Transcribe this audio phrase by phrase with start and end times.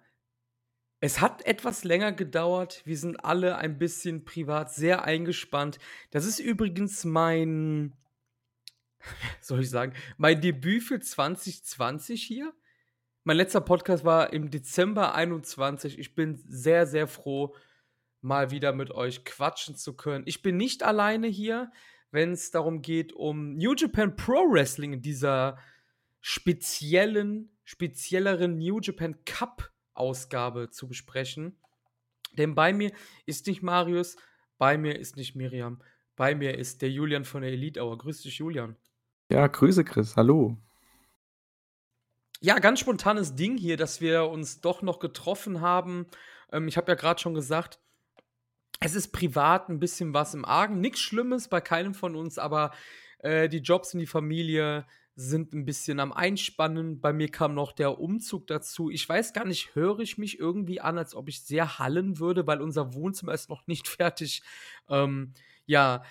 [1.02, 2.84] es hat etwas länger gedauert.
[2.86, 5.78] Wir sind alle ein bisschen privat sehr eingespannt.
[6.12, 7.98] Das ist übrigens mein,
[9.42, 12.54] soll ich sagen, mein Debüt für 2020 hier.
[13.26, 16.00] Mein letzter Podcast war im Dezember 21.
[16.00, 17.54] Ich bin sehr, sehr froh,
[18.22, 20.24] mal wieder mit euch quatschen zu können.
[20.28, 21.74] Ich bin nicht alleine hier
[22.12, 25.58] wenn es darum geht, um New Japan Pro Wrestling in dieser
[26.20, 31.58] speziellen, spezielleren New Japan Cup Ausgabe zu besprechen.
[32.38, 32.92] Denn bei mir
[33.26, 34.16] ist nicht Marius,
[34.58, 35.82] bei mir ist nicht Miriam,
[36.16, 37.98] bei mir ist der Julian von der Elite Hour.
[37.98, 38.76] Grüß dich, Julian.
[39.30, 40.16] Ja, Grüße, Chris.
[40.16, 40.58] Hallo.
[42.42, 46.08] Ja, ganz spontanes Ding hier, dass wir uns doch noch getroffen haben.
[46.52, 47.80] Ähm, ich habe ja gerade schon gesagt,
[48.82, 50.82] es ist privat ein bisschen was im Argen.
[50.82, 52.72] Nichts Schlimmes bei keinem von uns, aber
[53.20, 57.00] äh, die Jobs in die Familie sind ein bisschen am Einspannen.
[57.00, 58.90] Bei mir kam noch der Umzug dazu.
[58.90, 62.48] Ich weiß gar nicht, höre ich mich irgendwie an, als ob ich sehr hallen würde,
[62.48, 64.42] weil unser Wohnzimmer ist noch nicht fertig,
[64.90, 65.34] ähm,
[65.68, 66.04] ja,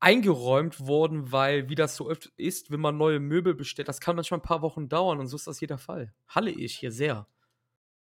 [0.00, 4.16] eingeräumt worden, weil, wie das so oft ist, wenn man neue Möbel bestellt, das kann
[4.16, 6.12] manchmal ein paar Wochen dauern und so ist das jeder Fall.
[6.28, 7.26] Halle ich hier sehr.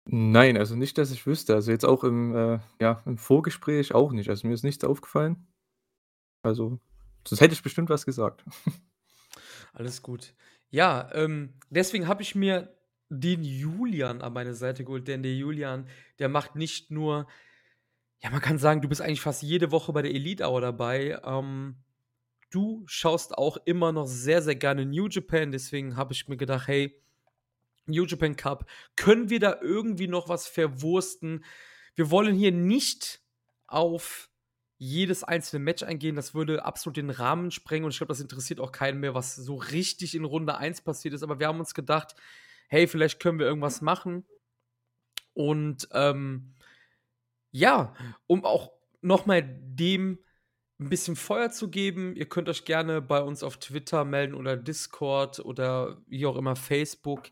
[0.07, 1.55] Nein, also nicht, dass ich wüsste.
[1.55, 4.29] Also jetzt auch im, äh, ja, im Vorgespräch auch nicht.
[4.29, 5.47] Also mir ist nichts aufgefallen.
[6.43, 6.79] Also,
[7.27, 8.45] sonst hätte ich bestimmt was gesagt.
[9.73, 10.35] Alles gut.
[10.69, 12.75] Ja, ähm, deswegen habe ich mir
[13.09, 15.87] den Julian an meine Seite geholt, denn der Julian,
[16.19, 17.27] der macht nicht nur,
[18.21, 21.19] ja, man kann sagen, du bist eigentlich fast jede Woche bei der Elite Hour dabei.
[21.23, 21.77] Ähm,
[22.51, 26.67] du schaust auch immer noch sehr, sehr gerne New Japan, deswegen habe ich mir gedacht,
[26.67, 26.95] hey,
[27.85, 28.69] New Japan Cup.
[28.95, 31.43] Können wir da irgendwie noch was verwursten?
[31.95, 33.21] Wir wollen hier nicht
[33.67, 34.29] auf
[34.77, 36.15] jedes einzelne Match eingehen.
[36.15, 39.35] Das würde absolut den Rahmen sprengen und ich glaube, das interessiert auch keinen mehr, was
[39.35, 41.23] so richtig in Runde 1 passiert ist.
[41.23, 42.15] Aber wir haben uns gedacht,
[42.67, 44.25] hey, vielleicht können wir irgendwas machen.
[45.33, 46.53] Und ähm,
[47.51, 47.93] ja,
[48.27, 48.71] um auch
[49.01, 50.19] nochmal dem
[50.79, 52.15] ein bisschen Feuer zu geben.
[52.15, 56.55] Ihr könnt euch gerne bei uns auf Twitter melden oder Discord oder wie auch immer
[56.55, 57.23] Facebook.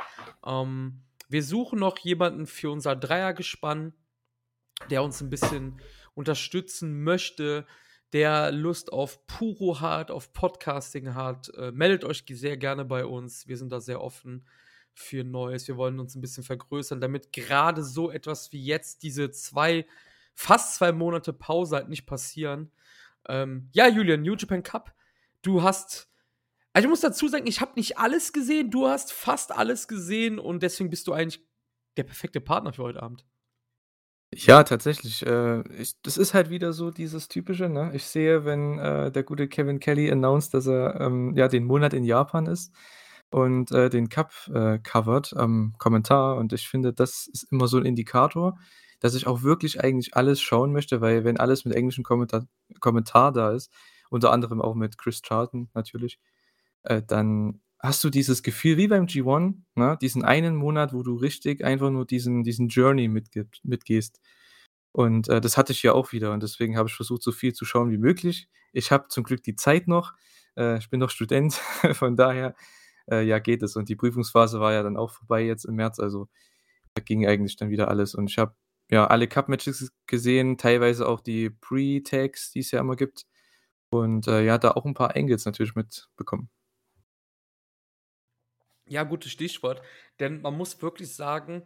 [0.45, 3.93] Ähm, wir suchen noch jemanden für unser Dreiergespann,
[4.89, 5.81] der uns ein bisschen
[6.13, 7.65] unterstützen möchte,
[8.13, 11.49] der Lust auf Puro hat, auf Podcasting hat.
[11.57, 13.47] Äh, meldet euch sehr gerne bei uns.
[13.47, 14.45] Wir sind da sehr offen
[14.93, 15.67] für Neues.
[15.67, 19.85] Wir wollen uns ein bisschen vergrößern, damit gerade so etwas wie jetzt diese zwei,
[20.35, 22.71] fast zwei Monate Pause halt nicht passieren.
[23.27, 24.93] Ähm, ja, Julian, New Japan Cup.
[25.41, 26.09] Du hast.
[26.73, 30.39] Also ich muss dazu sagen, ich habe nicht alles gesehen, du hast fast alles gesehen
[30.39, 31.45] und deswegen bist du eigentlich
[31.97, 33.25] der perfekte Partner für heute Abend.
[34.35, 35.25] Ja, tatsächlich.
[35.25, 37.69] Äh, ich, das ist halt wieder so dieses typische.
[37.69, 37.91] Ne?
[37.93, 41.93] Ich sehe, wenn äh, der gute Kevin Kelly announced, dass er ähm, ja den Monat
[41.93, 42.73] in Japan ist
[43.31, 46.37] und äh, den Cup äh, covert am Kommentar.
[46.37, 48.57] Und ich finde, das ist immer so ein Indikator,
[49.03, 52.47] dass ich auch wirklich eigentlich alles schauen möchte, weil wenn alles mit englischem Kommentar,
[52.79, 53.69] Kommentar da ist,
[54.09, 56.21] unter anderem auch mit Chris Charlton natürlich,
[56.83, 59.97] äh, dann hast du dieses Gefühl wie beim G1, ne?
[60.01, 64.21] diesen einen Monat, wo du richtig einfach nur diesen, diesen Journey mitgibt, mitgehst.
[64.93, 67.51] Und äh, das hatte ich ja auch wieder und deswegen habe ich versucht, so viel
[67.51, 68.47] zu schauen wie möglich.
[68.71, 70.13] Ich habe zum Glück die Zeit noch.
[70.55, 71.55] Äh, ich bin noch Student,
[71.91, 72.55] von daher
[73.11, 73.75] äh, ja geht es.
[73.75, 76.29] Und die Prüfungsphase war ja dann auch vorbei jetzt im März, also
[76.93, 78.15] da ging eigentlich dann wieder alles.
[78.15, 78.55] Und ich habe
[78.89, 83.25] ja, alle Cup-Matches gesehen, teilweise auch die Pre-Tags, die es ja immer gibt.
[83.89, 86.49] Und äh, ja, da auch ein paar Angles natürlich mitbekommen.
[88.87, 89.81] Ja, gutes Stichwort.
[90.19, 91.63] Denn man muss wirklich sagen,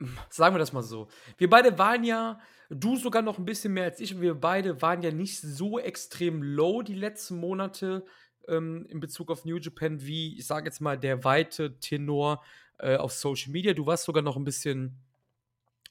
[0.30, 1.08] sagen wir das mal so.
[1.38, 4.82] Wir beide waren ja, du sogar noch ein bisschen mehr als ich, und wir beide
[4.82, 8.04] waren ja nicht so extrem low die letzten Monate
[8.48, 12.44] ähm, in Bezug auf New Japan, wie, ich sage jetzt mal, der weite Tenor
[12.78, 13.72] äh, auf Social Media.
[13.72, 14.98] Du warst sogar noch ein bisschen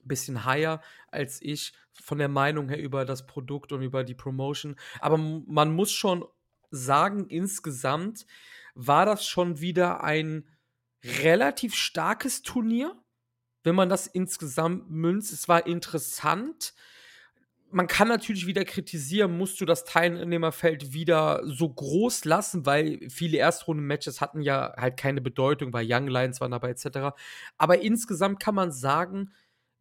[0.08, 1.74] bisschen higher als ich
[2.04, 4.76] von der Meinung her über das Produkt und über die Promotion.
[5.00, 6.26] Aber man muss schon
[6.72, 8.26] sagen, insgesamt
[8.74, 10.48] war das schon wieder ein
[11.24, 12.96] relativ starkes Turnier,
[13.64, 15.32] wenn man das insgesamt münzt.
[15.34, 16.74] Es war interessant.
[17.72, 23.38] Man kann natürlich wieder kritisieren, musst du das Teilnehmerfeld wieder so groß lassen, weil viele
[23.38, 27.16] Erstrunden-Matches hatten ja halt keine Bedeutung, weil Young Lions waren dabei etc.
[27.58, 29.32] Aber insgesamt kann man sagen,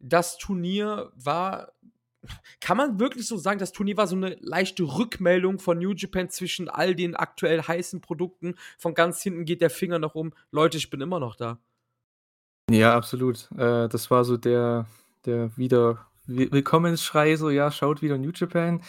[0.07, 1.73] das Turnier war,
[2.59, 6.29] kann man wirklich so sagen, das Turnier war so eine leichte Rückmeldung von New Japan
[6.29, 8.55] zwischen all den aktuell heißen Produkten.
[8.77, 10.33] Von ganz hinten geht der Finger nach oben.
[10.51, 11.59] Leute, ich bin immer noch da.
[12.69, 13.49] Ja, absolut.
[13.57, 14.87] Äh, das war so der,
[15.25, 18.81] der wieder, Willkommensschrei so: „Ja, schaut wieder New Japan.“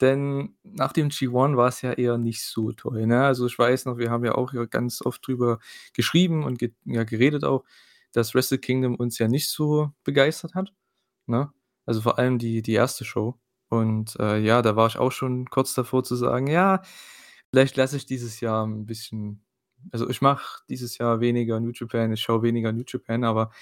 [0.00, 3.24] Denn nach dem G1 war's ja eher nicht so toll, ne?
[3.24, 5.58] Also, ich weiß noch, wir haben ja auch ganz oft drüber
[5.92, 7.64] geschrieben und ge ja, geredet auch,
[8.14, 10.72] dass Wrestle Kingdom uns ja nicht so begeistert hat,
[11.28, 11.52] ne?
[11.86, 13.04] Also, vor allem die die 1.
[13.06, 13.40] Show.
[13.70, 16.82] Und, äh, ja, da war ich auch schon kurz davor zu sagen: „Ja,
[17.52, 19.44] vielleicht lasse ich dieses Jahr 'n bisschen
[19.92, 23.52] also, ich mache dieses Jahr weniger New Japan, ich schaue weniger New Japan“, aber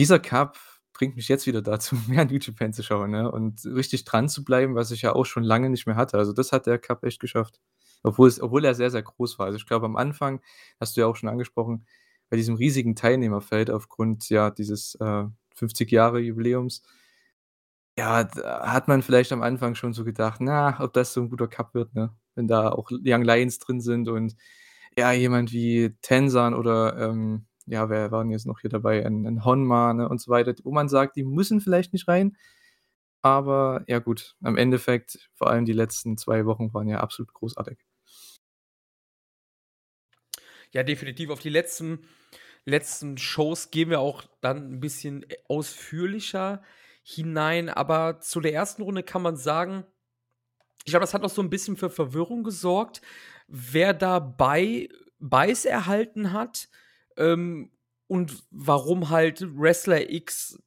[0.00, 0.58] dieser Cup
[0.94, 4.44] bringt mich jetzt wieder dazu, mehr New Japan zu schauen, ne, und richtig dran zu
[4.44, 6.18] bleiben, was ich ja auch schon lange nicht mehr hatte.
[6.18, 7.60] Also, das hat der Cup echt geschafft,
[8.04, 9.46] obwohl es obwohl er sehr, sehr groß war.
[9.46, 10.42] Also, ich glaube, am Anfang
[10.80, 11.86] hast du ja auch schon angesprochen,
[12.32, 16.80] bei diesem riesigen Teilnehmerfeld aufgrund, ja, dieses, äh, 50 Jahre Jubiläums
[17.98, 21.46] ja, hat man vielleicht am Anfang schon so gedacht: „Na, ob das so 'n guter
[21.48, 22.10] Cup wird“, ne?
[22.34, 24.34] Wenn da auch Young Lions drin sind und,
[24.96, 29.00] ja, jemand wie Tenzan oder, ähm, ja, wer war 'n jetzt noch hier dabei?
[29.02, 32.36] 'N 'n Honma, ne, und so weiter, wo man sagt, die müssen vielleicht nicht rein.
[33.22, 37.78] Aber ja gut, am Endeffekt, vor allem die letzten 2 Wochen waren ja absolut großartig.
[40.74, 41.28] Ja, definitiv.
[41.30, 42.00] Auf die letzten
[42.66, 46.62] letzten Shows gehen wir auch dann 'n bisschen, ausführlicher
[47.04, 48.82] hinein, aber zu der 1.
[48.82, 49.84] Runde kann man sagen
[50.84, 53.02] ich glaube, das hat auch so 'n bisschen für Verwirrung gesorgt,
[53.48, 54.88] wer da bei
[55.20, 56.68] Buys erhalten hat,
[57.16, 57.70] ähm,
[58.08, 60.58] und warum halt Wrestler X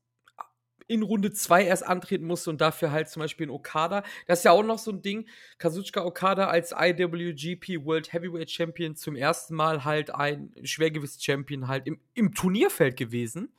[0.87, 4.03] in Runde 2 erst antreten musste und dafür halt zum Beispiel 'n Okada.
[4.27, 5.27] Das ist ja auch noch so 'n Ding,
[5.57, 9.55] Kazuchika Okada als IWGP World Heavyweight Champion zum 1.
[9.55, 13.49] Mal halt ein Schwergewichts-Champion halt im im Turnierfeld gewesen.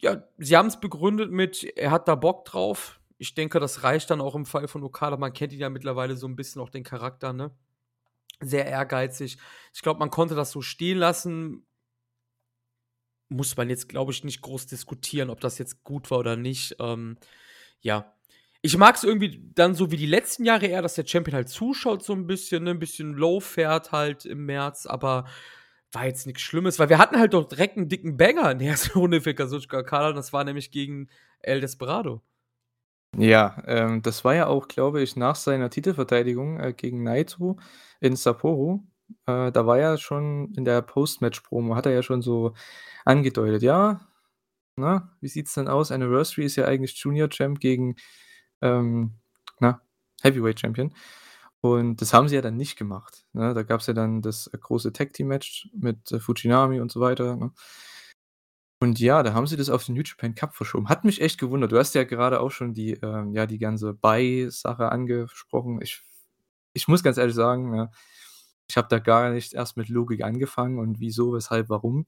[0.00, 3.00] Ja, sie haben's begründet mit, er hat da Bock drauf.
[3.18, 5.16] Ich denke, das reicht dann auch im Fall von Okada.
[5.16, 7.50] Man kennt ihn ja mittlerweile so 'n bisschen auch den Charakter, ne?
[8.40, 9.38] Sehr ehrgeizig.
[9.74, 11.64] Ich glaube, man konnte das so stehen lassen.
[13.30, 16.76] Muss man jetzt, glaube ich, nicht groß diskutieren, ob das jetzt gut war oder nicht.
[16.80, 17.18] Ähm,
[17.80, 18.14] ja.
[18.62, 22.02] Ich mag's irgendwie dann so wie die letzten Jahre eher, dass der Champion halt zuschaut
[22.04, 25.26] so 'n bisschen, ne, 'n bisschen low fährt halt im März, aber
[25.92, 28.68] war jetzt nix Schlimmes, weil wir hatten halt doch direkt 'n dicken Banger in der
[28.72, 28.98] 1.
[28.98, 31.08] Runde für Kazuchika Okada und das war nämlich gegen
[31.40, 32.22] El Desperado.
[33.16, 37.58] Ja, ähm, das war ja auch, glaube ich, nach seiner Titelverteidigung, äh, gegen Naito
[38.00, 38.87] in Sapporo.
[39.26, 42.54] Äh, da war ja schon in der Post-Match-Promo hat er ja schon so
[43.04, 44.00] angedeutet: „Ja,
[44.76, 45.92] ne, wie sieht's denn aus?
[45.92, 47.96] Anniversary ist ja eigentlich Junior Champ gegen,
[48.62, 49.14] ähm,
[49.60, 49.82] na,
[50.22, 50.94] Heavyweight Champion.“
[51.62, 53.54] Und das haben sie ja dann nicht gemacht, ne?
[53.54, 57.52] Da gab's ja dann das große Tag-Team-Match mit, äh, Fujinami und so weiter, ne?
[58.80, 60.88] Und ja, da haben sie das auf den New Japan Cup verschoben.
[60.88, 61.72] Hat mich echt gewundert.
[61.72, 65.80] Du hast ja gerade auch schon die, ähm ja, die ganze Buy-Sache angesprochen.
[65.82, 66.02] Ich
[66.74, 67.90] ich muss ganz ehrlich sagen, ne,
[68.70, 72.06] ich habe da gar nicht erst mit Logik angefangen und wieso, weshalb, warum,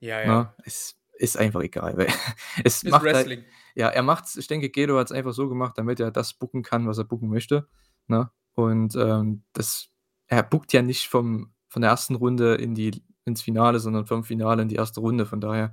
[0.00, 0.26] Ja, ja.
[0.26, 0.54] ne?
[0.64, 2.08] Es ist einfach egal, weil
[2.64, 3.44] es Ist macht halt Wrestling.
[3.74, 6.86] ja, er macht's ich denke, Gedo hat's einfach so gemacht, damit er das booken kann,
[6.88, 7.68] was er booken möchte,
[8.08, 8.30] ne?
[8.54, 9.88] Und, ähm, das
[10.28, 12.16] er bookt ja nicht vom von der 1.
[12.16, 14.98] Runde in die ins Finale, sondern vom Finale in die 1.
[15.00, 15.26] Runde.
[15.26, 15.72] Von daher,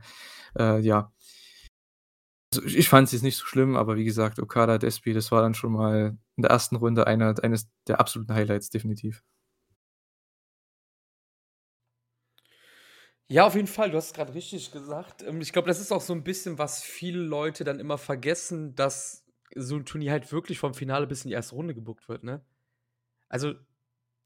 [0.58, 1.12] äh, ja.
[2.54, 5.42] Also, ich ich fand's jetzt nicht so schlimm, aber wie gesagt, Okada Despy, das war
[5.42, 6.80] dann schon mal in der 1.
[6.80, 9.22] Runde einer eines der absoluten Highlights, definitiv.
[13.32, 15.22] Ja, auf jeden Fall, du hast es grad richtig gesagt.
[15.22, 18.74] Ähm, ich glaube, das ist auch so 'n bisschen, was viele Leute dann immer vergessen,
[18.74, 19.24] dass
[19.56, 21.56] so 'n Turnier halt wirklich vom Finale bis in die 1.
[21.56, 22.44] Runde gebookt wird, ne?
[23.30, 23.56] Also,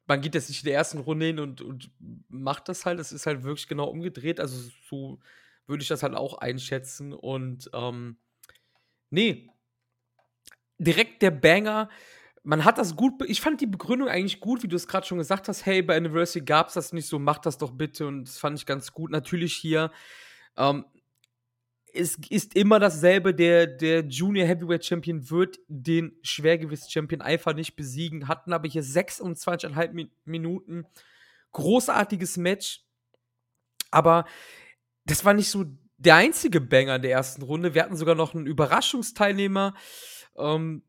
[0.07, 0.99] man geht jetzt nicht in der 1.
[0.99, 1.91] Runde hin und und
[2.29, 2.99] macht das halt.
[2.99, 4.39] Es ist halt wirklich genau umgedreht.
[4.39, 4.57] Also,
[4.89, 5.19] so
[5.67, 8.17] würde ich das halt auch einschätzen und, ähm,
[9.11, 9.49] ne.
[10.79, 11.89] Direkt der Banger.
[12.45, 15.17] Man hat das gut ich fand die Begründung eigentlich gut, wie du es grad schon
[15.17, 18.37] gesagt hast: „Hey, bei Anniversary gab's das nicht so, macht das doch bitte.“ Und das
[18.37, 19.11] fand ich ganz gut.
[19.11, 19.91] Natürlich hier,
[20.57, 20.85] ähm,
[21.93, 28.27] es ist immer dasselbe, der der Junior Heavyweight Champion wird den Schwergewichts-Champion einfach nicht besiegen,
[28.29, 30.85] hatten aber hier 26 1/2 Mi Minuten.
[31.53, 32.81] Großartiges Match.
[33.93, 34.25] Aber
[35.05, 35.65] das war nicht so
[35.97, 37.43] der einzige Banger in der 1.
[37.43, 37.75] Runde.
[37.75, 39.75] Wir hatten sogar noch 'n Überraschungsteilnehmer,
[40.37, 40.83] ähm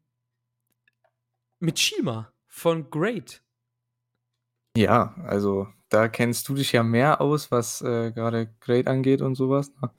[1.60, 3.40] mit CIMA von GREAT.
[4.76, 9.36] Ja, also, da kennst du dich ja mehr aus, was, äh, grade GREAT angeht und
[9.36, 9.90] so was, ne?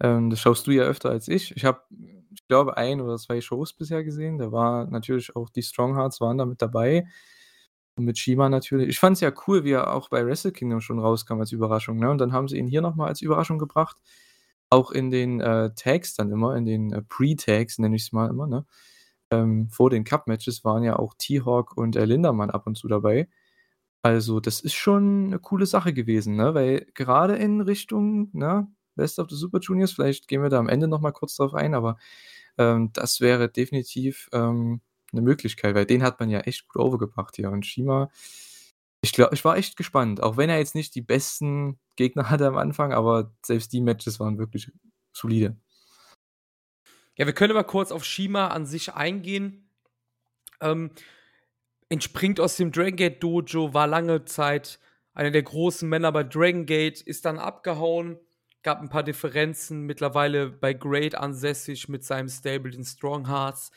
[0.00, 1.56] Ähm, das schaust du ja öfter als ich.
[1.56, 1.80] Ich habe,
[2.34, 4.38] ich glaube, 1 oder 2 Shows bisher gesehen.
[4.38, 7.06] Da war natürlich auch die Strong Hearts waren da mit dabei
[7.96, 8.88] und mit CIMA natürlich.
[8.90, 12.10] Ich fand's ja cool, wie er auch bei Wrestle Kingdom schon rauskam als Überraschung, ne?
[12.10, 13.98] Und dann haben sie ihn hier noch mal als Überraschung gebracht.
[14.70, 18.46] Auch in den, äh, Tags dann immer, in den, äh, Pre-Tags, nenne ich's mal immer,
[18.48, 18.66] ne?
[19.30, 23.28] Ähm, vor den Cup-Matches waren ja auch T-Hawk und, äh, Lindamann ab und zu dabei.
[24.02, 26.54] Also, das ist schon 'ne coole Sache gewesen, ne?
[26.54, 30.68] Weil gerade in Richtung, ne, Best of the Super Juniors, vielleicht gehen wir da am
[30.68, 31.98] Ende noch mal kurz drauf ein, aber,
[32.58, 34.80] Ähm, das wäre definitiv, ähm,
[35.12, 37.50] 'ne Möglichkeit, weil den hat man ja echt gut overgebracht hier.
[37.50, 38.10] Und Shima,
[39.02, 42.46] ich glaube ich war echt gespannt, auch wenn er jetzt nicht die besten Gegner hatte
[42.48, 44.70] am Anfang, aber selbst die Matches waren wirklich
[45.12, 45.56] solide.
[47.16, 49.70] Ja, wir können mal kurz auf Shima an sich eingehen.
[50.60, 50.90] Ähm,
[51.88, 54.78] entspringt aus dem Dragon Gate Dojo, war lange Zeit
[55.14, 58.18] einer der großen Männer bei Dragon Gate, ist dann abgehauen,
[58.62, 63.70] gab ein paar Differenzen, mittlerweile bei Great ansässig mit seinem Stable, den Strong Hearts.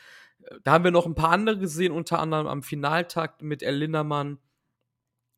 [0.63, 4.39] Da haben wir noch ein paar andere gesehen, unter anderem am Finaltag mit El Lindermann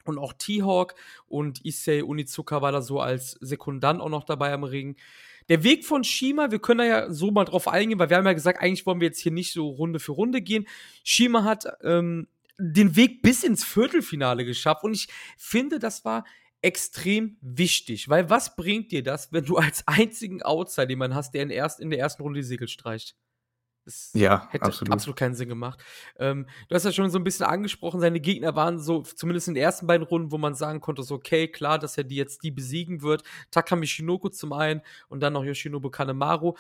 [0.06, 0.96] und auch T-Hawk
[1.28, 4.96] und Issei Unizuka war da so als Sekundant auch noch dabei am Ring.
[5.52, 8.26] Der Weg von Shima, wir können da ja so mal drauf eingehen, weil wir haben
[8.26, 10.66] ja gesagt, eigentlich wollen wir jetzt hier nicht so Runde für Runde gehen.
[11.04, 16.24] Shima hat ähm, den Weg bis ins Viertelfinale geschafft und ich finde, das war
[16.62, 21.44] extrem wichtig, weil was bringt dir das, wenn du als einzigen Outsider jemanden hast, der
[21.44, 23.18] in, erst, in der ersten Runde die Segel streicht?
[23.86, 24.94] Das ja, hätte absolut.
[24.94, 25.84] absolut keinen Sinn gemacht.
[26.20, 29.56] Ähm, du hast ja schon so ein bisschen angesprochen, seine Gegner waren so, zumindest in
[29.56, 32.44] den ersten beiden Runden, wo man sagen konnte, so, okay, klar, dass er die jetzt
[32.44, 33.24] die besiegen wird.
[33.50, 36.54] Takami Shinoko zum einen und dann noch Yoshinobu Kanemaru.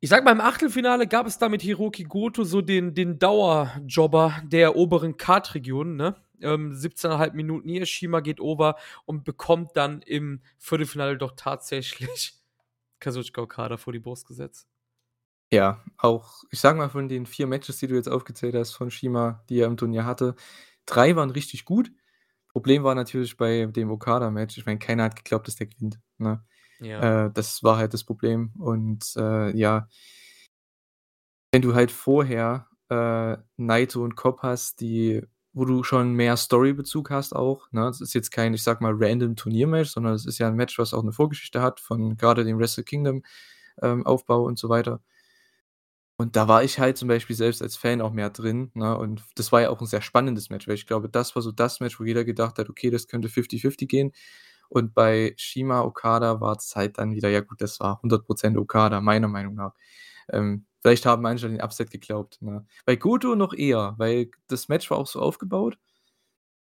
[0.00, 4.42] Ich sag mal, im Achtelfinale gab es da mit Hiroki Goto so den, den Dauerjobber
[4.44, 6.16] der oberen Kartregion, ne?
[6.40, 12.34] Ähm, 17,5 Minuten Hiroshima geht over und bekommt dann im Viertelfinale doch tatsächlich
[13.00, 14.68] Kazuchika Okada vor die Brust gesetzt.
[15.50, 18.90] Ja, auch, ich sage mal, von den vier Matches, die du jetzt aufgezählt hast von
[18.90, 20.34] Shima, die er im Turnier hatte,
[20.84, 21.90] drei waren richtig gut.
[22.48, 26.00] Problem war natürlich bei dem Okada-Match, ich meine, keiner hat geglaubt, dass der gewinnt.
[26.18, 26.44] Ne?
[26.80, 27.26] Ja.
[27.26, 28.52] Äh, das war halt das Problem.
[28.58, 29.88] Und äh, ja,
[31.52, 37.10] wenn du halt vorher äh, Naito und Cobb hast, die, wo du schon mehr Storybezug
[37.10, 37.82] hast auch, ne?
[37.82, 40.78] Das ist jetzt kein, ich sag mal, random Turniermatch, sondern es ist ja ein Match,
[40.78, 43.22] was auch eine Vorgeschichte hat von gerade dem Wrestle Kingdom
[43.82, 45.00] ähm, Aufbau und so weiter.
[46.20, 48.98] Und da war ich halt zum Beispiel selbst als Fan auch mehr drin, ne?
[48.98, 51.52] Und das war ja auch ein sehr spannendes Match, weil ich glaube, das war so
[51.52, 54.12] das Match, wo jeder gedacht hat: „Okay, das könnte 50-50 gehen.“
[54.68, 59.00] Und bei Shima Okada war es halt dann wieder ja gut, das war 100% Okada,
[59.00, 59.74] meiner Meinung nach.
[60.32, 62.66] Ähm, vielleicht haben manche an den Upset geglaubt, ne?
[62.86, 65.78] Bei Goto noch eher, weil das Match war auch so aufgebaut.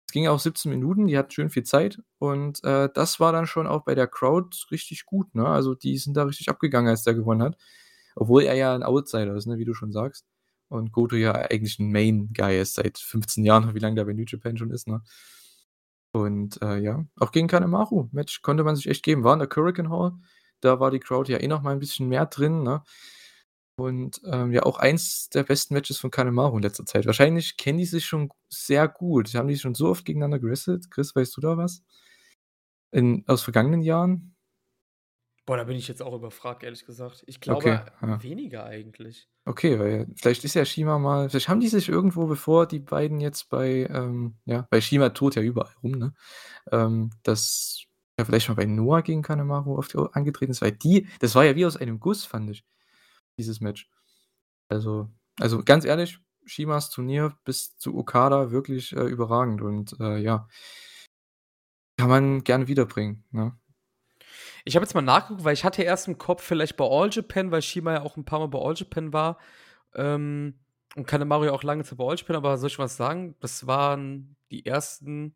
[0.08, 3.48] Es ging auch 17 Minuten, die hatten schön viel Zeit und, äh, das war dann
[3.48, 5.48] schon auch bei der Crowd richtig gut, ne?
[5.48, 7.58] Also, die sind da richtig abgegangen, als der gewonnen hat.
[8.16, 10.26] Obwohl er ja ein Outsider ist, ne, wie du schon sagst.
[10.70, 14.26] Und Goto ja eigentlich ein Main-Guy ist seit 15 Jahren, wie lange der bei New
[14.28, 15.02] Japan schon ist, ne?
[16.16, 18.08] Und äh, ja, auch gegen Kanemaru.
[18.12, 19.24] Match konnte man sich echt geben.
[19.24, 20.14] War in der Hurricane Hall.
[20.62, 22.84] Da war die Crowd ja eh noch mal ein bisschen mehr drin, ne?
[23.76, 27.08] Und ähm, ja, auch eins der besten Matches von Kanemaru in letzter Zeit.
[27.08, 29.34] Wahrscheinlich kennen die sich schon sehr gut.
[29.34, 30.92] Haben die schon so oft gegeneinander gewrestelt?
[30.92, 31.84] Chris, weißt du da was?
[32.92, 34.33] In, aus vergangenen Jahren?
[35.46, 37.24] Boah, da bin ich jetzt auch überfragt, ehrlich gesagt.
[37.28, 38.24] Ich glaube, Okay, ja.
[38.24, 39.28] weniger eigentlich.
[39.46, 43.20] Okay, weil vielleicht ist ja Shima mal vielleicht haben die sich irgendwo, bevor die beiden
[43.20, 46.14] jetzt bei, ähm ja, bei Shima tourt ja überall rum, ne?
[46.72, 47.84] Ähm, dass
[48.18, 51.56] ja vielleicht mal bei Noah gegen Kanemaru oft angetreten ist, weil die das war ja
[51.56, 52.64] wie aus einem Guss, fand ich,
[53.38, 53.90] dieses Match.
[54.70, 55.10] Also
[55.40, 60.48] also ganz ehrlich, Shimas Turnier bis zu Okada wirklich, äh, überragend und, äh, ja
[61.98, 63.58] kann man gerne wiederbringen, ne?
[64.66, 67.52] Ich habe jetzt mal nachgeguckt, weil ich hatte erst im Kopf vielleicht bei All Japan,
[67.52, 69.38] weil Shima ja auch ein paar Mal bei All Japan war.
[69.94, 70.60] Ähm,
[70.96, 73.36] und Kanemaru ja auch lange Zeit bei All Japan, aber soll ich was sagen?
[73.40, 75.36] Das waren die ersten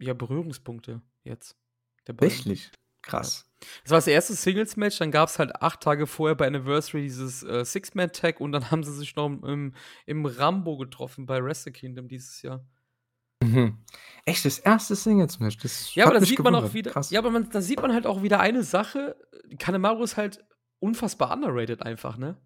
[0.00, 1.56] ja, Berührungspunkte jetzt.
[2.04, 2.70] Tatsächlich?
[3.02, 3.44] Krass.
[3.44, 3.68] Ja.
[3.82, 7.42] Das war das erste Singles-Match, dann gab es halt acht Tage vorher bei Anniversary dieses
[7.42, 9.74] äh, Six-Man-Tag und dann haben sie sich noch im,
[10.06, 12.64] im Rambo getroffen bei Wrestle Kingdom dieses Jahr.
[13.42, 13.78] Mhm.
[14.24, 15.58] Echt, das erste Singles-Match?
[15.58, 17.10] Das Ja, aber da sieht man auch wieder Krass.
[17.10, 19.16] ja, aber man da sieht man halt auch wieder eine Sache,
[19.58, 20.44] Kanemaru ist halt
[20.80, 22.36] unfassbar underrated einfach, ne?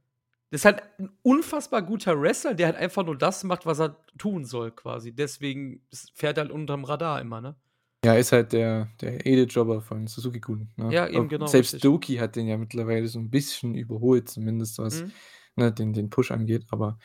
[0.50, 3.96] Das ist halt ein unfassbar guter Wrestler, der halt einfach nur das macht, was er
[4.18, 5.12] tun soll quasi.
[5.14, 5.80] Deswegen
[6.14, 7.56] fährt er halt unterm Radar immer, ne?
[8.04, 10.92] Ja, ist halt der der Edel-Jobber von Suzuki-gun, ne?
[10.92, 11.82] Ja, eben, genau, selbst richtig.
[11.90, 15.12] Doki hat den ja mittlerweile so ein bisschen überholt, zumindest was, Mhm.
[15.56, 16.99] ne, den den Push angeht, aber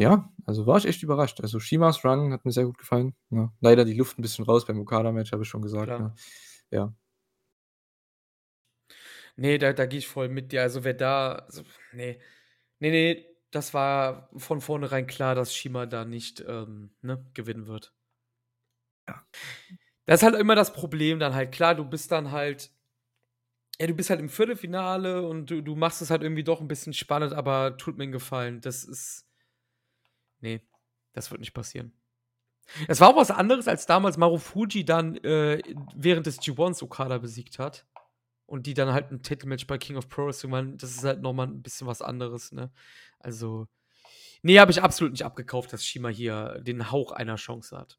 [0.00, 1.40] ja, also war ich echt überrascht.
[1.42, 3.52] Also Shimas Run hat mir sehr gut gefallen, ne?
[3.60, 6.14] Leider die Luft ein bisschen raus beim Okada-Match, habe ich schon gesagt, ne?
[6.70, 6.94] Ja.
[9.38, 10.62] Ne, da da gehe ich voll mit dir.
[10.62, 12.18] Also, wer da also, ne.
[12.80, 17.90] Ne, ne, das war von vornherein klar, dass Shima da nicht, ähm, ne, gewinnen wird.
[19.08, 19.22] Ja.
[20.06, 21.52] Das ist halt immer das Problem dann halt.
[21.52, 22.70] Klar, du bist dann halt
[23.80, 26.68] ja, du bist halt im Viertelfinale und du du machst es halt irgendwie doch ein
[26.68, 28.60] bisschen spannend, aber tut mir 'n Gefallen.
[28.60, 29.22] Das ist
[30.40, 30.60] Nee,
[31.12, 31.92] das wird nicht passieren.
[32.88, 35.60] Es war auch was anderes, als damals Marufuji dann äh,
[35.94, 37.86] während des G1s Okada besiegt hat.
[38.46, 41.20] und die dann halt ein Titelmatch bei King of Pro Wrestling waren, das ist halt
[41.22, 42.72] nochmal ein bisschen was anderes, ne?
[43.20, 43.66] Also,
[44.42, 47.98] nee, habe ich absolut nicht abgekauft, dass Shima hier den Hauch einer Chance hat.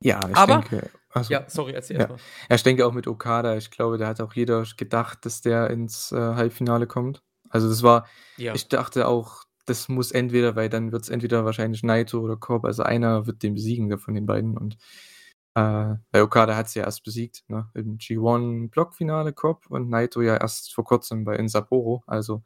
[0.00, 2.02] Ja, ich Aber, denke also, ja, sorry, erzähl ja.
[2.02, 2.18] erst mal.
[2.50, 5.70] Ja, ich denke auch mit Okada, ich glaube, da hat auch jeder gedacht, dass der
[5.70, 7.22] ins äh, Halbfinale kommt.
[7.48, 8.54] Also das war, Ja.
[8.54, 12.64] ich dachte auch, das muss entweder, weil dann wird es entweder wahrscheinlich Naito oder Cobb,
[12.64, 14.76] also einer wird den besiegen von den beiden und
[15.54, 15.60] äh,
[16.12, 17.70] weil Okada hat sie ja erst besiegt, ne?
[17.74, 22.02] Im G1-Blockfinale Cobb und Naito ja erst vor kurzem bei in Sapporo.
[22.06, 22.42] Also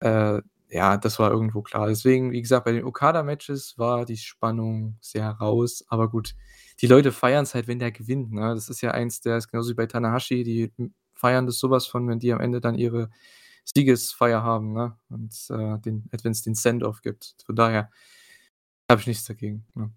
[0.00, 1.86] äh, ja, das war irgendwo klar.
[1.88, 5.84] Deswegen, wie gesagt, bei den Okada-Matches war die Spannung sehr raus.
[5.88, 6.34] Aber gut,
[6.80, 8.32] die Leute feiern es halt, wenn der gewinnt.
[8.32, 8.54] Ne?
[8.54, 10.72] Das ist ja eins, der ist genauso wie bei Tanahashi, die
[11.14, 13.10] feiern das sowas von, wenn die am Ende dann ihre
[13.64, 14.98] Siegesfeier haben, ne?
[15.08, 17.34] Und äh, den, wenn es den Send-Off gibt.
[17.46, 17.90] Von daher
[18.90, 19.66] habe ich nichts dagegen.
[19.74, 19.92] Ne?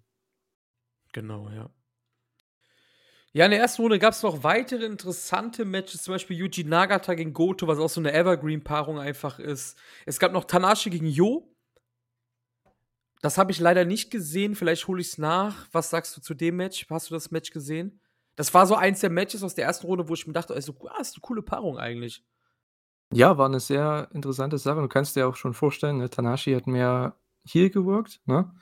[1.12, 1.70] Genau, ja.
[3.32, 7.14] Ja, in der ersten Runde gab es noch weitere interessante Matches, zum Beispiel Yuji Nagata
[7.14, 9.78] gegen Goto, was auch so eine Evergreen-Paarung einfach ist.
[10.06, 11.54] Es gab noch Tanashi gegen Yo.
[13.20, 15.68] Das habe ich leider nicht gesehen, vielleicht hole ich es nach.
[15.72, 16.86] Was sagst du zu dem Match?
[16.88, 18.00] Hast du das Match gesehen?
[18.34, 20.74] Das war so eins der Matches aus der ersten Runde, wo ich mir dachte, also,
[20.88, 22.24] ah, ist eine coole Paarung eigentlich.
[23.12, 24.80] Ja, war eine sehr interessante Sache.
[24.80, 28.52] Du kannst dir auch schon vorstellen, ne, Tanashi hat mehr Heel geworkt, ne,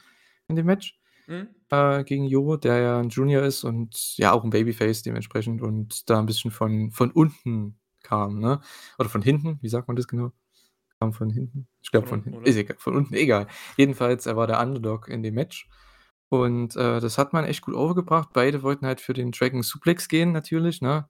[0.48, 1.00] in dem Match.
[1.26, 1.48] Mhm.
[1.70, 6.08] Äh, gegen Jo, der ja ein Junior ist und ja auch ein Babyface dementsprechend und
[6.08, 8.60] da ein bisschen von, von unten kam, ne?
[8.98, 10.30] Oder von hinten, wie sagt man das genau?
[11.00, 11.68] Kam von hinten?
[11.82, 12.42] Ich glaube Von von, unten, hinten.
[12.42, 12.50] oder?
[12.50, 13.46] Ist egal, von unten, egal.
[13.76, 15.68] Jedenfalls, er war der Underdog in dem Match.
[16.28, 18.30] Und äh, das hat man echt gut overgebracht.
[18.32, 21.08] Beide wollten halt für den Dragon Suplex gehen, natürlich, ne?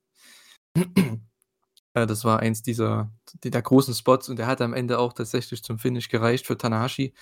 [1.96, 3.10] Äh, das war eins dieser
[3.42, 7.14] der großen Spots und der hat am Ende auch tatsächlich zum Finish gereicht für Tanahashi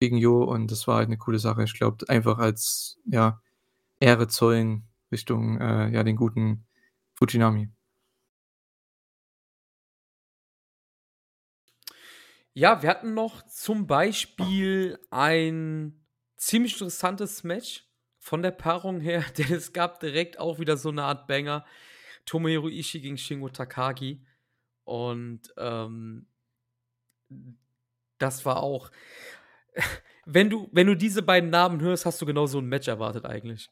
[0.00, 1.62] gegen Jo und das war halt eine coole Sache.
[1.64, 3.40] Ich glaube, einfach als ja,
[4.00, 6.66] Ehre zollen Richtung äh, ja, den guten
[7.14, 7.70] Fujinami.
[12.54, 16.04] Ja, wir hatten noch zum Beispiel ein
[16.36, 17.88] ziemlich interessantes Match
[18.18, 21.64] von der Paarung her, denn es gab direkt auch wieder so eine Art Banger.
[22.26, 24.24] Tomohiro Ishii gegen Shingo Takagi.
[24.84, 26.26] Und ähm,
[28.18, 28.90] das war auch.
[30.24, 33.24] Wenn du, wenn du diese beiden Namen hörst, hast du genau so ein Match erwartet
[33.24, 33.68] eigentlich.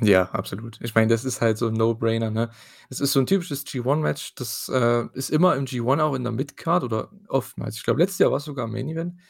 [0.00, 0.78] Ja, absolut.
[0.82, 2.50] Ich meine, das ist halt so ein No-Brainer, ne?
[2.90, 6.32] Es ist so ein typisches G1-Match, das äh, ist immer im G1 auch in der
[6.32, 7.76] Midcard oder oftmals.
[7.76, 9.20] Ich glaube, letztes Jahr war es sogar im Main Event.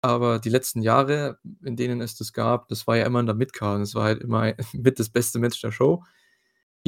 [0.00, 3.34] Aber die letzten Jahre, in denen es das gab, das war ja immer in der
[3.34, 3.80] Midcard.
[3.82, 6.04] Es war halt immer mit das beste Match der Show.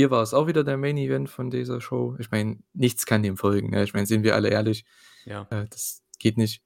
[0.00, 2.16] Hier war es auch wieder der Main Event von dieser Show.
[2.18, 3.68] Ich meine, nichts kann dem folgen.
[3.68, 3.84] Ne?
[3.84, 4.86] Ich meine, sind wir alle ehrlich,
[5.26, 5.46] Ja.
[5.50, 6.62] äh, das geht nicht.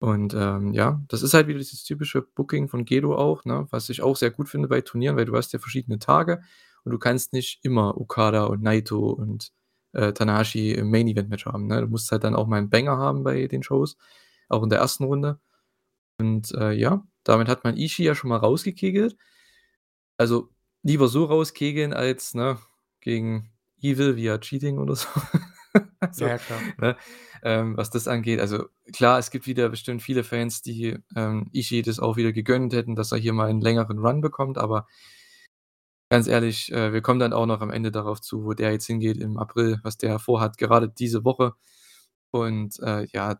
[0.00, 3.66] Und ähm, ja, das ist halt wieder dieses typische Booking von Gedo auch, ne?
[3.70, 6.42] was ich auch sehr gut finde bei Turnieren, weil du hast ja verschiedene Tage
[6.84, 9.50] und du kannst nicht immer Okada und Naito und
[9.92, 11.66] äh, Tanahashi im Main Event Match haben.
[11.68, 11.80] Ne?
[11.80, 13.96] Du musst halt dann auch mal einen Banger haben bei den Shows,
[14.50, 15.40] auch in der ersten Runde.
[16.18, 19.16] Und äh, ja, damit hat man Ishii ja schon mal rausgekegelt.
[20.18, 20.50] Also
[20.82, 22.58] lieber so rauskegeln als ne,
[23.04, 25.08] gegen Evil via Cheating oder so.
[26.00, 26.60] also, ja, klar.
[26.78, 26.96] ne,
[27.42, 28.40] ähm, was das angeht.
[28.40, 32.72] Also klar, es gibt wieder bestimmt viele Fans, die ähm, Ishii das auch wieder gegönnt
[32.72, 34.86] hätten, dass er hier mal einen längeren Run bekommt, aber
[36.10, 38.86] ganz ehrlich, äh, wir kommen dann auch noch am Ende darauf zu, wo der jetzt
[38.86, 41.52] hingeht im April, was der vorhat, gerade diese Woche.
[42.30, 43.38] Und äh, ja,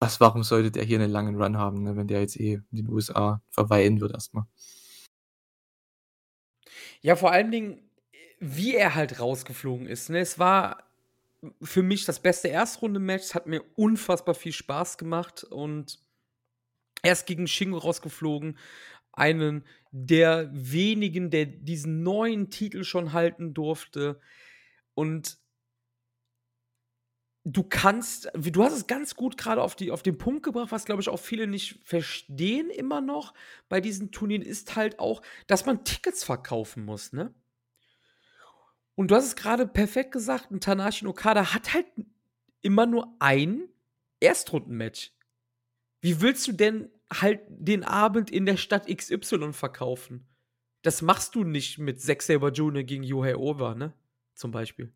[0.00, 2.76] was, warum sollte der hier einen langen Run haben, ne, wenn der jetzt eh in
[2.76, 4.44] den USA verweilen wird erstmal?
[7.00, 7.87] Ja, vor allen Dingen,
[8.40, 10.10] wie er halt rausgeflogen ist.
[10.10, 10.20] Ne?
[10.20, 10.84] Es war
[11.62, 13.24] für mich das beste Erstrunde-Match.
[13.24, 15.98] Es hat mir unfassbar viel Spaß gemacht und
[17.02, 18.58] er ist gegen Shingo rausgeflogen.
[19.12, 24.20] Einen der wenigen, der diesen neuen Titel schon halten durfte.
[24.94, 25.38] Und
[27.44, 31.02] du kannst, du hast es ganz gut gerade auf, auf den Punkt gebracht, was glaube
[31.02, 33.32] ich auch viele nicht verstehen immer noch
[33.68, 37.32] bei diesen Turnieren, ist halt auch, dass man Tickets verkaufen muss, ne?
[38.98, 41.86] Und du hast es gerade perfekt gesagt, ein Tanashi und Okada hat halt
[42.62, 43.68] immer nur ein
[44.18, 45.12] Erstrundenmatch.
[46.00, 50.26] Wie willst du denn halt den Abend in der Stadt XY verkaufen?
[50.82, 52.82] Das machst du nicht mit Zack Saber Jr.
[52.82, 53.92] gegen Yohei Owa, ne?
[54.34, 54.92] Zum Beispiel.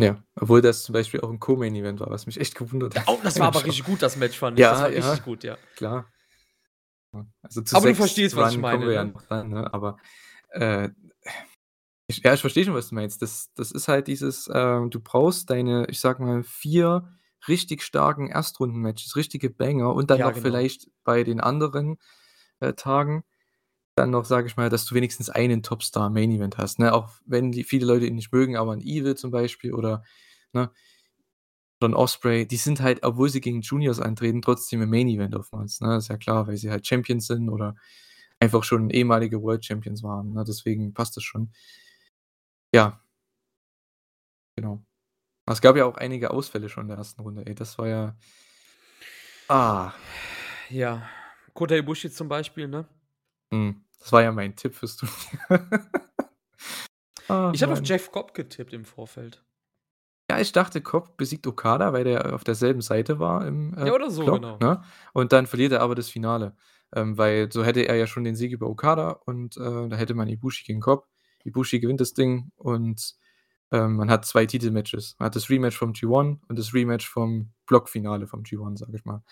[0.00, 3.04] Ja, obwohl das zum Beispiel auch ein Co-Main-Event war, was mich echt gewundert hat.
[3.06, 4.62] Oh, das war aber richtig gut, das Match fand ich.
[4.64, 5.08] Ja, das war ja.
[5.08, 5.56] richtig gut, ja.
[5.76, 6.12] Klar.
[7.12, 9.12] Ja, Also zu Aber du verstehst, was ich meine, ja ne?
[9.12, 9.72] dran, ne?
[9.72, 9.98] Aber
[10.50, 10.88] äh,
[12.08, 13.22] ich, ja, ich verstehe schon, was du meinst.
[13.22, 17.08] Das, das ist halt dieses, ähm, du brauchst deine, ich sag mal, vier
[17.48, 20.38] richtig starken Erstrunden-Matches, richtige Banger und dann Ja, noch genau.
[20.38, 21.98] vielleicht bei den anderen
[22.60, 23.24] äh, Tagen
[23.96, 26.94] dann noch, sage ich mal, dass du wenigstens einen Topstar im Main Event hast, ne?
[26.94, 30.04] Auch wenn die viele Leute ihn nicht mögen, aber 'n Evil zum Beispiel oder,
[30.52, 30.70] ne,
[31.80, 35.34] oder 'n Ospreay, die sind halt, obwohl sie gegen Juniors antreten, trotzdem im Main Event
[35.36, 35.96] oftmals, ne?
[35.96, 37.76] Ist ja klar, weil sie halt Champions sind oder
[38.40, 40.44] einfach schon ehemalige World Champions waren, ne?
[40.46, 41.52] Deswegen passt das schon.
[42.74, 43.00] Ja.
[44.56, 44.84] Genau.
[45.46, 47.54] Es gab ja auch einige Ausfälle schon in der ersten Runde, ey.
[47.54, 48.16] Das war ja
[49.48, 49.92] ah.
[50.68, 51.08] Ja.
[51.54, 52.86] Kota Ibushi zum Beispiel, ne?
[53.50, 53.84] Mhm.
[53.98, 55.16] Das war ja mein Tipp fürs Turnier.
[57.28, 59.44] Ach, Ich hatte auf Jeff Cobb getippt im Vorfeld.
[60.30, 63.94] Ja, ich dachte, Cobb besiegt Okada, weil der auf derselben Seite war im, äh, Ja,
[63.94, 64.58] oder so, Block, genau.
[64.58, 64.82] ne?
[65.14, 66.54] Und dann verliert er aber das Finale.
[66.94, 70.14] Ähm, weil so hätte er ja schon den Sieg über Okada und, äh, da hätte
[70.14, 71.06] man Ibushi gegen Cobb.
[71.44, 73.14] Ibushi gewinnt das Ding und,
[73.72, 75.16] ähm, man hat 2 Titelmatches.
[75.18, 79.04] Man hat das Rematch vom G1 und das Rematch vom Blockfinale vom G1, sage ich
[79.04, 79.22] mal.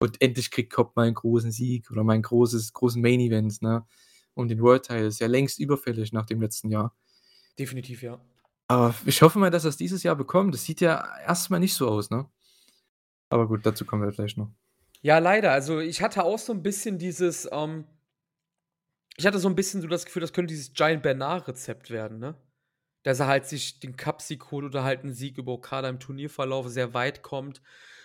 [0.00, 3.86] Und endlich kriegt Cobb mal 'n großen Sieg oder mal großes großen Main Event, ne?
[4.34, 5.06] Um den World Title.
[5.08, 6.94] Ist ja längst überfällig nach dem letzten Jahr.
[7.58, 8.18] Definitiv, ja.
[8.70, 10.54] Aber ich hoffe mal, dass er's dieses Jahr bekommt.
[10.54, 12.26] Das sieht ja erst mal nicht so aus, ne?
[13.32, 14.52] Aber gut, dazu kommen wir vielleicht noch.
[15.04, 15.50] Ja, leider.
[15.50, 17.84] Also, ich hatte auch so 'n bisschen dieses, ähm
[19.22, 22.36] ich hatte so 'n bisschen so das Gefühl, das könnte dieses Giant Bernard-Rezept werden, ne?
[23.04, 26.68] Dass er halt sich den Cup-Sieg holt oder halt 'n Sieg über Okada im Turnierverlauf
[26.68, 27.62] sehr weit kommt.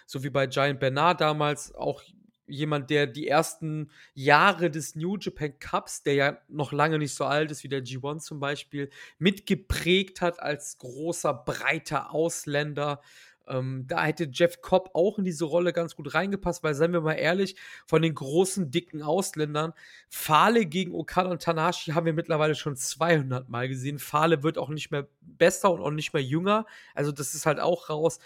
[0.08, 2.04] So wie bei Giant Bernard damals, auch
[2.48, 7.26] jemand, der die ersten Jahre des New Japan Cups, der ja noch lange nicht so
[7.26, 13.02] alt ist wie der G1 zum Beispiel, mitgeprägt hat als großer, breiter Ausländer.
[13.48, 17.02] Ähm, da hätte Jeff Cobb auch in diese Rolle ganz gut reingepasst, weil seien wir
[17.02, 17.56] mal ehrlich,
[17.86, 19.74] von den großen, dicken Ausländern,
[20.10, 24.00] Fale gegen Okada und Tanahashi haben wir mittlerweile schon 200 Mal gesehen.
[24.00, 26.66] Fale wird auch nicht mehr besser und auch nicht mehr jünger.
[26.96, 28.20] Also, das ist halt auch raus.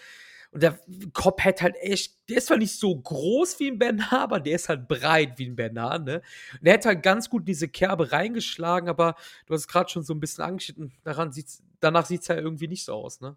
[0.52, 0.78] Und der
[1.14, 4.56] Cobb hätte halt echt der ist zwar nicht so groß wie 'n Bernard, aber der
[4.56, 6.22] ist halt breit wie 'n Bernard, ne?
[6.60, 9.14] Und er hätte halt ganz gut in diese Kerbe reingeschlagen, aber
[9.46, 12.68] du hast es grad schon so 'n bisschen angeschnitten, daran sieht's danach sieht's ja irgendwie
[12.68, 13.36] nicht so aus, ne?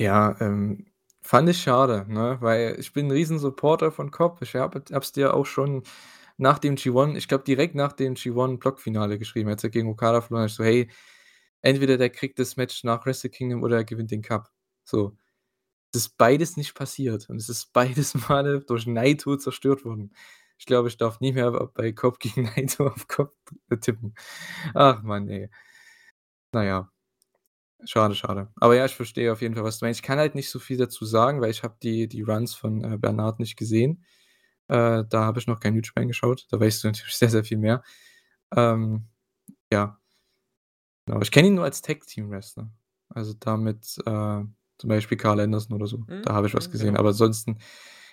[0.00, 0.86] Ja, ähm,
[1.22, 4.42] fand ich schade, ne, weil ich bin 'n Riesen-Supporter von Cobb.
[4.42, 5.84] Ich habe es dir auch schon
[6.36, 10.44] nach dem G1 ich glaube, direkt nach dem G1-Blockfinale geschrieben, als er gegen Okada verloren
[10.44, 10.50] hat.
[10.50, 10.90] Ich so: „Hey,
[11.62, 14.50] entweder der kriegt das Match nach Wrestle Kingdom oder er gewinnt den Cup.“
[14.84, 15.16] So.
[15.94, 20.14] Es ist beides nicht passiert und es ist beides Male durch Naito zerstört worden.
[20.58, 23.34] Ich glaube, ich darf nie mehr bei Cobb gegen Naito auf Cobb
[23.80, 24.14] tippen.
[24.74, 25.50] Ach Mann, ey.
[26.52, 26.88] Na ja.
[27.86, 28.48] Schade, schade.
[28.56, 30.00] Aber ja, ich verstehe auf jeden Fall, was du meinst.
[30.00, 32.82] Ich kann halt nicht so viel dazu sagen, weil ich habe die die Runs von,
[32.84, 34.04] äh, Bernard nicht gesehen.
[34.68, 36.46] Äh, da habe ich noch kein Japan geschaut.
[36.50, 37.82] Da weißt du natürlich sehr, sehr viel mehr.
[38.56, 39.06] Ähm,
[39.72, 39.98] ja.
[41.06, 42.70] Genau, ich kenne ihn nur als Tag-Team-Wrestler.
[43.10, 44.42] Also, da mit, äh,
[44.78, 45.98] zum Beispiel Karl Anderson oder so.
[45.98, 46.86] Mhm, Da habe ich was mhm, gesehen.
[46.88, 47.00] genau.
[47.00, 47.58] Aber ansonsten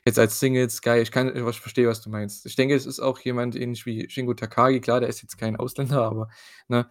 [0.06, 2.46] jetzt als Singles Guy, ich kann ich verstehe, was du meinst.
[2.46, 4.82] Ich denke, es ist auch jemand ähnlich wie Shingo Takagi.
[4.82, 6.30] Klar, der ist jetzt kein Ausländer, aber,
[6.68, 6.88] ne,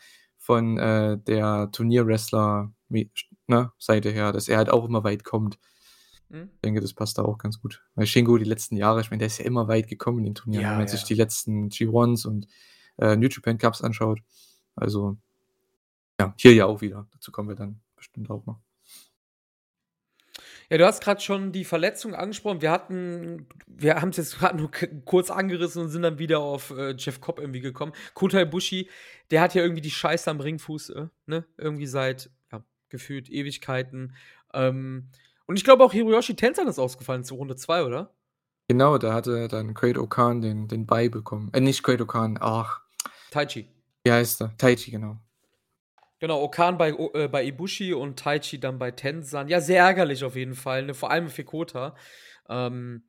[0.51, 3.09] von, äh, der Turnier-Wrestler mi
[3.47, 5.61] ne, Seite her, dass er halt auch immer weit kommt.
[6.29, 6.51] Mhm.
[6.55, 7.85] Ich denke, das passt da auch ganz gut.
[7.95, 10.35] Weil Shingo die letzten Jahre ich meine, der ist ja immer weit gekommen in den
[10.35, 10.91] Turnieren, wenn Ja, man ja.
[10.91, 12.49] sich die letzten G1s und,
[12.99, 14.23] äh, New Japan Cups anschaut.
[14.75, 15.19] Also
[16.21, 17.07] ja, hier ja auch wieder.
[17.13, 18.59] Dazu kommen wir dann bestimmt auch noch.
[20.71, 22.63] Ja, du hast grad schon die Verletzung angesprochen.
[22.63, 24.71] Wir hatten wir haben's jetzt grad nur
[25.05, 27.93] kurz angerissen und sind dann wieder auf, äh, Jeff Cobb irgendwie gekommen.
[28.15, 28.89] Kota Ibushi,
[29.31, 31.45] der hat ja irgendwie die Scheiße am Ringfuß, äh, ne?
[31.57, 34.15] Irgendwie seit, ja, gefühlt Ewigkeiten.
[34.55, 35.09] Ähm,
[35.47, 38.15] und ich glaube auch Hiroyoshi Tenzan ist ausgefallen zur Runde 2, oder?
[38.69, 41.51] Genau, da hatte dann Great-O-Khan den den Bye bekommen.
[41.53, 42.83] Äh, nicht Great-O-Khan, ach.
[43.33, 43.69] Taichi.
[44.05, 44.57] Wie heißt er?
[44.57, 45.19] Taichi, genau.
[46.21, 49.49] Genau, O-Khan bei äh, bei Ibushi und Taichi dann bei Tenzan.
[49.49, 51.97] Ja, sehr ärgerlich auf jeden Fall, ne, vor allem für Kota.
[52.49, 53.05] Ähm,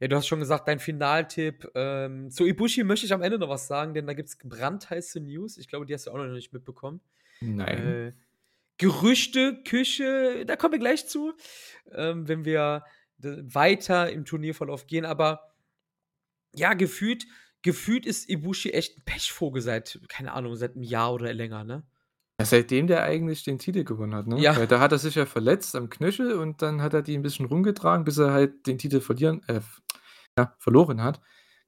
[0.00, 1.70] ja, du hast schon gesagt, dein Finaltipp.
[1.76, 5.58] Ähm, zu Ibushi möchte ich am Ende noch was sagen, denn da gibt's brandheiße News.
[5.58, 7.00] Ich glaube, die hast du auch noch nicht mitbekommen.
[7.40, 7.98] Nein.
[8.08, 8.12] Äh,
[8.78, 11.34] Gerüchte, Küche, da kommen wir gleich zu,
[11.92, 12.84] ähm, wenn wir
[13.18, 15.04] weiter im Turnierverlauf gehen.
[15.06, 15.54] Aber
[16.54, 17.26] ja, gefühlt
[17.62, 21.84] gefühlt ist Ibushi echt 'n Pechvogel seit, keine Ahnung, seit 'nem Jahr oder länger, ne?
[22.40, 24.36] Ja, seitdem der eigentlich den Titel gewonnen hat, ne?
[24.42, 24.54] Ja.
[24.56, 27.22] Weil da hat er sich ja verletzt am Knöchel und dann hat er die 'n
[27.22, 29.60] bisschen rumgetragen, bis er halt den Titel verlieren äh,
[30.38, 31.20] ja, verloren hat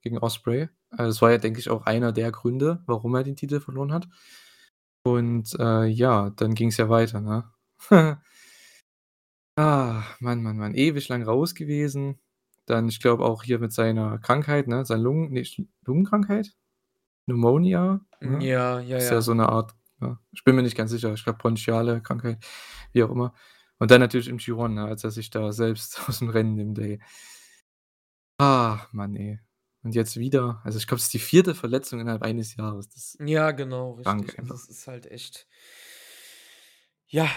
[0.03, 0.69] gegen Ospreay.
[0.91, 3.93] Also, das war ja, denke ich, auch einer der Gründe, warum er den Titel verloren
[3.93, 4.09] hat.
[5.05, 7.45] Und, äh, ja, dann ging's ja weiter, ne?
[9.61, 12.21] Ah, Mann, Mann, Mann, ewig lang raus gewesen.
[12.67, 16.55] Dann, ich glaube auch hier mit seiner Krankheit, ne, seiner Lungen ne, Sch Lungenkrankheit?
[17.27, 18.39] Pneumonia, ne?
[18.45, 19.23] ja, ja, Ist ja ja.
[19.23, 21.13] so 'ne Art ja, ich bin mir nicht ganz sicher.
[21.15, 22.45] Ich glaube, bronchiale Krankheit,
[22.93, 23.35] wie auch immer.
[23.79, 27.01] Und dann natürlich im G1, ne, als er sich da selbst aus'm Rennen nimmt, ey.
[28.41, 29.41] Ah, Mann, ey.
[29.83, 30.61] Und jetzt wieder.
[30.65, 32.89] Also, ich glaube, es ist die vierte Verletzung innerhalb eines Jahres.
[32.89, 34.39] Das Ja, genau, richtig.
[34.53, 35.47] Es ist halt echt
[37.11, 37.29] ja,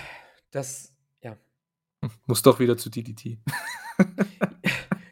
[0.52, 1.38] das ja.
[2.28, 3.40] Muss doch wieder zu DDT.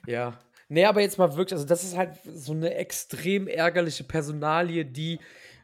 [0.08, 0.40] Ja.
[0.70, 5.20] Ne, aber jetzt mal wirklich also, das ist halt so 'ne extrem ärgerliche Personalie, die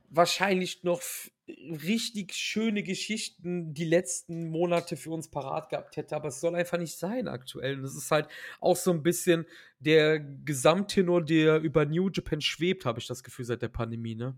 [0.10, 1.02] wahrscheinlich noch
[1.48, 6.78] richtig schöne Geschichten die letzten Monate für uns parat gehabt hätte, aber es soll einfach
[6.80, 7.76] nicht sein aktuell.
[7.78, 8.28] Und das ist halt
[8.60, 9.46] auch so 'n bisschen
[9.80, 14.36] der Gesamttenor, der über New Japan schwebt, habe ich das Gefühl, seit der Pandemie, ne?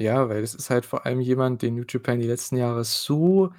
[0.00, 3.52] Ja, weil es ist halt vor allem jemand, den New Japan die letzten Jahre so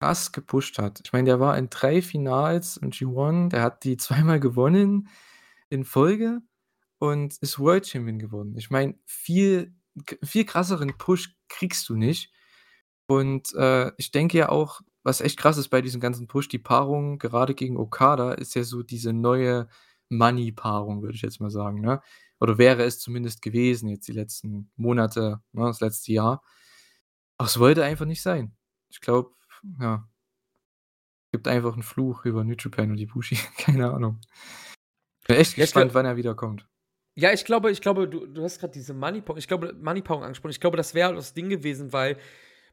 [0.00, 1.00] krass gepusht hat.
[1.04, 5.08] Ich meine, der war in 3 Finals im G1, der hat die zweimal gewonnen
[5.70, 6.42] in Folge
[6.98, 8.56] und ist World Champion geworden.
[8.58, 9.74] Ich meine, viel
[10.22, 12.32] viel krasseren Push kriegst du nicht.
[13.06, 16.58] Und, äh, ich denke ja auch, was echt krass ist bei diesem ganzen Push, die
[16.58, 19.68] Paarung gerade gegen Okada ist ja so diese neue
[20.10, 22.00] Money-Paarung, würde ich jetzt mal sagen, ne?
[22.40, 26.42] Oder wäre es zumindest gewesen jetzt die letzten Monate, ne, das letzte Jahr.
[27.38, 28.56] Aber es wollte einfach nicht sein.
[28.90, 29.32] Ich glaube,
[29.80, 30.08] ja
[31.32, 34.20] gibt einfach 'n Fluch über New Japan und Ibushi, keine Ahnung.
[35.26, 36.66] Bin echt ich gespannt, wann er wiederkommt.
[37.16, 40.50] Ja, ich glaube ich glaube, du du hast grad diese Money-Paarung ich glaube, Money-Paarung angesprochen.
[40.52, 42.16] Ich glaube, das wäre halt das Ding gewesen, weil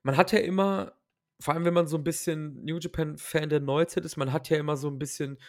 [0.04, 0.93] man hat ja immer
[1.41, 4.58] vor allem, wenn man so 'n bisschen New Japan-Fan der Neuzeit ist, man hat ja
[4.58, 5.39] immer so 'n bisschen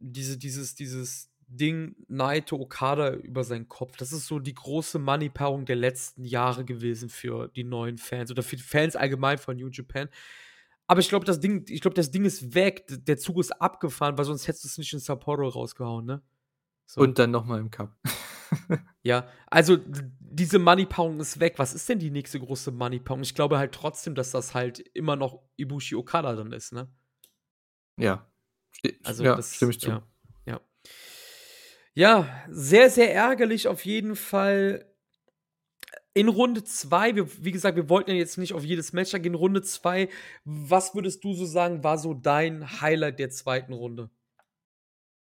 [0.00, 3.96] diese dieses dieses Ding Naito, Okada über seinen Kopf.
[3.96, 8.42] Das ist so die große Money-Paarung der letzten Jahre gewesen für die neuen Fans oder
[8.42, 10.08] für die Fans allgemein von New Japan.
[10.86, 12.84] Aber ich glaube, das Ding ich glaube, das Ding ist weg.
[12.88, 16.22] Der Zug ist abgefahren, weil sonst hättest du's nicht in Sapporo rausgehauen, ne?
[16.88, 17.02] So.
[17.02, 17.94] Und dann noch mal im Cup.
[19.02, 19.78] Ja, also
[20.20, 21.54] diese Money-Paarung ist weg.
[21.58, 23.22] Was ist denn die nächste große Money-Paarung?
[23.22, 26.88] Ich glaube halt trotzdem, dass das halt immer noch Ibushi Okada dann ist, ne?
[27.98, 28.30] Ja.
[29.04, 29.90] Also, ja, das stimme ich zu.
[29.90, 30.02] ja,
[30.46, 30.60] ja.
[31.94, 34.90] Ja, sehr, sehr ärgerlich auf jeden Fall.
[36.14, 39.34] In Runde 2, wir wie gesagt, wir wollten ja jetzt nicht auf jedes Match eingehen.
[39.34, 40.08] Runde 2,
[40.44, 43.66] was würdest du so sagen, war so dein Highlight der 2.
[43.70, 44.10] Runde?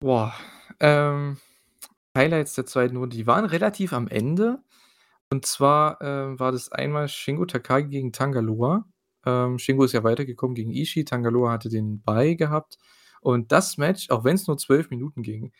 [0.00, 0.34] Boah,
[0.80, 1.38] ähm,
[2.16, 2.96] Highlights der 2.
[2.98, 4.62] Runde, die waren relativ am Ende.
[5.30, 8.86] Und zwar, ähm, war das einmal Shingo Takagi gegen Tanga Loa.
[9.26, 12.78] Ähm, Shingo ist ja weitergekommen gegen Ishii, Tanga Loa hatte den Bye gehabt.
[13.22, 15.52] Und das Match, auch wenn's nur 12 Minuten ging,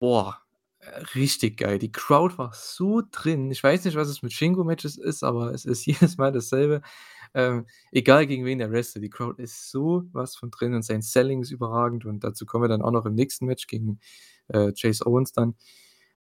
[0.00, 0.40] boah,
[0.80, 1.78] äh, richtig geil.
[1.78, 3.50] Die Crowd war so drin.
[3.50, 6.82] Ich weiß nicht, was es mit Shingo-Matches ist, aber es ist jedes Mal dasselbe.
[7.34, 11.02] Ähm, egal gegen wen der wrestelt, die Crowd ist so was von drin und sein
[11.02, 14.00] Selling ist überragend und dazu kommen wir dann auch noch im nächsten Match gegen,
[14.48, 15.54] äh, Chase Owens dann.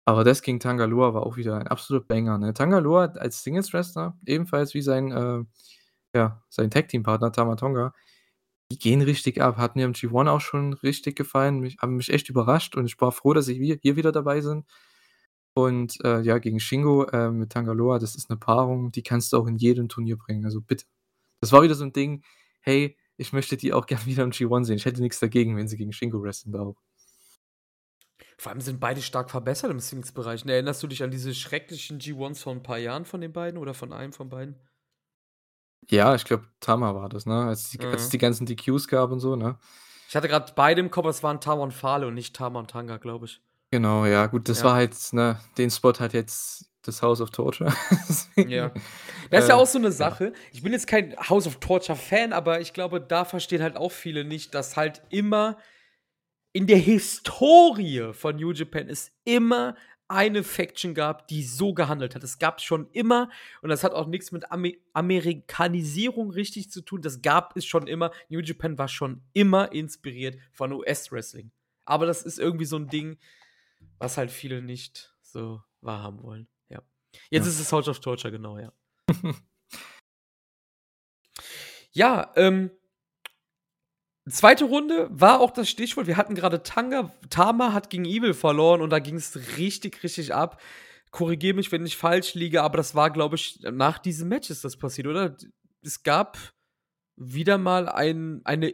[0.05, 2.53] Aber das gegen Tanga Loa war auch wieder ein absoluter Banger, ne?
[2.53, 5.43] Tanga Loa als Singles-Wrestler, ebenfalls wie sein, äh
[6.15, 7.93] ja, sein Tag-Team-Partner Tama Tonga,
[8.71, 9.57] die gehen richtig ab.
[9.57, 11.59] Hat mir im G1 auch schon richtig gefallen.
[11.61, 14.65] Mich haben mich echt überrascht und ich war froh, dass sie hier wieder dabei sind.
[15.57, 19.33] Und, äh, ja, gegen Shingo, äh, mit Tanga Loa, das ist 'ne Paarung, die kannst
[19.33, 20.85] du auch in jedem Turnier bringen, also bitte.
[21.41, 22.23] Das war wieder so 'n Ding:
[22.61, 25.67] „Hey, ich möchte die auch gern wieder im G1 sehen.“ Ich hätte nix dagegen, wenn
[25.67, 26.77] sie gegen Shingo wresteln auch.
[28.37, 30.45] Vor allem sind beide stark verbessert im Singles-Bereich.
[30.45, 33.73] Erinnerst du dich an diese schrecklichen G1s vor 'n paar Jahren von den beiden oder
[33.73, 34.59] von einem von beiden?
[35.89, 37.45] Ja, ich glaube, Tama war das, ne?
[37.45, 38.09] Als die als es Mhm.
[38.09, 39.59] die ganzen DQs gab und so, ne?
[40.07, 42.69] Ich hatte grad beide im Kopf, es waren Tama und Fale und nicht Tama und
[42.69, 43.41] Tanga, glaube ich.
[43.73, 44.65] Genau, ja, gut, das Ja.
[44.65, 47.73] war halt, ne den Spot hat jetzt das House of Torture.
[48.07, 48.71] Deswegen, Ja.
[49.31, 49.91] Das ist ja äh, auch so 'ne ja.
[49.91, 50.33] Sache.
[50.51, 54.25] Ich bin jetzt kein House of Torture-Fan, aber ich glaube, da verstehen halt auch viele
[54.25, 55.57] nicht, dass halt immer
[56.51, 59.75] in der Historie von New Japan es immer
[60.07, 62.23] eine Faction gab, die so gehandelt hat.
[62.23, 63.31] Es gab schon immer
[63.63, 67.01] und das hat auch nix mit Ame Amerikanisierung richtig zu tun.
[67.01, 68.11] Das gab es schon immer.
[68.29, 71.49] New Japan war schon immer inspiriert von US-Wrestling.
[71.85, 73.17] Aber das ist irgendwie so 'n Ding,
[74.03, 76.81] was halt viele nicht so wahrhaben wollen, ja.
[77.29, 77.51] Jetzt Ja.
[77.51, 78.71] ist es House of Torture, genau, ja.
[81.95, 82.71] Ja, ähm
[84.29, 84.63] 2.
[84.63, 86.07] Runde war auch das Stichwort.
[86.07, 90.61] Wir hatten grade Tanga Tama hat gegen Evil verloren und da ging's richtig, richtig ab.
[91.11, 94.63] Korrigiere mich, wenn ich falsch liege, aber das war, glaube ich nach diesem Match ist
[94.63, 95.35] das passiert, oder?
[95.83, 96.37] Es gab
[97.15, 98.73] wieder mal ein eine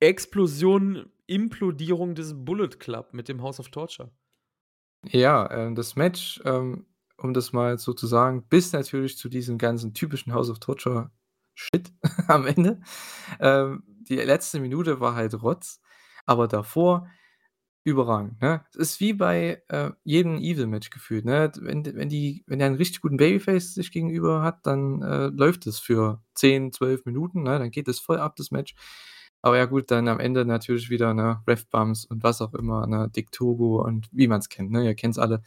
[0.00, 4.10] Explosion, Implodierung des Bullet Club mit dem House of Torture.
[5.06, 6.86] Ja, ähm, das Match, ähm,
[7.18, 11.10] um das mal so zu sagen, bis natürlich zu diesem ganzen typischen House of Torture
[11.54, 11.92] Shit
[12.28, 12.80] am Ende.
[13.40, 15.80] Ähm, die letzte Minute war halt Rotz,
[16.26, 17.08] aber davor
[17.84, 18.64] überragend, ne?
[18.74, 21.52] Es ist wie bei, äh, jedem Evil-Match gefühlt, ne?
[21.60, 25.66] Wenn wenn die wenn der 'n richtig guten Babyface sich gegenüber hat, dann, äh, läuft
[25.66, 27.58] es für 10, 12 Minuten, ne?
[27.58, 28.74] Dann geht es voll ab, das Match.
[29.44, 33.10] Aber ja gut, dann am Ende natürlich wieder, ne, Ref-Bumps und was auch immer, ne,
[33.14, 34.82] Dick Togo und wie man's kennt, ne?
[34.86, 35.42] Ihr kennt's alle,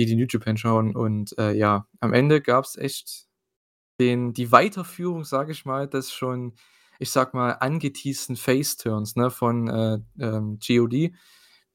[0.00, 3.26] die die New Japan schauen und, äh, ja, am Ende gab's echt
[4.00, 6.54] den die Weiterführung, sage ich mal, des schon,
[7.00, 11.12] ich sage mal, angeteasten Face-Turns, ne, von, äh, ähm, GOD.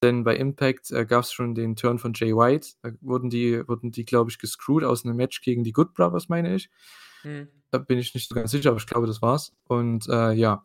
[0.04, 2.70] Denn bei Impact, äh, gab's schon den Turn von Jay White.
[2.84, 6.30] Da wurden die wurden die, glaube ich, gescrewt aus 'nem Match gegen die Good Brothers,
[6.30, 6.70] meine ich.
[7.24, 7.50] Mhm.
[7.72, 9.54] Da bin ich nicht so ganz sicher, aber ich glaube, das war's.
[9.66, 10.64] Und, äh, ja,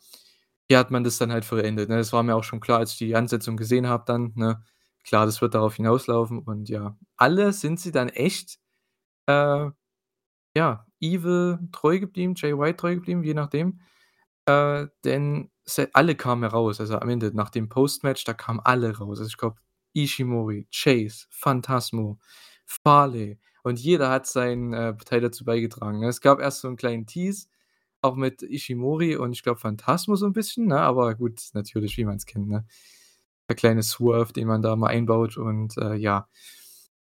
[0.68, 1.96] hier hat man das dann halt vollendet, ne?
[1.98, 4.62] Das war mir auch schon klar, als ich die Ansetzung gesehen habe dann, ne?
[5.04, 8.58] Klar, das wird darauf hinauslaufen und ja, alle sind sie dann echt,
[9.28, 9.70] äh,
[10.56, 13.80] ja, Evil treu geblieben, Jay White treu geblieben, je nachdem.
[14.46, 15.50] Äh, denn
[15.94, 16.80] alle kamen heraus.
[16.80, 19.20] Also, am Ende nach dem Post-Match, da kamen alle raus.
[19.20, 19.56] Also, ich glaube,
[19.94, 22.18] Ishimori, Chase, Phantasmo,
[22.66, 26.08] Farley und jeder hat seinen, äh, Teil dazu beigetragen, ne?
[26.08, 27.48] Es gab erst so 'n kleinen Tease,
[28.02, 30.80] auch mit Ishimori und ich glaube Phantasmo so 'n bisschen, ne?
[30.80, 32.66] Aber gut, natürlich, wie man's kennt, ne?
[33.50, 36.28] Der kleine Swerve, den man da mal einbaut und, äh, ja.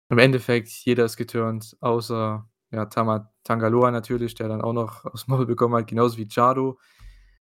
[0.10, 5.06] Im Endeffekt, jeder ist geturnt, außer, ja, Tama Tanga Loa natürlich, der dann auch noch
[5.06, 6.80] aufs Maul bekommen hat, genauso wie Jado.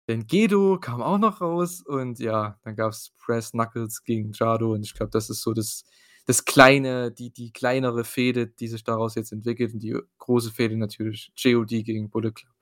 [0.10, 4.84] Denn Gedo kam auch noch raus und ja, dann gab's Brass Knuckles gegen Jado und
[4.86, 5.86] ich glaube, das ist so das
[6.28, 10.78] das kleine die die kleinere Fehde, die sich daraus jetzt entwickelt und die große Fehde
[10.78, 12.53] natürlich GOD gegen Bullet Club.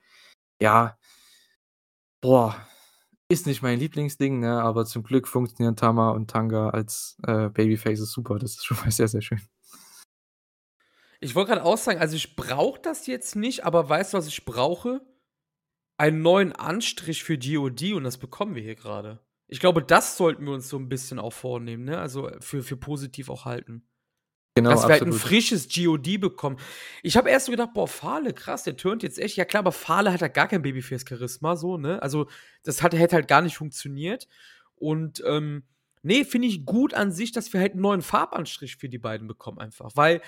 [0.61, 0.95] Ja.
[2.23, 2.55] Boah,
[3.29, 8.11] ist nicht mein Lieblingsding, ne, aber zum Glück funktionieren Tama und Tanga als, äh, Babyfaces
[8.11, 8.39] super.
[8.39, 9.41] Das ist schon mal sehr, sehr schön.
[11.23, 14.25] Ich wollte grad auch sagen, also, ich brauche das jetzt nicht, aber weißt du, was
[14.27, 15.01] ich brauche?
[15.97, 19.19] Einen neuen Anstrich für GOD und das bekommen wir hier grade.
[19.47, 21.99] Ich glaube, das sollten wir uns so 'n bisschen auch vornehmen, ne?
[21.99, 23.83] Also, für für positiv auch halten.
[24.57, 25.13] Genau, Dass wir halt 'n absolut.
[25.13, 26.57] frisches GOD bekommen.
[27.03, 29.71] Ich habe erst so gedacht: „Boah, Fale, krass, der turnt jetzt echt.“ Ja klar, aber
[29.71, 32.01] Fale hat halt gar kein Babyface-Charisma so, ne?
[32.01, 32.27] Also,
[32.63, 34.27] das hat hätte halt gar nicht funktioniert.
[34.75, 35.63] Und, ähm,
[36.03, 39.27] ne, finde ich gut an sich, dass wir halt 'n neuen Farbanstrich für die beiden
[39.27, 40.21] bekommen einfach, weil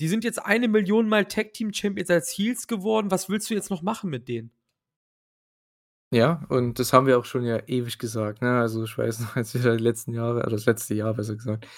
[0.00, 3.10] die sind jetzt 1.000.000 Mal Tag-Team-Champions als Heels geworden.
[3.10, 4.50] Was willst du jetzt noch machen mit denen?
[6.12, 8.58] Ja, und das haben wir auch schon ja ewig gesagt, ne?
[8.58, 11.68] Also, ich weiß noch, als wir die letzten Jahre oder das letzte Jahr besser gesagt,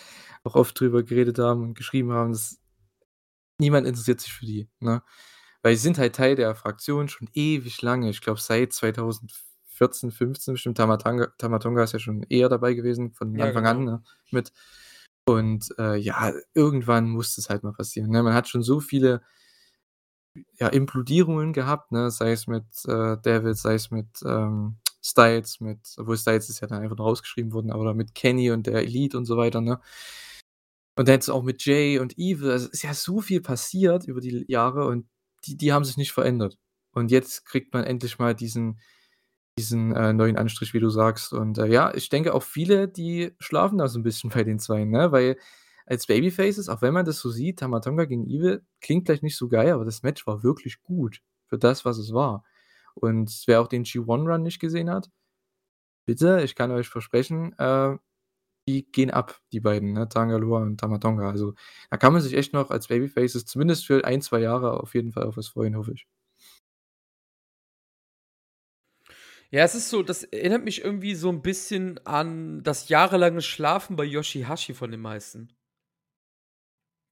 [0.45, 2.59] auch oft drüber geredet haben und geschrieben haben, dass
[3.59, 5.03] niemand interessiert sich für die, ne?
[5.63, 8.11] Weil sie sind halt Teil der Fraktion schon ewig lange.
[8.11, 10.77] Ich glaube, seit 2014, 15 bestimmt.
[10.77, 13.93] Tama Tanga Tama Tonga ist ja schon eher dabei gewesen von Ja, Anfang an, genau.
[13.99, 14.53] ne, mit.
[15.25, 18.23] Und, äh, ja, irgendwann muss das halt mal passieren, ne?
[18.25, 19.23] Man hat schon so viele
[20.59, 25.81] ja, Implodierungen gehabt, ne, sei es mit, äh, Devil, sei es mit, ähm, Styles, mit
[25.99, 29.25] obwohl Styles ist ja dann einfach rausgeschrieben worden, aber mit Kenny und der Elite und
[29.27, 29.81] so weiter, ne?
[30.99, 32.51] Und dann jetzt auch mit Jay und Evil.
[32.51, 35.07] Also, ist ja so viel passiert über die Jahre und
[35.47, 36.59] die die haben sich nicht verändert.
[36.93, 38.79] Und jetzt kriegt man endlich mal diesen
[39.59, 41.33] diesen, äh, neuen Anstrich, wie du sagst.
[41.35, 44.59] Und, äh, ja, ich denke auch viele, die schlafen da so 'n bisschen bei den
[44.61, 45.13] 2, ne?
[45.13, 45.39] Weil
[45.87, 49.37] als Babyfaces, auch wenn man das so sieht, Tama Tonga gegen Evil, klingt vielleicht nicht
[49.37, 52.45] so geil, aber das Match war wirklich gut für das, was es war.
[52.95, 55.11] Und wer auch den G1 Run nicht gesehen hat,
[56.07, 57.97] bitte, ich kann euch versprechen, äh,
[58.69, 61.29] die gehen ab, die beiden, ne, Tanga Loa und Tama Tonga.
[61.31, 61.55] Also,
[61.91, 65.13] da kann man sich echt noch als Babyfaces zumindest für 1, 2 Jahre auf jeden
[65.13, 66.05] Fall auf was freuen, hoffe ich.
[69.55, 73.97] Ja, es ist so das erinnert mich irgendwie so 'n bisschen an das jahrelange Schlafen
[73.97, 75.53] bei Yoshihashi von den meisten.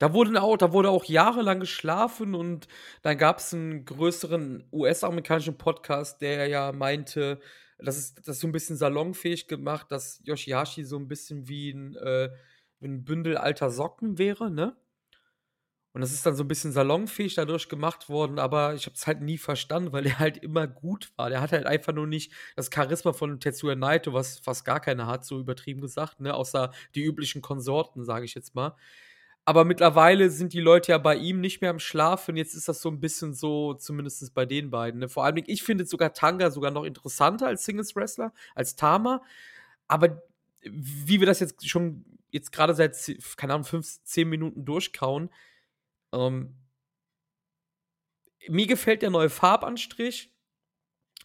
[0.03, 2.69] Da wurden auch da wurde auch jahrelang geschlafen und
[3.03, 7.39] dann gab's 'n größeren US-amerikanischen Podcast, der ja meinte,
[7.85, 11.97] das ist das so 'n bisschen salonfähig gemacht, dass Yoshihashi so 'n bisschen wie 'n
[11.97, 12.31] äh,
[12.81, 14.77] wie 'n Bündel alter Socken wäre, ne?
[15.95, 19.07] Und das ist dann so 'n bisschen salonfähig dadurch gemacht worden, aber ich habe es
[19.09, 21.31] halt nie verstanden, weil er halt immer gut war.
[21.31, 25.07] Der hatte halt einfach nur nicht das Charisma von Tetsuya Naito, was fast gar keiner
[25.09, 28.77] hat, so übertrieben gesagt, ne, außer die üblichen Konsorten, sage ich jetzt mal.
[29.49, 32.37] Aber mittlerweile sind die Leute ja bei ihm nicht mehr am Schlafen.
[32.37, 35.09] Jetzt ist das so 'n bisschen so, zumindest bei den beiden, ne?
[35.09, 39.23] Vor Dingen, ich finde sogar Tanga sogar noch interessanter als Singles-Wrestler, als Tama.
[39.89, 40.23] Aber
[40.63, 42.97] wie wir das jetzt schon jetzt grade seit
[43.37, 45.31] keine Ahnung, 5, 10 Minuten durchkauen,
[46.15, 46.57] ähm
[48.49, 50.33] mir gefällt der neue Farbanstrich,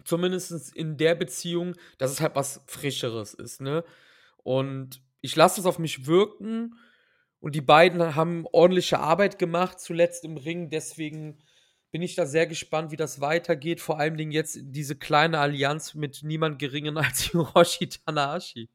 [0.06, 3.84] zumindest in der Beziehung, dass es halt was Frischeres ist, ne?
[4.44, 6.76] Und ich lasse das auf mich wirken
[7.46, 10.72] und die beiden haben ordentliche Arbeit gemacht zuletzt im Ring.
[10.72, 11.40] Deswegen
[11.92, 13.82] bin ich da sehr gespannt, wie das weitergeht.
[13.82, 18.70] Vor allen Dingen jetzt diese kleine Allianz mit niemand Geringeren als Hiroshi Tanahashi.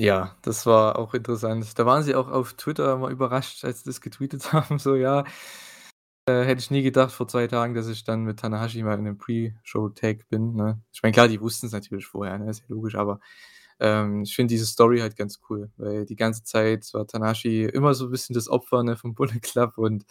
[0.00, 1.78] Ja, das war auch interessant.
[1.78, 5.24] Da waren sie auch auf Twitter mal überrascht, als sie das getweetet haben, so, ja
[6.28, 9.04] Äh, hätte ich nie gedacht vor 2 Tagen, dass ich dann mit Tanahashi mal in
[9.04, 10.82] 'nem Pre-Show-Tag bin, ne?
[10.92, 13.20] Ich meine, klar, die wussten's natürlich vorher, ne, ist ja logisch, aber,
[13.80, 17.94] ähm, ich finde diese Story halt ganz cool, weil die ganze Zeit war Tanahashi immer
[17.94, 20.04] so 'n bisschen das Opfer, ne, vom Bullet Club und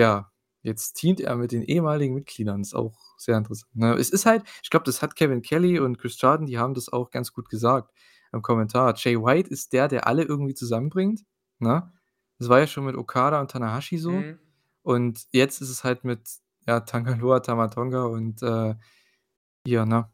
[0.00, 0.30] ja,
[0.62, 2.62] jetzt teamt er mit den ehemaligen Mitgliedern.
[2.62, 3.94] Ist auch sehr interessant, ne?
[3.96, 6.90] Es ist halt ich glaube, das hat Kevin Kelly und Chris Charlton, die haben das
[6.92, 7.92] auch ganz gut gesagt
[8.32, 8.94] im Kommentar.
[8.96, 11.22] Jay White ist der, der alle irgendwie zusammenbringt,
[11.60, 11.92] ne?
[12.38, 14.12] Das war ja schon mit Okada und Tanahashi so.
[14.12, 14.38] Mhm.
[14.82, 16.28] Und jetzt ist es halt mit,
[16.66, 18.74] ja, Tanga Loa, Tama Tonga und, äh,
[19.66, 20.10] hier, ne,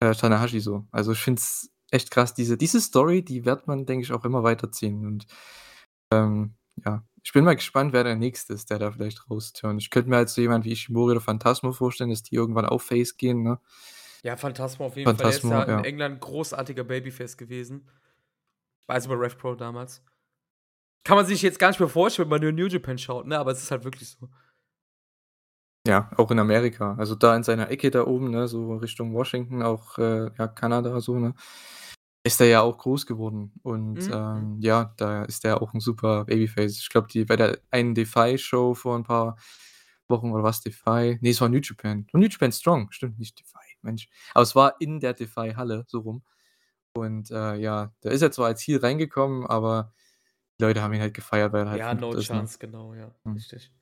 [0.00, 0.86] äh, Tanahashi so.
[0.92, 2.34] Also, ich finde es echt krass.
[2.34, 5.26] Diese diese Story, die wird man, denke ich, auch immer weiterziehen und,
[6.12, 9.82] ähm, ja, ich bin mal gespannt, wer der Nächste ist, der da vielleicht rausturnt.
[9.82, 12.80] Ich könnte mir halt so jemand wie Ishimori oder Phantasmo vorstellen, dass die irgendwann auch
[12.80, 13.60] Face gehen, ne?
[14.22, 15.66] Ja, Phantasmo auf jeden Phantasmo, Fall.
[15.66, 17.88] Der ist ja in England großartiger Babyface gewesen.
[18.86, 20.02] Also, bei Rev Pro damals.
[21.04, 23.38] Kann man sich jetzt gar nicht mehr vorstellen, wenn man nur New Japan schaut, ne,
[23.38, 24.28] aber es ist halt wirklich so.
[25.88, 26.96] Ja, auch in Amerika.
[26.98, 31.00] Also, da in seiner Ecke da oben, ne, so Richtung Washington, auch, äh, ja, Kanada
[31.00, 31.32] so, ne,
[32.24, 35.80] ist er ja auch groß geworden und, Mhm, ähm, ja, da ist der auch 'n
[35.80, 36.78] super Babyface.
[36.80, 39.38] Ich glaube, die bei der einen Defy-Show vor 'n paar
[40.08, 41.18] Wochen oder war's Defy?
[41.22, 42.06] Ne, es war New Japan.
[42.12, 44.08] New Japan Strong, stimmt, nicht Defy, Mensch.
[44.34, 46.22] Aber es war in der Defy-Halle, so rum.
[46.94, 49.94] Und, äh, ja, da ist er zwar als Heel reingekommen, aber
[50.60, 52.48] die Leute haben ihn halt gefeiert, weil er halt Ja, No ist, ne?
[52.48, 53.46] Chance, genau, ja, Mhm.
[53.50, 53.72] richtig.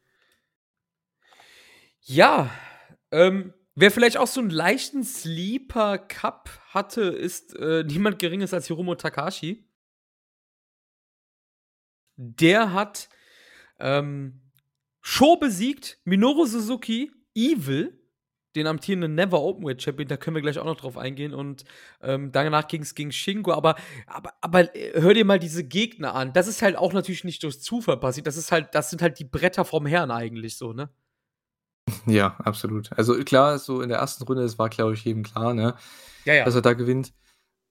[2.08, 2.48] Ja,
[3.10, 8.94] ähm, wer vielleicht auch so 'n leichten Sleeper-Cup hatte, ist, äh, niemand Geringeres als Hiromu
[8.94, 9.66] Takahashi.
[12.18, 13.08] Der hat,
[13.80, 14.40] ähm,
[15.02, 17.98] Sho besiegt, Minoru Suzuki, Evil,
[18.56, 21.64] den amtierenden Never Openweight Champion, da können wir gleich auch noch drauf eingehen und,
[22.02, 23.76] ähm, danach ging's gegen Shingo, aber
[24.06, 26.32] aber aber, äh, hör dir mal diese Gegner an.
[26.34, 28.26] Das ist halt auch natürlich nicht durch Zufall passiert.
[28.26, 30.90] Das ist halt das sind halt die Bretter vom Herrn eigentlich so, ne?
[32.06, 32.90] Ja, absolut.
[32.96, 34.24] Also, klar, so in der 1.
[34.24, 35.74] Runde, das war, glaube ich, jedem klar, ne,
[36.26, 36.56] Ja, dass ja.
[36.56, 37.10] er da gewinnt.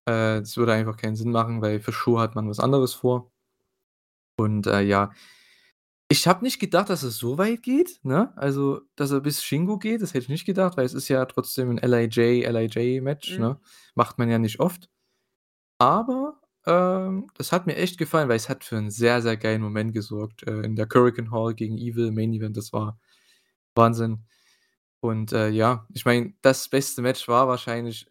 [0.06, 3.32] Äh, das würde einfach keinen Sinn machen, weil für Sho hat man was anderes vor.
[4.40, 5.12] Und, äh, ja,
[6.10, 8.34] ich habe nicht gedacht, dass es so weit geht, ne?
[8.38, 11.26] Also, dass er bis Shingo geht, das hätte ich nicht gedacht, weil es ist ja
[11.26, 13.40] trotzdem 'n LIJ LIJ-Match, Mhm.
[13.40, 13.60] ne?
[13.96, 14.90] Macht man ja nicht oft.
[15.80, 19.62] Aber, ähm, das hat mir echt gefallen, weil es hat für 'n sehr, sehr geilen
[19.62, 22.58] Moment gesorgt, äh, in der Korakuen Hall gegen Evil Main Event.
[22.58, 23.00] Das war
[23.76, 24.26] Wahnsinn.
[25.02, 28.08] Und, äh, ja, ich meine, das beste Match war wahrscheinlich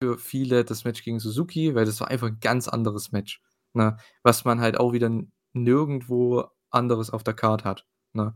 [0.00, 3.42] für viele das Match gegen Suzuki, weil das war einfach 'n ganz anderes Match,
[3.74, 5.10] ne, was man halt auch wieder
[5.54, 8.34] nirgendwo anderes auf der Card hat, ne?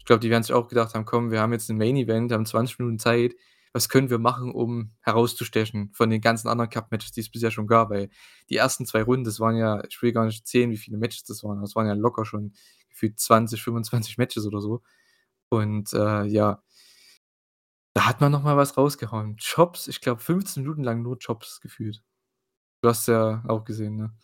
[0.00, 2.32] Ich glaube, die werden sich auch gedacht haben: „Komm, wir haben jetzt 'n Main Event,
[2.32, 3.34] haben 20 Minuten Zeit.
[3.74, 7.66] Was können wir machen, um herauszustechen von den ganzen anderen Cup-Matches, die es bisher schon
[7.68, 8.10] gab?“ Weil
[8.50, 11.24] die ersten 2 Runden, das waren ja ich will gar nicht zählen, wie viele Matches
[11.24, 11.60] das waren.
[11.62, 12.54] Das waren ja locker schon
[12.90, 14.82] gefühlt 20, 25 Matches oder so.
[15.50, 16.62] Und, äh, ja
[17.94, 19.36] da hat man noch mal was rausgehauen.
[19.36, 22.02] Chops, ich glaube, 15 Minuten lang nur Chops gefühlt.
[22.82, 24.16] Du hast ja auch gesehen, ne?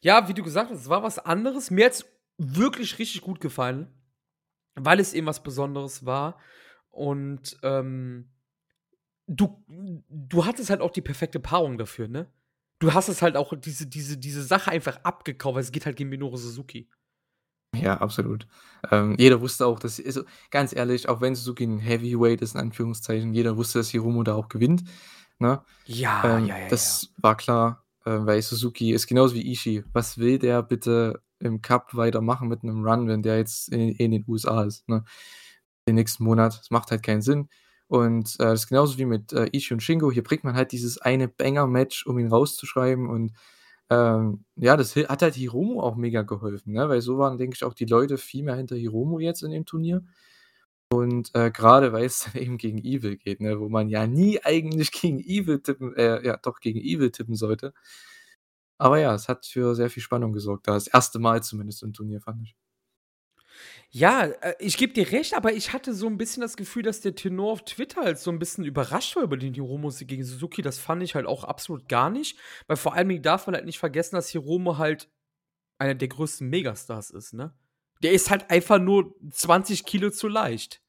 [0.00, 1.70] Ja, wie du gesagt hast, es war was anderes.
[1.70, 2.04] Mir hat's
[2.38, 3.88] wirklich richtig gut gefallen,
[4.74, 6.38] weil es eben was Besonderes war.
[6.90, 8.30] Und, ähm,
[9.26, 9.64] du
[10.08, 12.32] du hattest halt auch die perfekte Paarung dafür, ne?
[12.80, 15.96] Du hast es halt auch diese diese diese Sache einfach abgekauft, weil es geht halt
[15.96, 16.90] gegen Minoru Suzuki.
[17.74, 18.46] Ja, absolut.
[18.90, 22.60] Ähm, jeder wusste auch, dass also, ganz ehrlich, auch wenn Suzuki 'n Heavyweight ist in
[22.60, 24.82] Anführungszeichen, jeder wusste, dass Hiromu da auch gewinnt,
[25.38, 25.62] ne?
[25.86, 26.68] Ja, ja, Ähm, ja, ja.
[26.68, 29.84] das war klar, äh, weil Suzuki ist genauso wie Ishii.
[29.92, 34.12] Was will der bitte im Cup weitermachen mit 'nem Run, wenn der jetzt in in
[34.12, 35.04] den USA ist, ne?
[35.88, 36.58] Den nächsten Monat.
[36.58, 37.48] Das macht halt keinen Sinn.
[37.88, 40.10] Und, äh, das ist genauso wie mit, äh, Ishii und Shingo.
[40.12, 43.32] Hier bringt man halt dieses eine Banger-Match, um ihn rauszuschreiben und,
[43.90, 46.88] ähm, ja, das hat halt Hiromu auch mega geholfen, ne?
[46.88, 49.66] Weil so waren, denke ich, auch die Leute viel mehr hinter Hiromu jetzt in dem
[49.66, 50.04] Turnier.
[50.92, 54.92] Und, äh, grade weil's dann eben gegen Evil geht, ne, wo man ja nie eigentlich
[54.92, 57.72] gegen Evil tippen äh, ja, doch gegen Evil tippen sollte.
[58.78, 60.72] Aber ja, es hat für sehr viel Spannung gesorgt da.
[60.74, 61.14] Das 1.
[61.20, 62.56] Mal zumindest im Turnier, fand ich.
[63.90, 67.00] Ja, äh, ich gebe dir recht, aber ich hatte so 'n bisschen das Gefühl, dass
[67.00, 70.62] der Tenor auf Twitter halt so 'n bisschen überrascht war über den Hiromu-Sieg gegen Suzuki.
[70.62, 72.38] Das fand ich halt auch absolut gar nicht,
[72.68, 75.08] weil vor allen Dingen darf man halt nicht vergessen, dass Hiromu halt
[75.78, 77.54] einer der größten Megastars ist, ne?
[78.02, 80.82] Der ist halt einfach nur 20 Kilo zu leicht.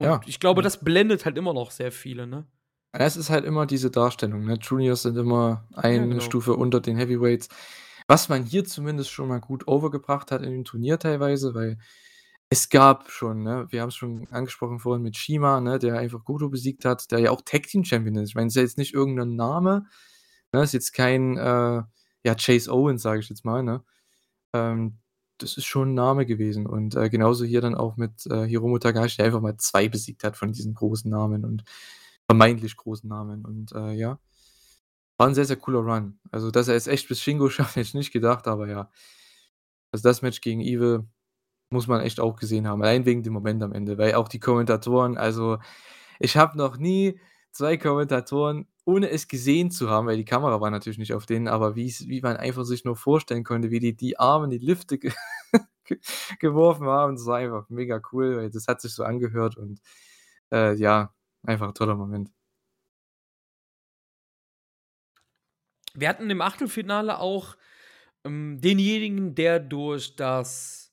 [0.00, 0.62] Ja, Und ich glaube, ja.
[0.62, 2.46] das blendet halt immer noch sehr viele, ne?
[2.92, 4.56] Es ist halt immer diese Darstellung, ne?
[4.60, 6.20] Juniors sind immer Ja, eine genau.
[6.20, 7.48] Stufe unter den Heavyweights.
[8.10, 11.78] Was man hier zumindest schon mal gut overgebracht hat in dem Turnier teilweise, weil
[12.50, 16.50] es gab schon, ne wir haben's schon angesprochen vorhin mit Shima, ne, der einfach Goto
[16.50, 18.28] besiegt hat, der ja auch Tag Team Champion ist.
[18.30, 19.86] Ich meine, ist ja jetzt nicht irgend 'nen Name,
[20.52, 20.62] ne?
[20.62, 21.82] Ist jetzt kein, äh,
[22.24, 23.82] ja, Chase Owens, sage ich jetzt mal, ne?
[24.54, 24.98] Ähm
[25.38, 28.78] das ist schon 'n Name gewesen und, äh, genauso hier dann auch mit, äh, Hiromu
[28.78, 31.64] Takahashi, der einfach mal 2 besiegt hat von diesen großen Namen und
[32.26, 34.18] vermeintlich großen Namen und, äh, ja.
[35.20, 36.18] War 'n sehr, sehr cooler Run.
[36.32, 38.90] Also, dass er es echt bis Shingo schafft, hätte ich nicht gedacht, aber ja.
[39.92, 41.06] Also, das Match gegen Evil
[41.70, 44.40] muss man echt auch gesehen haben, allein wegen dem Moment am Ende, weil auch die
[44.40, 45.58] Kommentatoren also,
[46.20, 47.20] ich habe noch nie
[47.52, 51.48] 2 Kommentatoren, ohne es gesehen zu haben, weil die Kamera war natürlich nicht auf denen,
[51.48, 54.98] aber wie man einfach sich nur vorstellen konnte, wie die die Arme in die Lüfte
[54.98, 55.12] ge
[55.86, 55.98] ge
[56.40, 57.16] geworfen haben.
[57.16, 59.80] Das war einfach mega cool, weil das hat sich so angehört und,
[60.52, 62.30] äh, ja, einfach 'n toller Moment.
[65.94, 67.56] Wir hatten im Achtelfinale auch,
[68.24, 70.84] ähm, denjenigen, der durch das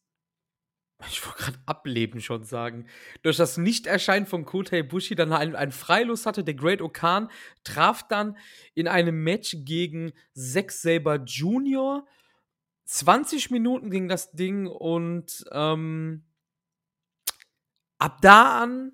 [1.09, 2.85] ich wollte grad Ableben schon sagen,
[3.23, 6.43] durch das Nichterscheinen von Kota Ibushi dann einen einen Freilos hatte.
[6.43, 7.29] Der Great-O-Khan
[7.63, 8.37] traf dann
[8.75, 12.05] in einem Match gegen Zack Sabre Jr.
[12.85, 16.23] 20 Minuten ging das Ding und, ähm
[17.97, 18.91] ab da an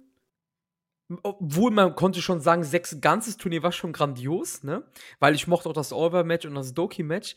[1.23, 4.83] obwohl man konnte schon sagen, Zacks ganzes Turnier war schon grandios, ne?
[5.19, 7.35] Weil ich mochte auch das All-Over-Match und das Douki-Match.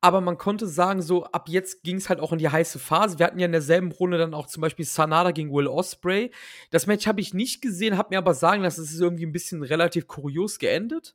[0.00, 3.18] Aber man konnte sagen, so ab jetzt ging's halt auch in die heiße Phase.
[3.18, 6.32] Wir hatten ja in derselben Runde dann auch zum Beispiel Sanada gegen Will Ospreay.
[6.70, 9.32] Das Match habe ich nicht gesehen, habe mir aber sagen lassen, es ist irgendwie 'n
[9.32, 11.14] bisschen relativ kurios geendet.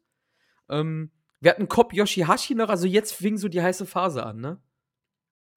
[0.69, 4.61] Ähm, wir hatten Kop Yoshihashi noch, also jetzt fing so die heiße Phase an, ne?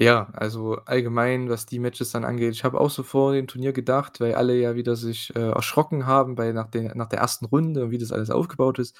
[0.02, 3.74] Ja, also allgemein, was die Matches dann angeht, ich habe auch so vor dem Turnier
[3.74, 7.44] gedacht, weil alle ja wieder sich, äh, erschrocken haben bei nach der nach der ersten
[7.44, 8.96] Runde und wie das alles aufgebaut ist.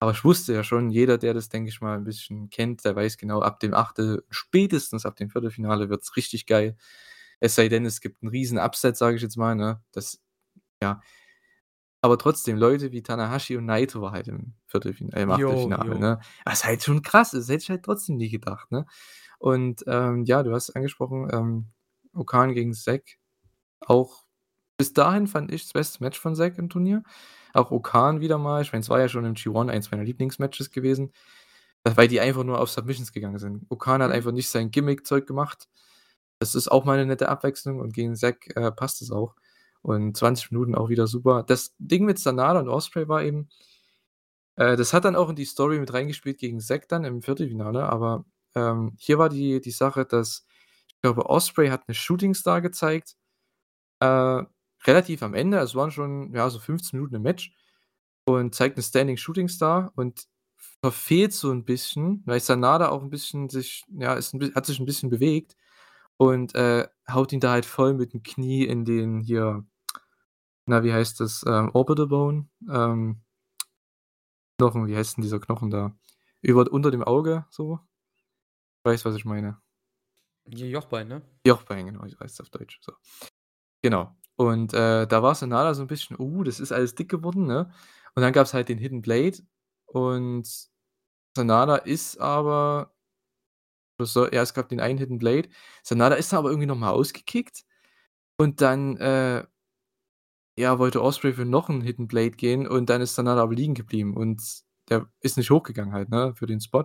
[0.00, 2.96] Aber ich wusste ja schon, jeder, der das, denke ich mal, 'n bisschen kennt, der
[2.96, 6.78] weiß genau, ab dem Achtel spätestens ab dem Viertelfinale wird's richtig geil.
[7.40, 9.82] Es sei denn, es gibt 'n riesen Upset, sage ich jetzt mal, ne?
[9.92, 10.18] Das
[10.82, 11.00] ja.
[12.04, 15.78] Aber trotzdem, Leute wie Tanahashi und Naito war halt im Viertelfin äh, im Jo, Achtelfinale,
[15.78, 15.98] jo.
[15.98, 16.20] ne?
[16.44, 18.86] Was halt schon krass ist, hätte ich halt trotzdem nie gedacht, ne?
[19.38, 21.66] Und, ähm, ja, du hast angesprochen, ähm,
[22.14, 23.04] O-Khan gegen Zack.
[23.80, 24.24] Auch
[24.78, 27.02] bis dahin fand ich das beste Match von Zack im Turnier.
[27.54, 28.62] Auch O-Khan wieder mal.
[28.62, 31.12] Ich meine, es war ja schon im G1 eins meiner Lieblingsmatches gewesen,
[31.84, 33.64] weil die einfach nur auf Submissions gegangen sind.
[33.70, 34.14] O-Khan hat Mhm.
[34.14, 35.68] einfach nicht sein Gimmick-Zeug gemacht.
[36.40, 39.36] Das ist auch mal 'ne nette Abwechslung und gegen Zack, äh, passt es auch.
[39.82, 41.44] Und 20 Minuten auch wieder super.
[41.44, 43.48] Das Ding mit Sanada und Ospreay war eben
[44.58, 47.84] äh, das hat dann auch in die Story mit reingespielt gegen Zack dann im Viertelfinale,
[47.88, 48.24] aber,
[48.56, 50.46] ähm, hier war die die Sache, dass
[50.88, 53.16] ich glaube, Ospreay hat 'ne Shooting Star gezeigt,
[54.00, 54.42] äh,
[54.86, 55.58] relativ am Ende.
[55.60, 57.52] Es waren schon, ja, so 15 Minuten im Match
[58.26, 60.26] und zeigt 'ne Standing Shooting Star und
[60.84, 64.66] verfehlt so 'n bisschen, weil Sanada auch 'n bisschen sich ja, ist 'n bi hat
[64.66, 65.56] sich 'n bisschen bewegt
[66.18, 69.64] und, äh, haut ihn da halt voll mit'm Knie in den hier
[70.66, 72.48] na, wie heißt das, ähm, Orbital Bone?
[72.70, 73.22] Ähm
[74.60, 75.92] Knochen, wie heißt 'n dieser Knochen da?
[76.42, 77.78] Über unter dem Auge so.
[78.86, 79.58] Weißt, was ich meine?
[80.48, 81.22] Ja, Jochbein, ne?
[81.46, 82.92] Jochbein, genau, so heißt's auf Deutsch, so.
[83.82, 84.16] Genau.
[84.36, 87.72] Und, äh, da war Sanada so 'n bisschen: „Oh, das ist alles dick geworden“, ne?
[88.16, 89.38] Und dann gab's halt den Hidden Blade
[89.86, 90.48] und
[91.36, 92.92] Sanada ist aber
[94.00, 95.48] soll ja, es gab den einen Hidden Blade.
[95.82, 97.64] Sanada ist aber irgendwie noch mal ausgekickt
[98.38, 99.44] und dann, äh
[100.58, 103.74] ja, wollte Ospreay für noch 'n Hidden Blade gehen und dann ist Sanada aber liegen
[103.74, 104.42] geblieben und
[104.90, 106.82] der ist nicht hochgegangen halt, ne, für den Spot.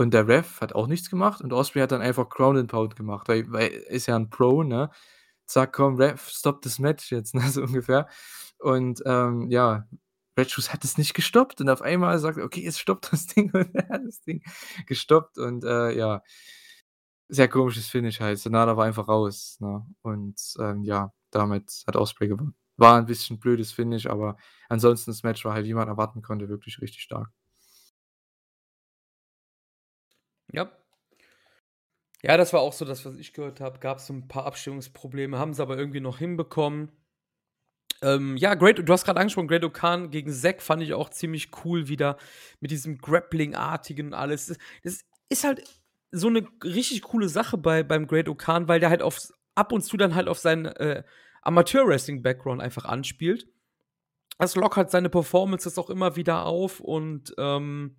[0.00, 2.96] Und der Ref hat auch nichts gemacht und Ospreay hat dann einfach Ground and Pound
[2.96, 4.90] gemacht, weil weil ist ja 'n Pro, ne?
[5.46, 8.08] „Zack, komm, Ref, stop this match jetzt“, ne, so ungefähr.
[8.58, 9.86] Und, ähm, ja,
[10.38, 13.26] Red Shoes hat es nicht gestoppt und auf einmal sagt er: „Okay, jetzt stoppt das
[13.26, 14.42] Ding“ und er hat das Ding
[14.86, 16.22] gestoppt und, äh, ja.
[17.30, 18.38] Sehr komisches Finish halt.
[18.38, 19.86] Sanada war einfach raus, ne?
[20.02, 22.54] Und, ähm, ja, damit hat Ospreay gewonnen.
[22.76, 24.36] War 'n bisschen blödes Finish, aber
[24.68, 27.30] ansonsten das Match war halt, wie man erwarten konnte, wirklich richtig stark.
[30.54, 30.70] Ja.
[32.22, 33.78] Ja, das war auch so das, was ich gehört habe.
[33.80, 36.90] Gab's so 'n paar Abstimmungsprobleme, haben sie aber irgendwie noch hinbekommen.
[38.02, 41.88] Ähm, ja, Great du hast grad angesprochen, Great-O-Khan gegen Zack fand ich auch ziemlich cool
[41.88, 42.16] wieder
[42.60, 44.46] mit diesem Grappling-artigen und alles.
[44.46, 45.62] Das das ist halt
[46.12, 49.96] so 'ne richtig coole Sache bei beim Great-O-Khan, weil der halt aufs ab und zu
[49.96, 51.02] dann halt auf seinen, äh,
[51.42, 53.46] Amateur-Wrestling-Background einfach anspielt.
[54.38, 57.96] Das lockert seine Performances auch immer wieder auf und, ähm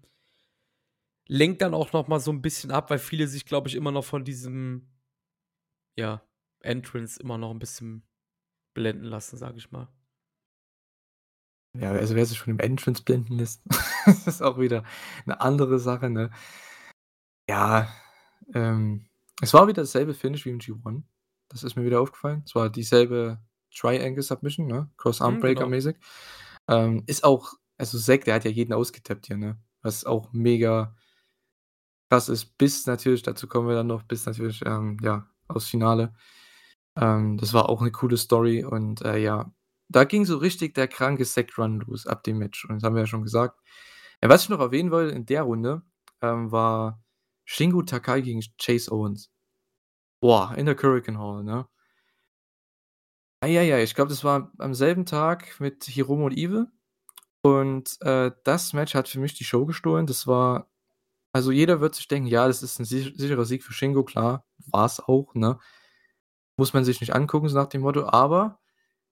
[1.28, 3.91] lenkt dann auch noch mal so 'n bisschen ab, weil viele sich, glaube ich, immer
[3.91, 4.88] noch von diesem
[5.97, 6.21] ja,
[6.61, 8.07] Entrance immer noch 'n bisschen
[8.73, 9.89] blenden lassen, sage ich mal.
[11.78, 13.61] Ja, also wer sich von dem Entrance blenden lässt,
[14.05, 14.84] das ist auch wieder
[15.26, 16.32] 'ne andere Sache, ne?
[17.49, 17.88] Ja,
[18.53, 19.05] ähm,
[19.41, 21.05] es war wieder dasselbe Finish wie im G1.
[21.49, 22.43] Das ist mir wieder aufgefallen.
[22.45, 23.39] Es war dieselbe
[23.76, 25.67] Triangle Submission, ne, Cross Arm Mhm, Breaker genau.
[25.67, 25.97] mäßig.
[26.67, 29.59] Ähm, ist auch also Zack, der hat ja jeden ausgetappt hier, ne?
[29.82, 30.95] Was auch mega
[32.10, 36.14] krass ist, bis natürlich dazu kommen wir dann noch bis natürlich, ähm, ja, aufs Finale.
[36.97, 39.51] Ähm, das war auch 'ne coole Story und, äh, ja,
[39.89, 42.95] da ging so richtig der kranke Sack Run los ab dem Match und das haben
[42.95, 43.60] wir ja schon gesagt.
[44.24, 45.84] Ja, was ich noch erwähnen wollte in der Runde,
[46.22, 47.03] ähm, war
[47.45, 49.32] Shingo Takai gegen Chase Owens.
[50.22, 51.68] Boah, in der Korakuen Hall, ne?
[53.43, 56.68] Ei, ei, ei, ich glaube, das war am selben Tag mit Hiromu und Evil
[57.43, 60.08] und, äh, das Match hat für mich die Show gestohlen.
[60.08, 60.70] Das war
[61.36, 64.46] also, jeder wird sich denken: „Ja, das ist 'n sich sicherer Sieg für Shingo“, klar,
[64.68, 65.60] war's auch, ne?
[66.58, 68.60] Muss man sich nicht angucken, so nach dem Motto, aber,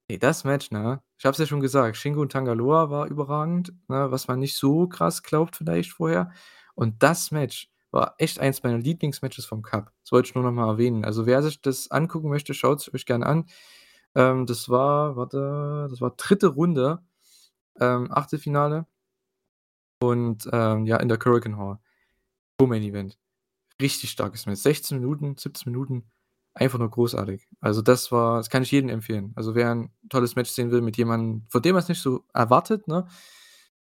[0.08, 1.02] ey, das Match, ne?
[1.18, 4.40] Ich habe es ja schon gesagt, Shingo und Tanga Loa war überragend, ne, was man
[4.40, 6.32] nicht so krass glaubt vielleicht vorher.
[6.76, 9.92] Und das Match war echt eins meiner Lieblingsmatches vom Cup.
[10.04, 11.04] Das wollte ich nur noch mal erwähnen.
[11.06, 13.46] Also, wer sich das angucken möchte, schaut's euch gerne an.
[14.16, 16.48] Ähm, das war warte, das war 3.
[16.48, 17.00] Runde,
[17.80, 18.86] ähm, Achtelfinale
[20.02, 21.78] und, ähm, ja, in der Korakuen Hall.
[22.60, 23.18] Co-Main Event.
[23.82, 24.60] Richtig starkes Match.
[24.60, 26.10] 16 Minuten, 17 Minuten,
[26.54, 27.48] einfach nur großartig.
[27.60, 29.32] Also, das war das kann ich jedem empfehlen.
[29.36, 32.88] Also, wer 'n tolles Match sehen will mit jemandem, von dem man's nicht so erwartet,
[32.88, 33.08] ne,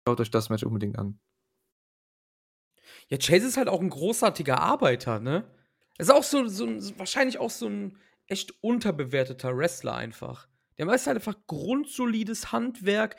[0.07, 1.19] schaut euch das Match unbedingt an.
[3.11, 5.43] Ja, Chase ist halt auch 'n großartiger Arbeiter, ne?
[5.97, 6.67] Ist auch so so
[6.99, 7.97] wahrscheinlich auch so 'n
[8.27, 10.47] echt unterbewerteter Wrestler einfach.
[10.77, 13.15] Der meist halt einfach grundsolides Handwerk,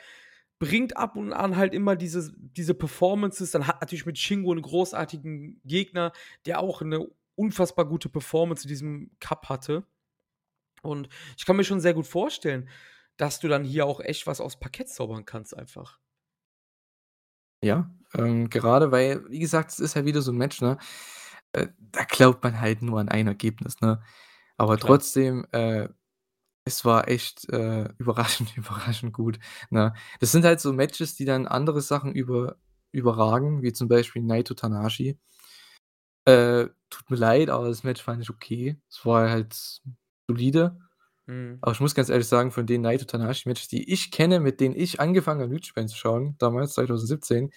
[0.61, 4.63] bringt ab und an halt immer dieses diese Performances, dann hat natürlich mit Shingo 'n
[4.63, 6.13] großartigen Gegner,
[6.47, 9.85] der auch 'ne unfassbar gute Performance in diesem Cup hatte.
[10.83, 12.69] Und ich kann mir schon sehr gut vorstellen,
[13.17, 15.97] dass du dann hier auch echt was aufs Parkett zaubern kannst einfach.
[17.63, 20.77] Ja, ähm, gerade weil, wie gesagt, es ist ja wieder so 'n Match, ne?
[21.53, 24.01] Äh, da glaubt man halt nur an ein Ergebnis, ne?
[24.57, 25.01] Aber Klar.
[25.01, 25.89] trotzdem, äh,
[26.65, 29.39] es war echt, äh, überraschend, überraschend gut,
[29.69, 29.93] ne?
[30.19, 32.57] Das sind halt so Matches, die dann andere Sachen über
[32.93, 35.17] überragen, wie zum Beispiel Naito Tanahashi.
[36.25, 38.77] Äh, tut mir leid, aber das Match fand ich okay.
[38.89, 39.55] Es war halt
[40.27, 40.77] solide.
[41.27, 41.59] Mhm.
[41.61, 44.59] Aber ich muss ganz ehrlich sagen, von den Naito Tanahashi Matches, die ich kenne, mit
[44.61, 47.51] denen ich angefangen habe, Japan zu schauen, damals 2017,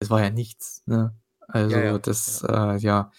[0.00, 1.16] es war ja nichts, ne?
[1.48, 2.74] Ja, Also, ja, das, ja.
[2.76, 3.12] äh, ja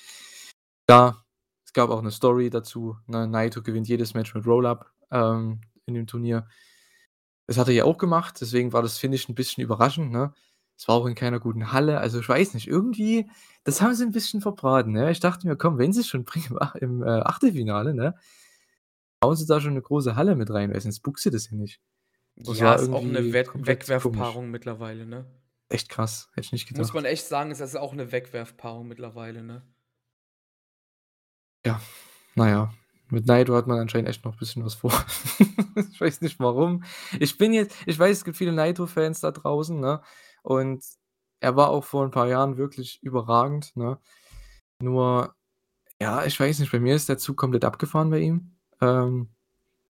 [0.88, 1.26] klar,
[1.66, 3.28] es gab auch 'ne Story dazu, ne?
[3.28, 6.48] Naito gewinnt jedes Match mit Roll-Up, ähm, in dem Turnier.
[7.50, 10.34] Das hat er ja auch gemacht, deswegen war das, finde ich, 'n bisschen überraschend, ne?
[10.78, 12.00] Es war auch in keiner guten Halle.
[12.00, 13.30] Also, ich weiß nicht, irgendwie
[13.64, 15.12] das haben sie 'n bisschen verbraten, ne?
[15.12, 18.16] Ich dachte mir: „Komm, wenn sie's schon bringen im äh, Achtelfinale, ne,
[19.24, 21.58] hauen sie da schon 'ne große Halle mit rein, weil sonst buckst du das ja
[21.58, 21.82] nicht.“
[22.38, 24.42] Das Ja, war ist auch 'ne komplett komisch.
[24.48, 25.26] Wegwerfpaarung mittlerweile, ne?
[25.72, 27.06] Echt krass, hätte ich nicht Muss man gedacht.
[27.06, 29.62] echt sagen, ist das auch 'ne Wegwerfpaarung mittlerweile, ne?
[31.66, 31.82] Ja,
[32.36, 32.70] na ja,
[33.12, 34.92] mit Naito hat man anscheinend echt noch bisschen was vor.
[35.92, 36.84] Ich weiß nicht warum.
[37.20, 40.02] Ich bin jetzt ich weiß, es gibt viele Naito-Fans da draußen, ne?
[40.44, 40.84] Und
[41.42, 44.00] er war auch vor 'n paar Jahren wirklich überragend, ne?
[44.82, 45.36] Nur,
[46.02, 48.56] ja, ich weiß nicht, bei mir ist der Zug komplett abgefahren bei ihm.
[48.82, 49.30] Ähm,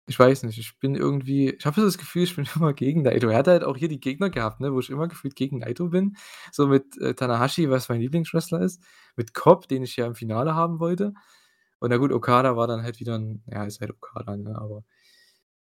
[0.07, 3.03] ich weiß nicht, ich bin irgendwie ich habe so das Gefühl, ich bin immer gegen
[3.03, 3.29] Naito.
[3.29, 5.89] Er hat halt auch hier die Gegner gehabt, ne, wo ich immer gefühlt gegen Naito
[5.91, 6.17] bin.
[6.53, 8.83] So mit, äh, Tanahashi, was mein Lieblingswrestler ist,
[9.17, 11.15] mit Cobb, den ich ja im Finale haben wollte.
[11.81, 14.85] Und na gut, Okada war dann halt wieder 'n ja, ist halt Okada, ne, aber,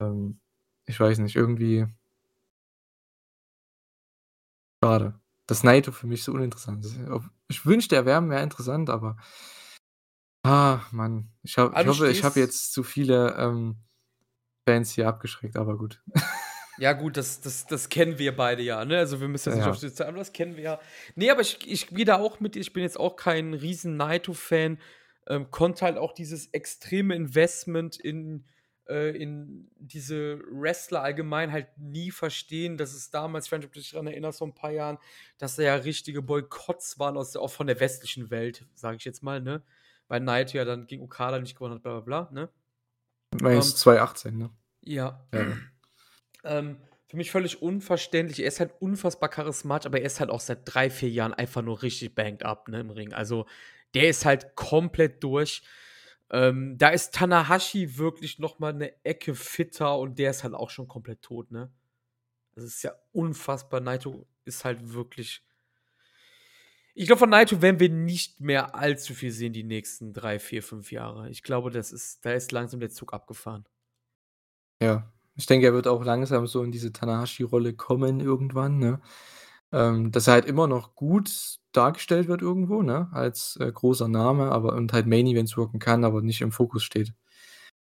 [0.02, 0.40] ähm,
[0.88, 1.88] ich weiß nicht, irgendwie
[4.84, 6.98] schade, dass Naito für mich so uninteressant ist.
[7.50, 9.18] Ich wünschte, er wäre mehr interessant, aber
[10.44, 11.32] ah, Mann.
[11.44, 13.78] Ich habe Ah, ich hoffe, ich habe jetzt zu viele, ähm,
[14.68, 16.02] Fans hier abgeschreckt, aber gut.
[16.78, 18.98] Ja gut, das das das kennen wir beide ja, ne?
[18.98, 19.80] Also, wir müssen jetzt nicht auf Ja.
[19.80, 20.80] die aber das kennen wir ja.
[21.16, 22.56] Ne, aber ich ich gehe da auch mit.
[22.56, 24.80] Ich bin jetzt auch kein riesen Naito-Fan,
[25.28, 28.46] ähm, konnte halt auch dieses extreme Investment in
[28.90, 33.74] äh, in diese Wrestler allgemein halt nie verstehen, dass es damals ich weiß nicht, ob
[33.74, 34.98] du dich dran erinnerst, vor 'n paar Jahren,
[35.38, 39.06] dass da ja richtige Boykotts waren aus der auch von der westlichen Welt, sage ich
[39.06, 39.64] jetzt mal, ne?
[40.08, 42.50] Weil Naito ja dann gegen Okada nicht gewonnen hat, bla bla bla, ne?
[43.34, 44.50] Ähm Meinst 2018, ne?
[44.82, 45.26] Ja.
[45.34, 45.58] Ja.
[46.44, 48.40] Ähm, für mich völlig unverständlich.
[48.40, 51.62] Er ist halt unfassbar charismatisch, aber er ist halt auch seit 3, 4 Jahren einfach
[51.62, 53.14] nur richtig banged up, ne, im Ring.
[53.14, 53.46] Also,
[53.96, 55.64] der ist halt komplett durch.
[56.32, 60.70] Ähm, da ist Tanahashi wirklich noch mal 'ne Ecke fitter und der ist halt auch
[60.70, 61.72] schon komplett tot, ne?
[62.56, 63.82] Das ist ja unfassbar.
[63.82, 65.42] Naito ist halt wirklich
[66.98, 70.62] Ich glaube, von Naito werden wir nicht mehr allzu viel sehen die nächsten 3, 4,
[70.62, 71.30] 5 Jahre.
[71.30, 73.66] Ich glaube, das ist da ist langsam der Zug abgefahren.
[74.82, 79.00] Ja, ich denke, er wird auch langsam so in diese Tanahashi-Rolle kommen irgendwann, ne?
[79.74, 84.52] Ähm, dass er halt immer noch gut dargestellt wird irgendwo, ne, als, äh, großer Name,
[84.52, 87.14] aber und halt Main Events worken kann, aber nicht im Fokus steht.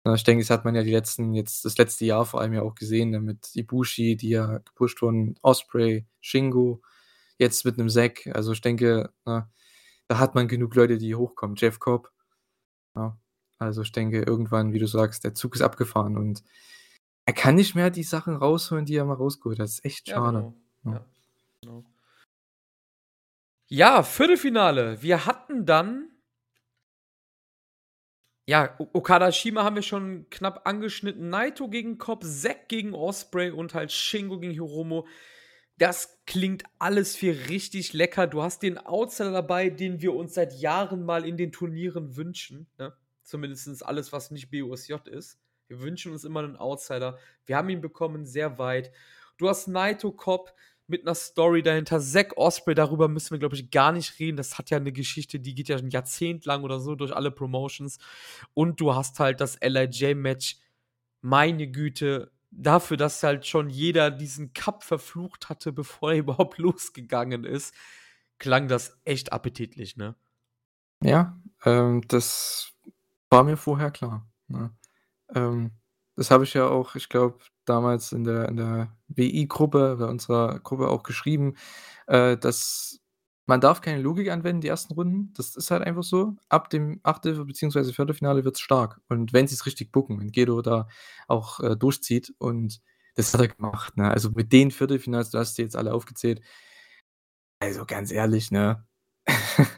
[0.07, 2.55] Ja, ich denke, das hat man ja die letzten jetzt das letzte Jahr vor allem
[2.55, 6.83] ja auch gesehen, ne, mit Ibushi, die ja gepusht wurden, Ospreay, Shingo,
[7.39, 8.29] jetzt mit 'nem Zack.
[8.35, 9.51] Also, ich denke, ne,
[10.09, 11.57] da hat man genug Leute, die hochkommen.
[11.59, 12.11] Jeff Cobb,
[12.97, 13.19] ja.
[13.59, 16.45] Also, ich denke, irgendwann, wie du sagst, der Zug ist abgefahren und
[17.27, 19.67] er kann nicht mehr die Sachen rausholen, die er mal rausgeholt hat.
[19.67, 20.39] Das ist echt Ja, schade.
[20.39, 20.55] genau.
[20.85, 21.07] Ja.
[21.65, 21.85] Ja, genau.
[23.69, 25.03] Ja, Viertelfinale.
[25.03, 26.13] Wir hatten dann
[28.45, 31.31] ja, Okada Shima haben wir schon knapp angeschnitten.
[31.31, 35.07] Naito gegen Cobb, Zack gegen Osprey und halt Shingo gegen Hiromo.
[35.79, 38.27] Das klingt alles für richtig lecker.
[38.27, 42.67] Du hast den Outsider dabei, den wir uns seit Jahren mal in den Turnieren wünschen,
[42.79, 42.93] ne?
[43.23, 45.39] Zumindest alles, was nicht BOSJ ist.
[45.69, 47.19] Wir wünschen uns immer einen Outsider.
[47.47, 48.93] Wir haben ihn bekommen, sehr weit.
[49.39, 50.53] Du hast Naito Cobb
[50.87, 52.01] mit einer Story dahinter.
[52.01, 54.37] Zack Osprey, darüber müssen wir, glaube ich, gar nicht reden.
[54.37, 57.31] Das hat ja eine Geschichte, die geht ja ein Jahrzehnt lang oder so durch alle
[57.31, 57.99] Promotions.
[58.55, 60.59] Und du hast halt das LIJ-Match.
[61.21, 67.45] Meine Güte, dafür, dass halt schon jeder diesen Cup verflucht hatte, bevor er überhaupt losgegangen
[67.45, 67.75] ist,
[68.39, 70.15] klang das echt appetitlich, ne?
[71.03, 72.73] Ja, ähm, das
[73.31, 74.73] war mir vorher klar, ne?
[75.35, 75.73] Ähm,
[76.15, 80.61] das habe ich ja auch, ich glaube, damals in der in der WI-Gruppe, bei unserer
[80.61, 81.57] Gruppe auch geschrieben,
[82.07, 83.01] äh, dass
[83.47, 85.33] man darf keine Logik anwenden, die ersten Runden.
[85.35, 86.37] Das ist halt einfach so.
[86.49, 89.01] Ab dem Achtel beziehungsweise Viertelfinale wird's stark.
[89.09, 90.89] Und wenn sie's richtig booken, wenn Gedo da
[91.29, 92.81] auch, äh, durchzieht und
[93.15, 94.11] das hat er gemacht, ne?
[94.11, 96.41] Also, mit den Viertelfinals, du hast die jetzt alle aufgezählt.
[97.61, 98.87] Also, ganz ehrlich, ne?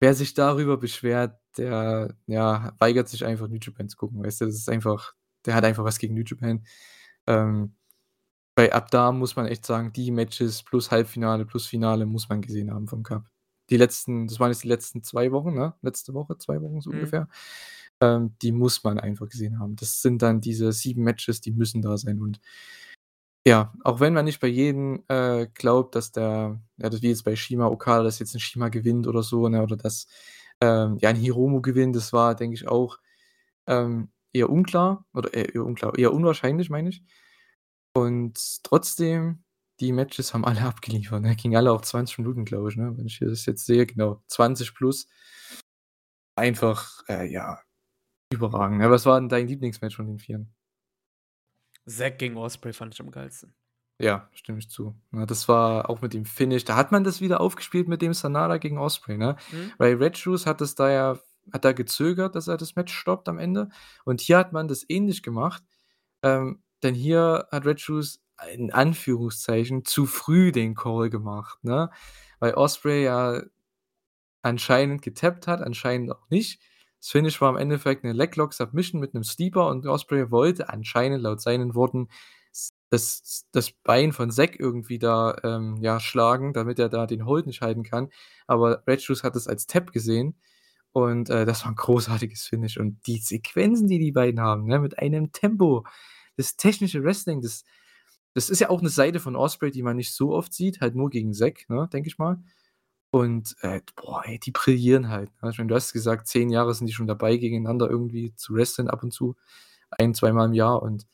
[0.00, 4.46] Wer sich darüber beschwert, der, ja, weigert sich einfach New Japan zu gucken, weißt du?
[4.46, 5.14] Das ist einfach
[5.46, 6.64] der hat einfach was gegen New Japan.
[7.28, 7.76] Ähm,
[8.56, 12.42] weil ab da muss man echt sagen, die Matches plus Halbfinale plus Finale muss man
[12.42, 13.26] gesehen haben vom Cup.
[13.70, 15.74] Die letzten das waren jetzt die letzten 2 Wochen, ne?
[15.82, 16.94] Letzte Woche, 2 Wochen so Mhm.
[16.94, 17.28] ungefähr.
[18.02, 19.76] Ähm, die muss man einfach gesehen haben.
[19.76, 22.40] Das sind dann diese 7 Matches, die müssen da sein und
[23.46, 27.24] ja, auch wenn man nicht bei jedem, äh, glaubt, dass der ja, das wie jetzt
[27.24, 30.06] bei Shima Okada, dass jetzt 'n Shima gewinnt oder so, ne, oder dass,
[30.60, 32.98] ähm, ja, 'n Hiromu gewinnt, das war, denke ich, auch,
[33.68, 37.02] ähm, eher unklar oder äh, eher unklar, eher unwahrscheinlich, meine ich.
[37.94, 39.44] Und trotzdem,
[39.80, 41.36] die Matches haben alle abgeliefert, ne?
[41.36, 42.96] Gingen alle auf 20 Minuten, glaube ich, ne?
[42.96, 45.08] Wenn ich das jetzt sehe, genau, 20 plus.
[46.36, 47.60] Einfach, äh, ja,
[48.32, 48.80] überragend.
[48.80, 50.54] Ja, was war denn dein Lieblingsmatch von den Vieren?
[51.86, 53.54] Zack gegen Osprey fand ich am geilsten.
[54.00, 54.94] Ja, stimme ich zu.
[55.10, 58.14] Ne, das war auch mit dem Finish da hat man das wieder aufgespielt mit dem
[58.14, 59.36] Sanada gegen Osprey, ne?
[59.50, 59.72] Mhm.
[59.78, 61.18] Weil Red Shoes hat das da ja
[61.52, 63.68] hat da gezögert, dass er das Match stoppt am Ende.
[64.04, 65.62] Und hier hat man das ähnlich gemacht.
[66.22, 68.20] Ähm, denn hier hat Red Shoes
[68.54, 71.90] in Anführungszeichen zu früh den Call gemacht, ne?
[72.40, 73.42] Weil Osprey ja
[74.42, 76.60] anscheinend getappt hat, anscheinend auch nicht.
[77.00, 81.22] Das Finish war im Endeffekt 'ne Leglock Submission mit 'nem Sleeper und Osprey wollte anscheinend
[81.22, 82.08] laut seinen Worten
[82.90, 87.46] das das Bein von Zack irgendwie da, ähm, ja, schlagen, damit er da den Hold
[87.46, 88.10] nicht halten kann.
[88.48, 90.36] Aber Red Shoes hat das als Tap gesehen
[90.92, 92.78] und, äh, das war 'n großartiges Finish.
[92.78, 95.84] Und die Sequenzen, die die beiden haben, ne, mit einem Tempo,
[96.36, 97.64] das technische Wrestling, das
[98.34, 100.94] das ist ja auch 'ne Seite von Osprey, die man nicht so oft sieht, halt
[100.96, 102.38] nur gegen Zack, ne, denke ich mal.
[103.12, 105.50] Und, äh, boah, ey, die brillieren halt, ne?
[105.50, 108.88] Ich meine, du hast gesagt, 10 Jahre sind die schon dabei, gegeneinander irgendwie zu wresteln
[108.90, 109.36] ab und zu,
[109.90, 111.04] ein zweimal im Jahr und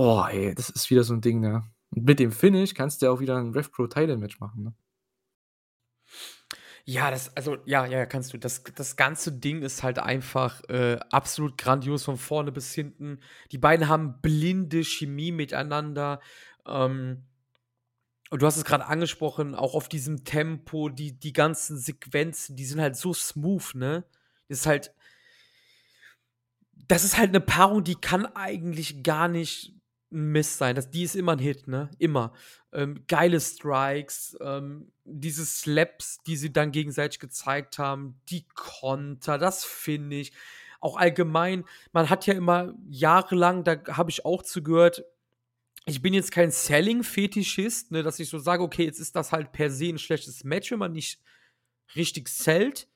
[0.00, 1.62] boah, ey, das ist wieder so 'n Ding, ne?
[1.90, 4.62] Und mit dem Finish kannst du ja auch wieder 'n Rev Pro Title Match machen,
[4.64, 4.74] ne?
[6.86, 8.38] Ja, das also, ja, ja, kannst du.
[8.38, 13.20] Das das ganze Ding ist halt einfach, äh, absolut grandios von vorne bis hinten.
[13.52, 16.20] Die beiden haben blinde Chemie miteinander.
[16.66, 17.24] Ähm,
[18.30, 22.64] und du hast es grad angesprochen, auch auf diesem Tempo, die die ganzen Sequenzen, die
[22.64, 24.04] sind halt so smooth, ne?
[24.48, 24.92] Ist halt
[26.88, 29.74] das ist halt 'ne Paarung, die kann eigentlich gar nicht
[30.12, 30.74] 'n Miss sein.
[30.76, 31.90] Das die ist immer 'n Hit, ne?
[31.98, 32.32] Immer.
[32.72, 39.64] Ähm, geile Strikes, ähm, diese Slaps, die sie dann gegenseitig gezeigt haben, die Konter, das
[39.64, 40.32] Finish.
[40.80, 45.04] Auch allgemein, man hat ja immer jahrelang, da habe ich auch zu gehört
[45.86, 49.52] ich bin jetzt kein Selling-Fetischist, ne, dass ich so sage: „Okay, jetzt ist das halt
[49.52, 51.20] per se 'n schlechtes Match, wenn man nicht
[51.96, 52.88] richtig sellt.“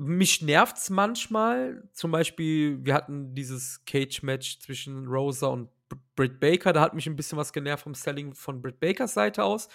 [0.00, 1.82] Mich nervt's manchmal.
[1.92, 5.70] Zum Beispiel, wir hatten dieses Cage-Match zwischen Rosa und
[6.14, 6.72] Britt Baker.
[6.72, 9.68] Da hat mich 'n bisschen was genervt vom Selling von Britt Bakers Seite aus.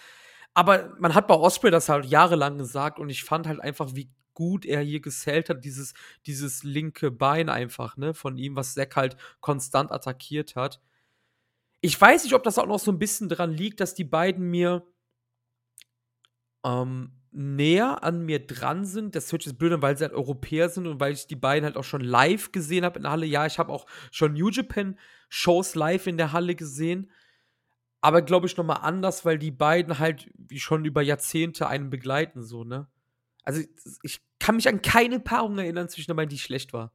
[0.53, 4.09] Aber man hat bei Osprey das halt jahrelang gesagt und ich fand halt einfach, wie
[4.33, 5.93] gut er hier gesellt hat, dieses
[6.25, 10.79] dieses linke Bein einfach, ne, von ihm, was Zack halt konstant attackiert hat.
[11.85, 14.49] Ich weiß nicht, ob das auch noch so 'n bisschen dran liegt, dass die beiden
[14.49, 14.83] mir
[16.65, 19.15] ähm, näher an mir dran sind.
[19.15, 21.65] Das hört sich jetzt blöd weil sie halt Europäer sind und weil ich die beiden
[21.65, 23.25] halt auch schon live gesehen habe in der Halle.
[23.25, 24.97] Ja, ich habe auch schon New Japan
[25.29, 27.09] Shows live in der Halle gesehen,
[28.01, 31.89] aber glaube ich noch mal anders, weil die beiden halt wie schon über Jahrzehnte einen
[31.89, 32.87] begleiten so, ne?
[33.43, 33.61] Also,
[34.03, 36.93] ich kann mich an keine Paarung erinnern zwischen beiden, die schlecht war.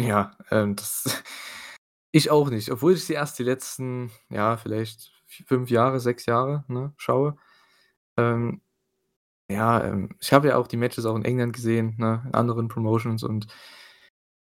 [0.00, 1.22] Ja, ähm, das
[2.12, 6.64] ich auch nicht, obwohl ich sie erst die letzten, ja, vielleicht 5 Jahre, 6 Jahre,
[6.68, 7.36] ne, schaue.
[8.16, 8.60] Ähm,
[9.50, 12.68] ja, ähm, ich habe ja auch die Matches auch in England gesehen, ne, in anderen
[12.68, 13.46] Promotions und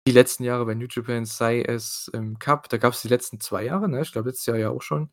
[0.08, 3.66] die letzten Jahre bei New Japan, sei es im Cup, da gab's die letzten 2
[3.66, 4.02] Jahre, ne?
[4.02, 5.12] Ich glaube, letztes Jahr ja auch schon.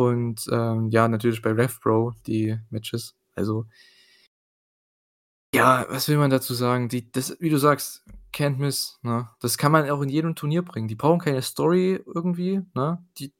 [0.00, 3.16] Und, ähm, ja, natürlich bei RevPro die Matches.
[3.34, 3.66] Also
[5.54, 6.88] ja, was will man dazu sagen?
[6.88, 8.04] Die das wie du sagst,
[8.34, 9.28] Can't Miss, ne?
[9.40, 10.88] Das kann man auch in jedem Turnier bringen.
[10.88, 13.04] Die brauchen keine Story irgendwie, ne?
[13.18, 13.32] Die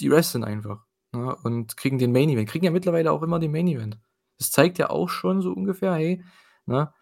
[0.00, 2.48] die wresteln einfach, ne, und kriegen den Main Event.
[2.48, 3.98] Kriegen ja mittlerweile auch immer den Main Event.
[4.42, 6.22] Das zeigt ja auch schon so ungefähr, hey,
[6.66, 6.92] ne,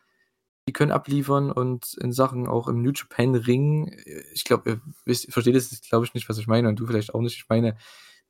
[0.68, 4.82] die können abliefern und in Sachen auch im New Japan Ring, äh, ich glaube, ihr
[5.06, 7.36] wisst versteht jetzt, glaube ich, nicht, was ich meine und du vielleicht auch nicht.
[7.38, 7.76] Ich meine,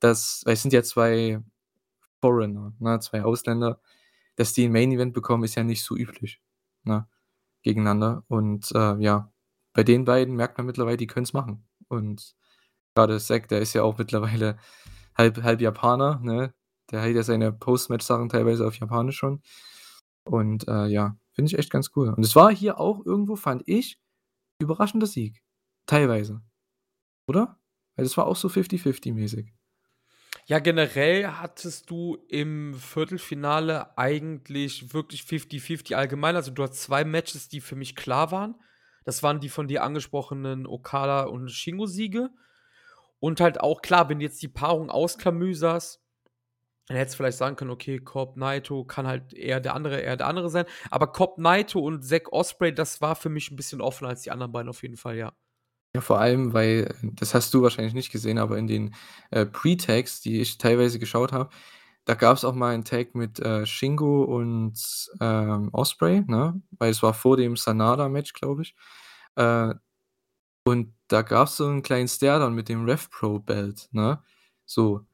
[0.01, 1.41] dass weil es sind ja 2
[2.21, 3.81] Foreigner, ne, 2 Ausländer.
[4.37, 6.41] Dass die 'n Main Event bekommen, ist ja nicht so üblich,
[6.85, 7.07] ne,
[7.63, 8.23] gegeneinander.
[8.29, 9.31] Und, äh, ja,
[9.73, 11.67] bei den beiden merkt man mittlerweile, die können's machen.
[11.89, 12.35] Und
[12.95, 14.57] grade Zack, der ist ja auch mittlerweile
[15.17, 16.53] halb halb Japaner, ne?
[16.91, 19.41] Der hält ja seine Post-Match-Sachen teilweise auf Japanisch schon.
[20.23, 22.09] Und, äh, ja, finde ich echt ganz cool.
[22.09, 23.99] Und es war hier auch irgendwo, fand ich,
[24.59, 25.43] überraschender Sieg,
[25.85, 26.41] teilweise.
[27.27, 27.57] Oder?
[27.95, 29.53] Weil das war auch so fifty-fifty-mäßig.
[30.45, 36.35] Ja, generell hattest du im Viertelfinale eigentlich wirklich fifty-fifty allgemein.
[36.35, 38.55] Also, du hast 2 Matches, die für mich klar waren.
[39.03, 42.29] Das waren die von dir angesprochenen Okada und Shingo-Siege.
[43.19, 46.00] Und halt auch klar, wenn jetzt die Paarung ausklamüserst,
[46.91, 50.17] dann hättest du vielleicht sagen können: „Okay, Cobb, Naito kann halt eher der andere eher
[50.17, 53.81] der andere sein.“ Aber Cobb, Naito und Zack Ospreay, das war für mich 'n bisschen
[53.81, 55.33] offener als die anderen beiden auf jeden Fall, ja.
[55.95, 58.95] Ja, vor allem, weil das hast du wahrscheinlich nicht gesehen, aber in den,
[59.29, 61.49] äh, Pre-Tags, die ich teilweise geschaut habe,
[62.05, 64.73] da gab's auch mal 'n Tag mit, äh, Shingo und,
[65.19, 66.61] ähm, Ospreay, ne?
[66.79, 68.75] Weil es war vor dem Sanada-Match, glaube ich.
[69.35, 69.73] Äh,
[70.65, 74.23] und da gab's so 'n kleinen Stare-Down mit dem RevPro-Belt, ne?
[74.65, 75.05] So.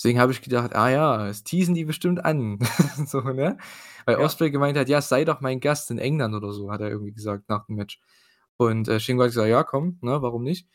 [0.00, 2.58] Deswegen habe ich gedacht: „Ah ja, das teasen die bestimmt an.“
[3.06, 3.58] So, ne?
[4.06, 4.18] Weil Ja.
[4.18, 7.12] Ospreay gemeint hat: „Ja, sei doch mein Gast in England“ oder so, hat er irgendwie
[7.12, 8.00] gesagt nach dem Match.
[8.58, 10.68] Und, äh, Shingo hat gesagt: „Ja, komm, ne, warum nicht?“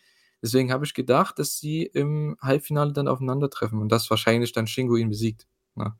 [0.44, 4.96] Deswegen habe ich gedacht, dass sie im Halbfinale dann aufeinandertreffen und dass wahrscheinlich dann Shingo
[4.98, 5.96] ihn besiegt, ne?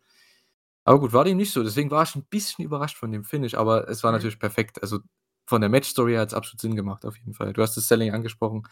[0.86, 1.64] Aber gut, war dem nicht so.
[1.64, 4.16] Deswegen war ich 'n bisschen überrascht von dem Finish, aber es war Mhm.
[4.18, 4.82] natürlich perfekt.
[4.84, 5.00] Also,
[5.48, 7.54] von der Match-Story her hat's absolut Sinn gemacht auf jeden Fall.
[7.54, 8.64] Du hast das Selling angesprochen.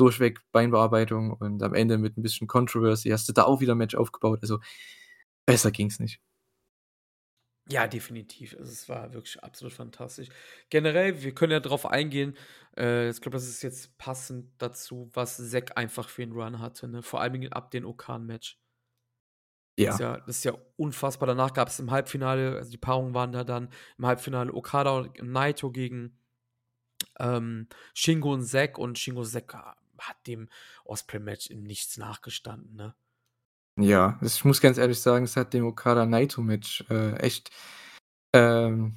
[0.00, 3.78] Durchweg Beinbearbeitung und am Ende mit 'n bisschen Controversy hast du da auch wieder 'n
[3.78, 4.40] Match aufgebaut.
[4.42, 4.60] Also,
[5.46, 6.18] besser ging's nicht.
[7.68, 8.56] Ja, definitiv.
[8.58, 10.28] Also, es war wirklich absolut fantastisch.
[10.70, 12.36] Generell, wir können ja drauf eingehen,
[12.76, 16.88] äh, ich glaube, das ist jetzt passend dazu, was Zack einfach für 'n Run hatte,
[16.88, 17.02] ne?
[17.02, 18.56] Vor Dingen ab den O-Khan-Match.
[19.88, 20.00] Ist Ja.
[20.00, 21.26] ja das ist ja unfassbar.
[21.26, 25.70] Danach gab's im Halbfinale also, die Paarungen waren da dann im Halbfinale Okada und Naito
[25.70, 26.18] gegen,
[27.20, 30.48] ähm, Shingo und Zack und Shingo Zack ha hat dem
[30.84, 32.94] Ospreay-Match in nichts nachgestanden, ne?
[33.78, 37.50] Ja, ich muss ganz ehrlich sagen, es hat dem Okada-Naito-Match, äh, echt,
[38.34, 38.96] ähm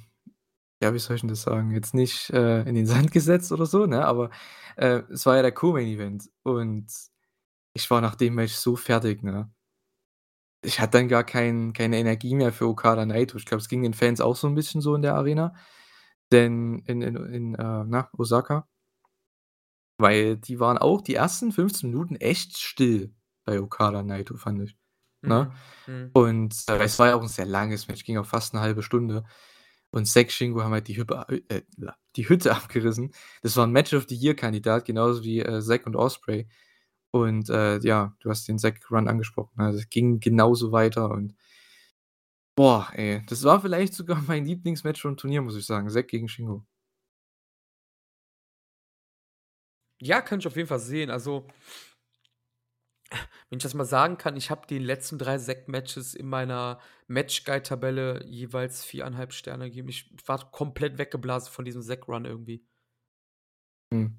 [0.82, 3.66] ja, wie soll ich 'n das sagen, jetzt nicht, äh, in den Sand gesetzt oder
[3.66, 4.30] so, ne, aber,
[4.76, 6.86] äh, es war ja der Co-Main Event und
[7.74, 9.52] ich war nach dem Match so fertig, ne?
[10.62, 13.36] Ich hatte dann gar kein keine Energie mehr für Okada Naito.
[13.36, 15.54] Ich glaube, es ging den Fans auch so 'n bisschen so in der Arena,
[16.32, 18.66] denn in in in, äh, na, Osaka
[19.98, 23.14] weil die waren auch die ersten 15 Minuten echt still
[23.44, 24.76] bei Okada Naito, fand ich,
[25.24, 25.52] ne?
[25.86, 26.10] Mhm, mhm.
[26.14, 28.82] Und, äh, es war ja auch 'n sehr langes Match, ging auch fast 'ne 1/2
[28.82, 29.24] Stunde
[29.90, 31.62] und Zack, Shingo haben halt die Hüppe äh,
[32.16, 33.12] die Hütte abgerissen.
[33.42, 36.48] Das war 'n Match of the Year-Kandidat, genauso wie, äh, Zack und Ospreay.
[37.12, 39.72] Und, äh, ja, du hast den Zack-Run angesprochen, ne?
[39.72, 41.34] Das ging genauso weiter und
[42.56, 46.28] boah, ey, das war vielleicht sogar mein Lieblingsmatch vom Turnier, muss ich sagen, Zack gegen
[46.28, 46.64] Shingo.
[50.04, 51.10] Ja, kann ich auf jeden Fall sehen.
[51.10, 51.46] Also
[53.48, 58.24] wenn ich das mal sagen kann, ich habe den letzten 3 Zack-Matches in meiner Match-Guide-Tabelle
[58.26, 59.88] jeweils 4,5 Sterne gegeben.
[59.88, 62.66] Ich war komplett weggeblasen von diesem Zack-Run irgendwie.
[63.90, 64.18] Mhm.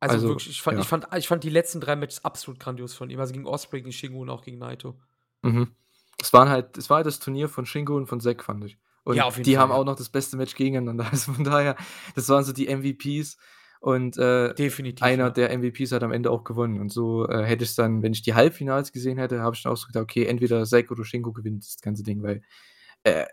[0.00, 0.88] Also, Also, wirklich, ich fand ich ja.
[0.88, 3.92] fand ich fand die letzten 3 Matches absolut grandios von ihm, also, gegen Ospreay, gegen
[3.92, 5.00] Shingo und auch gegen Naito.
[5.42, 5.74] Mhm.
[6.20, 8.78] Es waren halt es war halt das Turnier von Shingo und von Zack, fand ich.
[9.08, 9.76] Ja, Und jeden die Fall, haben ja.
[9.76, 11.06] auch noch das beste Match gegeneinander.
[11.10, 11.76] Also, von daher,
[12.14, 13.38] das waren so die MVPs
[13.80, 15.30] und, äh, Definitiv, einer ja.
[15.30, 16.80] der MVPs hat am Ende auch gewonnen.
[16.80, 19.72] Und so, äh, hätte ich's dann wenn ich die Halbfinals gesehen hätte, habe ich dann
[19.72, 22.42] auch so gedacht: „Okay, entweder Zack oder Shingo gewinnt das ganze Ding“, weil,
[23.04, 23.26] äh,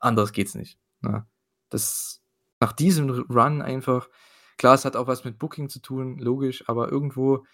[0.00, 1.26] anders geht's nicht, ne?
[1.70, 2.22] Das
[2.60, 4.08] nach diesem Run einfach
[4.58, 7.44] klar, es hat auch was mit Booking zu tun, logisch, aber irgendwo,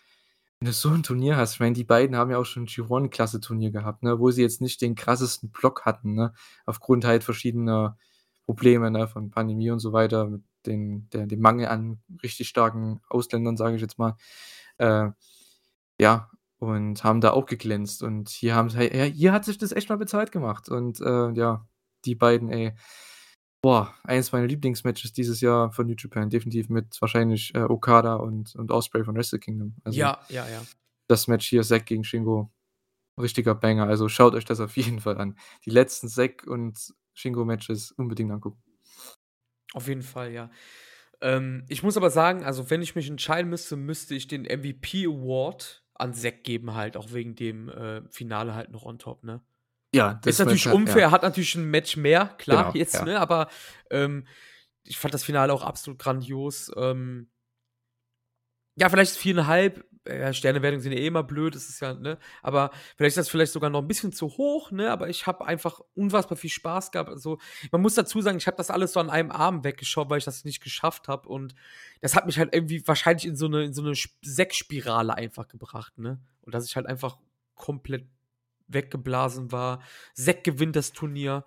[0.61, 3.70] wenn du so 'n Turnier hast ich meine, die beiden haben ja auch schon G1-Klasse-Turnier
[3.72, 6.34] gehabt, ne, wo sie jetzt nicht den krassesten Block hatten, ne,
[6.66, 7.99] aufgrund halt verschiedener
[8.47, 13.01] Probleme, ne, von Pandemie und so weiter, mit den der dem Mangel an richtig starken
[13.09, 14.17] Ausländern, sage ich jetzt mal.
[14.79, 15.11] Äh,
[16.01, 18.03] ja, und haben da auch geglänzt.
[18.03, 20.69] Und hier haben hier hat sich das echt mal bezahlt gemacht.
[20.69, 21.67] Und, äh, ja,
[22.05, 22.75] die beiden, ey,
[23.62, 28.55] boah, eines meiner Lieblingsmatches dieses Jahr von New Japan, definitiv mit wahrscheinlich, äh, Okada und
[28.57, 29.75] und Ospreay von Wrestle Kingdom.
[29.85, 30.62] Also Ja, ja, ja.
[31.09, 32.51] das Match hier, Zack gegen Shingo,
[33.21, 33.87] richtiger Banger.
[33.87, 35.39] Also, schaut euch das auf jeden Fall an.
[35.64, 38.62] Die letzten Zack und Shingo-Matches unbedingt angucken.
[39.75, 40.51] Auf jeden Fall, ja.
[41.21, 45.07] Ähm, ich muss aber sagen, also, wenn ich mich entscheiden müsste, müsste ich den MVP
[45.07, 49.43] Award an Zack geben halt, auch wegen dem, äh, Finale halt noch on top, ne?
[49.95, 51.11] Ja, das Ist natürlich unfair, ja.
[51.11, 53.05] hat natürlich 'n Match mehr, klar, Genau, jetzt, ja.
[53.05, 53.49] ne, aber,
[53.91, 54.27] ähm,
[54.85, 56.71] ich fand das Finale auch absolut grandios.
[56.77, 57.29] Ähm
[58.79, 59.85] ja, vielleicht 4,5.
[60.07, 62.18] Äh, Sternewertungen sind ja eh immer blöd, das ist ja ne?
[62.42, 64.90] Aber vielleicht ist das vielleicht sogar noch 'n bisschen zu hoch, ne?
[64.90, 67.11] Aber ich habe einfach unfassbar viel Spaß gehabt.
[67.11, 67.38] Also,
[67.72, 70.24] man muss dazu sagen, ich habe das alles so an einem Abend weggeschaut, weil ich
[70.24, 71.28] das nicht geschafft habe.
[71.28, 71.54] Und
[72.00, 75.48] das hat mich halt irgendwie wahrscheinlich in so 'ne in so 'ne Sp Zack-Spirale einfach
[75.48, 76.20] gebracht, ne?
[76.42, 77.16] Und dass ich halt einfach
[77.54, 78.07] komplett
[78.68, 79.82] weggeblasen war.
[80.14, 81.44] Zack gewinnt das Turnier,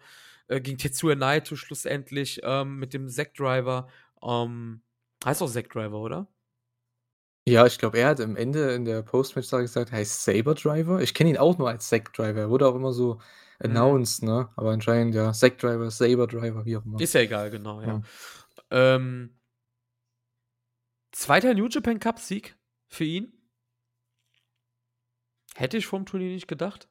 [0.47, 3.88] äh, gegen Tetsuya Naito schlussendlich, ähm, mit dem Zack Driver.
[4.24, 4.82] Ähm,
[5.26, 6.28] heißt auch Zack Driver, oder?
[7.50, 11.02] Ja, ich glaube, er hat am Ende in der Post-Match-Sache gesagt, er heißt Saber Driver.
[11.02, 12.39] Ich kenne ihn auch nur als Zack Driver.
[12.41, 13.20] Er wurde auch immer so
[13.64, 13.72] Mhm.
[13.72, 14.50] announced, ne?
[14.56, 17.00] Aber anscheinend, ja, Zack Driver, Saber Driver, wie auch immer.
[17.00, 17.88] Ist ja egal, genau, ja.
[17.88, 18.02] Ja.
[18.72, 19.32] Ähm
[21.14, 21.54] 2.
[21.56, 22.56] New Japan Cup-Sieg
[22.88, 23.34] für ihn.
[25.56, 26.88] Hätte ich vorm Turnier nicht gedacht.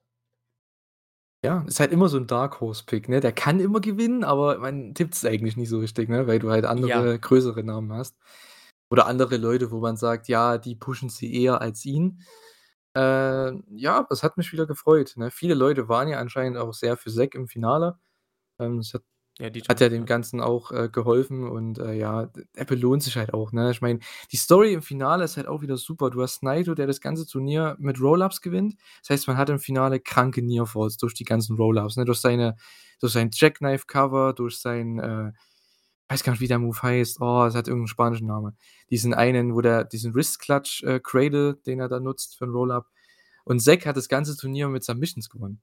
[1.45, 3.21] Ja, ist halt immer so 'n Dark-Horse-Pick, ne?
[3.21, 6.65] Der kann immer gewinnen, aber man tippt's eigentlich nicht so richtig, ne, weil du halt
[6.65, 8.17] andere, größere Namen hast.
[8.91, 12.21] Oder andere Leute, wo man sagt: „Ja, die pushen sie eher als ihn.“
[12.97, 15.31] Äh, ja, das hat mich wieder gefreut, ne?
[15.31, 17.99] Viele Leute waren ja anscheinend auch sehr für Zack im Finale.
[18.59, 19.03] Ähm, das hat
[19.41, 20.07] Ja, die hat ja dem.
[20.07, 23.71] Ganzen auch, äh, geholfen und, äh, ja, er belohnt sich halt auch, ne?
[23.73, 24.01] Ich meine,
[24.33, 26.11] die Story im Finale ist halt auch wieder super.
[26.11, 28.77] Du hast Naito, der das ganze Turnier mit Roll-Ups gewinnt.
[29.03, 32.05] Das heißt, man hat im Finale kranke Near-Falls durch die ganzen Roll-Ups, ne?
[32.07, 32.57] Durch seine
[33.01, 35.33] durch sein Jackknife-Cover, durch sein, äh
[36.11, 37.21] weiß gar nicht, wie der Move heißt.
[37.21, 38.57] Oh, es hat irgend 'n spanischen Namen.
[38.91, 42.89] Diesen einen, wo der diesen Wrist-Clutch, äh, Cradle, den er da nutzt für 'n Roll-Up.
[43.45, 45.63] Und Zack hat das ganze Turnier mit Submissions gewonnen,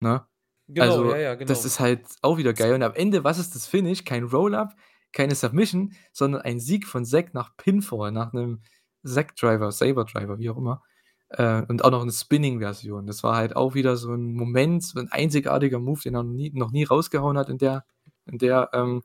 [0.00, 0.26] ne?
[0.68, 1.66] Genau, Also, ja, ja, das genau.
[1.66, 2.74] ist halt auch wieder geil.
[2.74, 4.04] Und am Ende, was ist das Finish?
[4.04, 4.74] Kein Roll-Up,
[5.12, 8.62] keine Submission, sondern ein Sieg von Zack nach Pinfall, nach 'nem
[9.04, 10.82] Zack-Driver, Saber-Driver, wie auch immer.
[11.30, 13.06] Äh, und auch noch 'ne Spinning-Version.
[13.08, 16.32] Das war halt auch wieder so 'n Moment, so 'n einzigartiger Move, den er noch
[16.34, 17.84] nie noch nie rausgehauen hat in der
[18.26, 19.02] in der, ähm,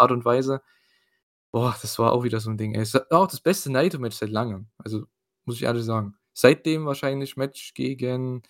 [0.00, 0.62] Art und Weise.
[1.52, 2.82] Boah, das war auch wieder so 'n Ding, ey.
[2.82, 4.68] Es war auch das beste Naito-Match seit Langem.
[4.78, 5.06] Also,
[5.46, 6.14] muss ich ehrlich sagen.
[6.34, 8.42] Seitdem wahrscheinlich Match gegen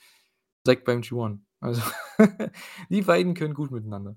[0.66, 1.40] Zack beim G1.
[1.60, 1.82] Also,
[2.90, 4.16] die beiden können gut miteinander.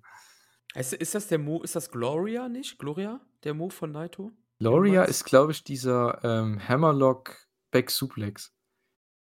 [0.76, 2.80] Ist ist das der Mo ist das Gloria nicht?
[2.80, 7.36] Gloria, der Move von Naito, Gloria ist, glaube ich, dieser, ähm, Hammerlock
[7.72, 8.54] Back Suplex.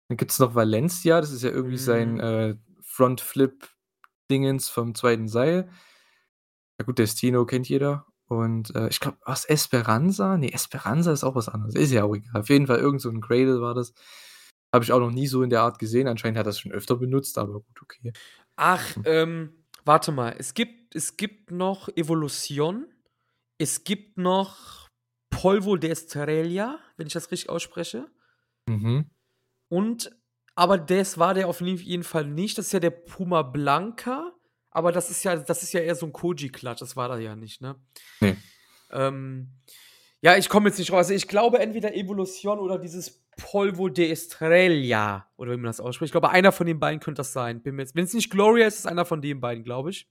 [0.08, 2.20] Dann gibt's noch Valencia, das ist ja irgendwie sein, Mhm.
[2.20, 5.28] äh, Front-Flip-Dingens vom 2.
[5.28, 5.70] Seil.
[6.80, 8.06] Ja gut, Destino kennt jeder.
[8.28, 10.36] Und, äh, ich glaube, war's Esperanza?
[10.38, 11.74] Ne, Esperanza ist auch was anderes.
[11.74, 12.40] Ist ja auch egal.
[12.40, 13.92] Auf jeden Fall irgend so 'n Cradle war das.
[14.74, 16.08] Habe ich auch noch nie so in der Art gesehen.
[16.08, 18.12] Anscheinend hat er's schon öfter benutzt, aber gut, okay.
[18.56, 19.02] Ach, Hm.
[19.06, 20.34] ähm, warte mal.
[20.38, 22.86] Es gibt es gibt noch Evolution.
[23.58, 24.88] Es gibt noch
[25.30, 28.08] Polvo de Estrella, wenn ich das richtig ausspreche.
[28.68, 29.10] Mhm.
[29.70, 30.10] Und
[30.56, 32.58] aber das war der auf jeden Fall nicht.
[32.58, 34.32] Das ist ja der Puma Blanca,
[34.72, 36.80] aber das ist ja das ist ja eher so 'n Koji-Clutch.
[36.80, 37.76] Das war der ja nicht, ne?
[38.20, 38.36] Ne.
[38.92, 39.48] Ähm,
[40.22, 40.98] ja, ich komme jetzt nicht raus.
[40.98, 46.10] Also, ich glaube entweder Evolution oder dieses Polvo de Estrella oder wie man das ausspricht.
[46.10, 47.62] Ich glaube, einer von den beiden könnte das sein.
[47.64, 50.08] Jetzt wenn's nicht Gloria ist, ist es einer von den beiden, glaube ich.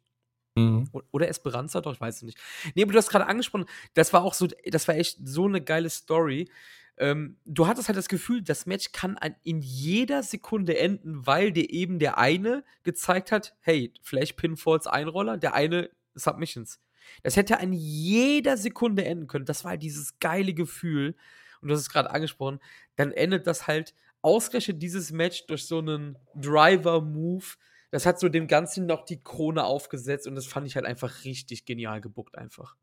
[0.58, 0.90] Mhm.
[1.12, 2.40] Oder Esperanza, doch, ich weiß es nicht.
[2.76, 5.62] Ne, aber du hast grade angesprochen, das war auch so das war echt so 'ne
[5.62, 6.50] geile Story.
[6.98, 11.52] Ähm, du hattest halt das Gefühl, das Match kann an in jeder Sekunde enden, weil
[11.52, 16.80] dir eben der eine gezeigt hat: „Hey, Flash Pinfalls, Einroller“, der eine Submissions.
[17.24, 19.46] Das hätte an jeder Sekunde enden können.
[19.46, 21.16] Das war halt dieses geile Gefühl.
[21.62, 22.60] Und du hast es grad angesprochen,
[22.96, 27.46] dann endet das halt ausgerechnet dieses Match durch so 'nen Driver-Move.
[27.92, 31.24] Das hat so dem Ganzen noch die Krone aufgesetzt und das fand ich halt einfach
[31.26, 32.76] richtig genial gebookt einfach.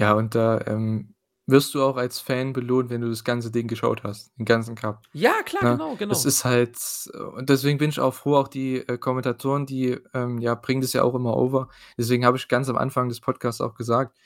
[0.00, 1.15] Ja, und da, ähm,
[1.46, 4.74] wirst du auch als Fan belohnt, wenn du das ganze Ding geschaut hast, den ganzen
[4.74, 5.70] Cup, Ja, klar, ne?
[5.72, 6.28] genau, Das genau.
[6.28, 6.76] ist halt
[7.36, 10.92] und deswegen bin ich auch froh, auch die, äh, Kommentatoren, die, ähm, ja, bringen das
[10.92, 11.68] ja auch immer over.
[11.96, 14.16] Deswegen habe ich ganz am Anfang des Podcasts auch gesagt,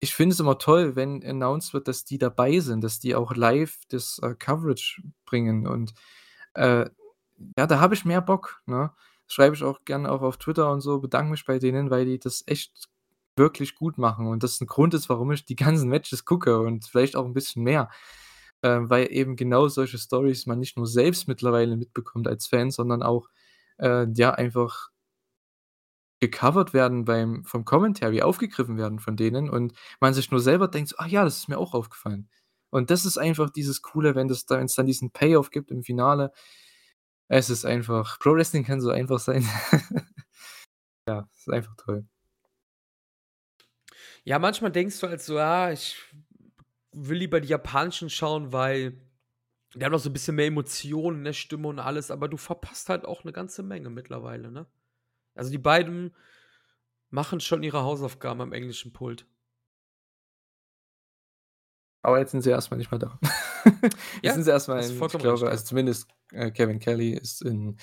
[0.00, 3.34] ich finde es immer toll, wenn announced wird, dass die dabei sind, dass die auch
[3.34, 5.92] live das, äh, Coverage bringen und,
[6.54, 6.88] äh,
[7.56, 8.92] ja, da habe ich mehr Bock, ne?
[9.28, 12.18] Schreibe ich auch gerne auch auf Twitter und so, bedanke mich bei denen, weil die
[12.18, 12.88] das echt
[13.38, 16.86] wirklich gut machen und das 'n Grund ist, warum ich die ganzen Matches gucke und
[16.86, 17.90] vielleicht auch 'n bisschen mehr.
[18.62, 23.02] Ähm, weil eben genau solche Storys man nicht nur selbst mittlerweile mitbekommt als Fan, sondern
[23.04, 23.28] auch,
[23.78, 24.90] äh, ja, einfach
[26.22, 30.94] gecovert werden beim vom Commentary, aufgegriffen werden von denen und man sich nur selber denkt
[30.98, 32.28] „Ach ja, das ist mir auch aufgefallen.“
[32.70, 36.32] Und das ist einfach dieses Coole, wenn das da dann diesen Payoff gibt im Finale.
[37.28, 39.44] Es ist einfach Pro Wrestling kann so einfach sein.
[41.08, 42.06] Ja, ist einfach toll.
[44.28, 45.96] Ja, manchmal denkst du halt so: „Ja, ich
[46.92, 49.00] will lieber die japanischen schauen, weil
[49.74, 52.36] die haben noch so 'n bisschen mehr Emotionen in der Stimme und alles“, aber du
[52.36, 54.66] verpasst halt auch 'ne ganze Menge mittlerweile, ne?
[55.36, 56.14] Also, die beiden
[57.10, 59.26] machen schon ihre Hausaufgaben am englischen Pult.
[62.04, 63.18] Aber jetzt sind sie erst mal nicht mehr da.
[64.22, 65.50] Jetzt Ja, sind sie erst mal hast in ich recht, glaube, ja.
[65.50, 67.76] also zumindest, äh, Kevin Kelly ist in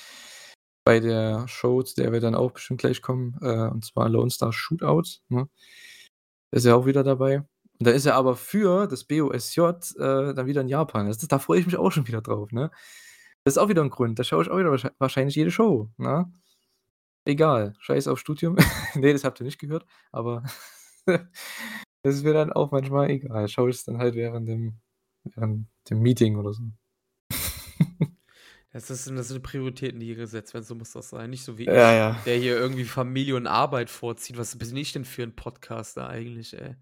[0.85, 4.29] bei der Show, zu der wir dann auch bestimmt gleich kommen, äh, und zwar Lone
[4.31, 5.49] Star Shootout, ne?
[6.55, 7.39] Ist er auch wieder dabei.
[7.79, 9.59] Und da ist er aber für das BOSJ,
[9.99, 11.07] äh, dann wieder in Japan.
[11.07, 12.71] Das da freue ich mich auch schon wieder drauf, ne?
[13.43, 14.17] Das ist auch wieder 'n Grund.
[14.19, 16.31] Da schaue ich auch wieder wahrschei wahrscheinlich jede Show, ne?
[17.25, 18.57] Egal, scheiß auf Studium.
[18.95, 20.43] Ne, das habt ihr nicht gehört, aber
[21.07, 23.47] das ist mir dann auch manchmal egal.
[23.49, 24.79] Schaue ich's dann halt während dem
[25.25, 26.63] während dem Meeting oder so.
[28.75, 31.29] Das ist das sind Prioritäten, die hier gesetzt werden, so muss das sein.
[31.29, 32.21] Nicht so wie Ja, ich, ja.
[32.25, 34.37] der hier irgendwie Familie und Arbeit vorzieht.
[34.37, 36.75] Was bin ich denn für 'n Podcaster eigentlich, ey?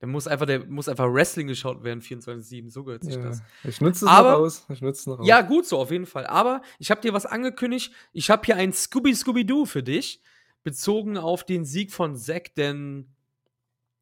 [0.00, 3.42] Der muss einfach der muss einfach Wrestling geschaut werden 24/7, so gehört sich Ja, das.
[3.62, 4.66] ich nutze es noch Aber aus.
[4.70, 5.26] Ich nutze es noch aus.
[5.28, 6.26] ja, gut so, auf jeden Fall.
[6.26, 7.92] Aber ich habe dir was angekündigt.
[8.12, 10.22] Ich habe hier ein Scooby Scooby Doo für dich,
[10.64, 13.14] bezogen auf den Sieg von Zack, denn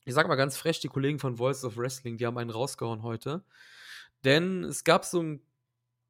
[0.06, 3.02] ich sage mal ganz frech, die Kollegen von Voices of Wrestling, die haben einen rausgehauen
[3.02, 3.44] heute.
[4.24, 5.42] Denn es gab so 'n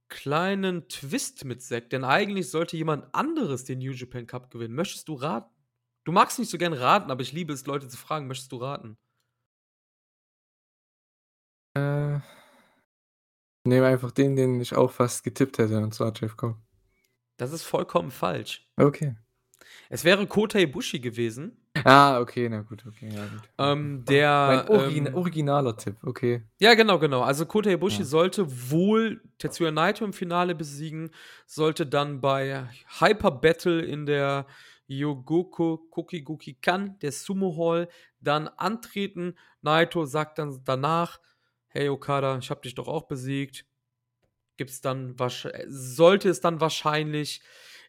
[0.09, 4.75] kleinen Twist mit Zack, denn eigentlich sollte jemand anderes den New Japan Cup gewinnen.
[4.75, 5.55] Möchtest du raten?
[6.05, 8.27] Du magst nicht so gern raten, aber ich liebe es, Leute zu fragen.
[8.27, 8.97] Möchtest du raten?
[11.75, 12.21] Äh.
[13.65, 16.57] Nehme einfach den, den ich auch fast getippt hätte, und zwar Jeff Cobb.
[17.37, 18.67] Das ist vollkommen falsch.
[18.77, 19.15] Okay.
[19.91, 21.68] Es wäre Kota Ibushi gewesen.
[21.85, 23.41] Ah, okay, na gut, okay, ja gut.
[23.59, 26.43] Ähm, der, Mein Origin ähm originaler Tipp, okay.
[26.61, 27.23] Ja, genau, genau.
[27.23, 28.05] Also, Kota Ibushi Ja.
[28.05, 31.11] sollte wohl Tetsuya Naito im Finale besiegen,
[31.47, 32.67] sollte dann bei
[32.99, 34.47] Hyper Battle in der
[34.89, 37.89] Yogoku Koki-Gōki-Kan, der Sumo Hall,
[38.21, 39.35] dann antreten.
[39.63, 41.21] Naito sagt dann danach:
[41.69, 43.67] „Hey Okada, ich habe dich doch auch besiegt.“
[44.57, 45.15] Gibt's dann
[45.69, 47.41] sollte es dann wahrscheinlich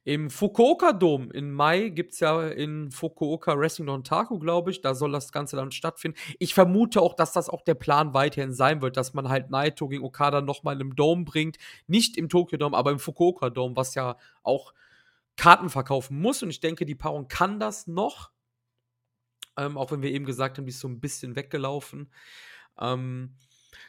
[0.06, 4.82] im Fukuoka Dome im Mai gibt's ja in Fukuoka Wrestling Dontaku, glaube ich.
[4.82, 6.18] Da soll das Ganze dann stattfinden.
[6.39, 9.88] Ich vermute auch, dass das auch der Plan weiterhin sein wird, dass man halt Naito
[9.88, 11.58] gegen Okada noch mal im Dome bringt.
[11.88, 14.74] Nicht im Tokyo Dome, aber im Fukuoka Dome, was ja auch
[15.38, 16.43] Karten verkaufen muss.
[16.43, 18.32] Und ich denke, die Paarung kann das noch.
[19.58, 22.12] Ähm, auch wenn wir eben gesagt haben, die ist so 'n bisschen weggelaufen.
[22.80, 23.36] Ähm,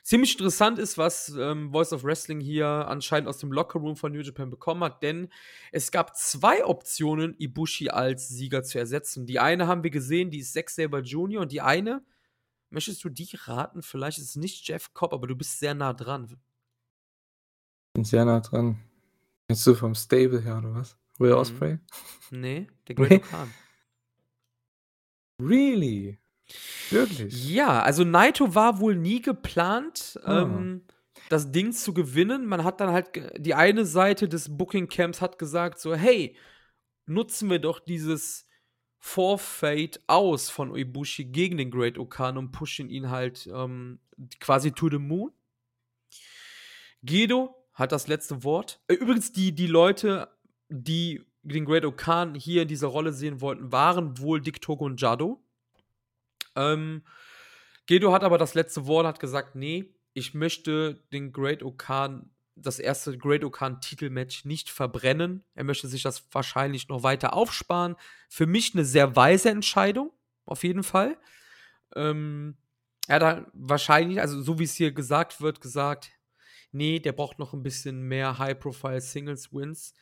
[0.02, 4.20] ziemlich interessant ist, was, ähm, Voice of Wrestling hier anscheinend aus dem Lockerroom von New
[4.20, 5.28] Japan bekommen hat, denn
[5.72, 9.26] es gab 2 Optionen, Ibushi als Sieger zu ersetzen.
[9.26, 11.42] Die eine haben wir gesehen, die ist Zack Sabre Jr.
[11.42, 12.02] und die eine
[12.70, 13.82] möchtest du die raten?
[13.82, 16.36] Vielleicht ist es nicht Jeff Cobb, aber du bist sehr nah dran.
[17.94, 18.78] Bin sehr nah dran.
[19.48, 20.96] Meinst du vom Stable her oder was?
[21.18, 21.36] Will Mhm.
[21.38, 21.78] Ospreay?
[22.30, 23.24] Ne, der Great?
[23.24, 23.52] O-Khan.
[25.42, 26.19] Really?
[26.90, 27.48] Wirklich?
[27.48, 30.42] Ja, also Naito war wohl nie geplant, Ah.
[30.42, 30.82] ähm,
[31.28, 32.46] das Ding zu gewinnen.
[32.46, 36.36] Man hat dann halt die eine Seite des Booking-Camps hat gesagt so: „Hey,
[37.06, 38.46] nutzen wir doch dieses
[38.98, 44.00] Forfeit aus von Ibushi gegen den Great O-Khan und pushen ihn halt, ähm,
[44.40, 45.30] quasi to the moon.“
[47.02, 48.80] Gedo hat das letzte Wort.
[48.88, 50.28] Äh, übrigens, die die Leute,
[50.68, 55.00] die den Great O-Khan hier in dieser Rolle sehen wollten, waren wohl Dick Togo und
[55.00, 55.42] Jado.
[56.56, 57.02] Ähm,
[57.86, 62.78] Gedo hat aber das letzte Wort, hat gesagt: „Ne, ich möchte den Great O-Khan das
[62.78, 67.96] erste Great O-Khan Titelmatch nicht verbrennen.“ Er möchte sich das wahrscheinlich noch weiter aufsparen.
[68.28, 70.12] Für mich 'ne sehr weise Entscheidung,
[70.46, 71.16] auf jeden Fall.
[71.96, 72.56] Ähm,
[73.08, 76.12] er hat wahrscheinlich also, so wie's hier gesagt wird, gesagt:
[76.72, 79.94] „Ne, der braucht noch 'n bisschen mehr High-Profile Singles Wins.“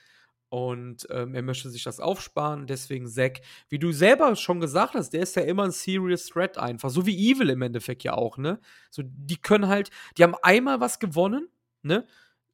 [0.53, 3.41] Und, ähm, er möchte sich das aufsparen, deswegen Zack.
[3.69, 7.05] Wie du selber schon gesagt hast, der ist ja immer 'n Serious Threat einfach, so
[7.07, 8.59] wie Evil im Endeffekt ja auch, ne?
[8.91, 11.49] So, die können halt die haben einmal was gewonnen,
[11.83, 12.07] ne?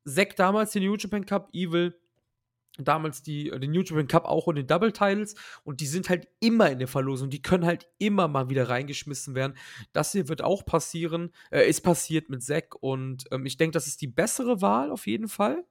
[0.07, 1.95] Zack damals den New Japan Cup, Evil
[2.79, 5.35] damals die den New Japan Cup auch und den Double Titles
[5.65, 7.31] und die sind halt immer in der Verlosung.
[7.31, 9.57] Die können halt immer mal wieder reingeschmissen werden.
[9.95, 13.87] Das hier wird auch passieren äh, ist passiert mit Zack und, ähm, ich denke, das
[13.89, 15.65] ist die bessere Wahl auf jeden Fall.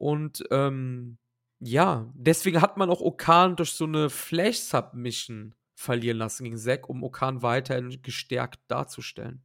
[0.00, 1.18] Und, ähm,
[1.60, 7.02] ja, deswegen hat man auch O-Khan durch so 'ne Flash-Submission verlieren lassen gegen Zack, um
[7.04, 9.42] Okan weiterhin gestärkt darzustellen.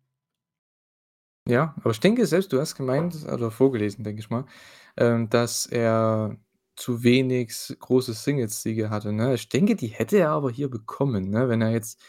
[1.47, 4.45] Ja, aber ich denke selbst, du hast gemeint oder vorgelesen, denke ich mal,
[4.97, 6.37] ähm, dass er
[6.75, 9.35] zu wenig große Singles-Siege hatte, ne?
[9.35, 12.01] Ich denke, die hätte er aber hier bekommen, ne, wenn er jetzt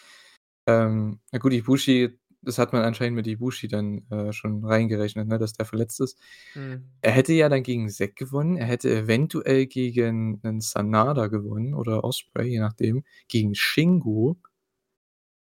[0.66, 5.38] ähm, na gut, Ibushi, das hat man anscheinend mit Ibushi dann, äh, schon reingerechnet, ne,
[5.38, 6.18] dass der verletzt ist.
[6.54, 6.84] Mhm.
[7.02, 8.56] Er hätte ja dann gegen Zack gewonnen.
[8.56, 14.38] Er hätte eventuell gegen 'nen Sanada gewonnen oder Ospreay, je nachdem, gegen Shingo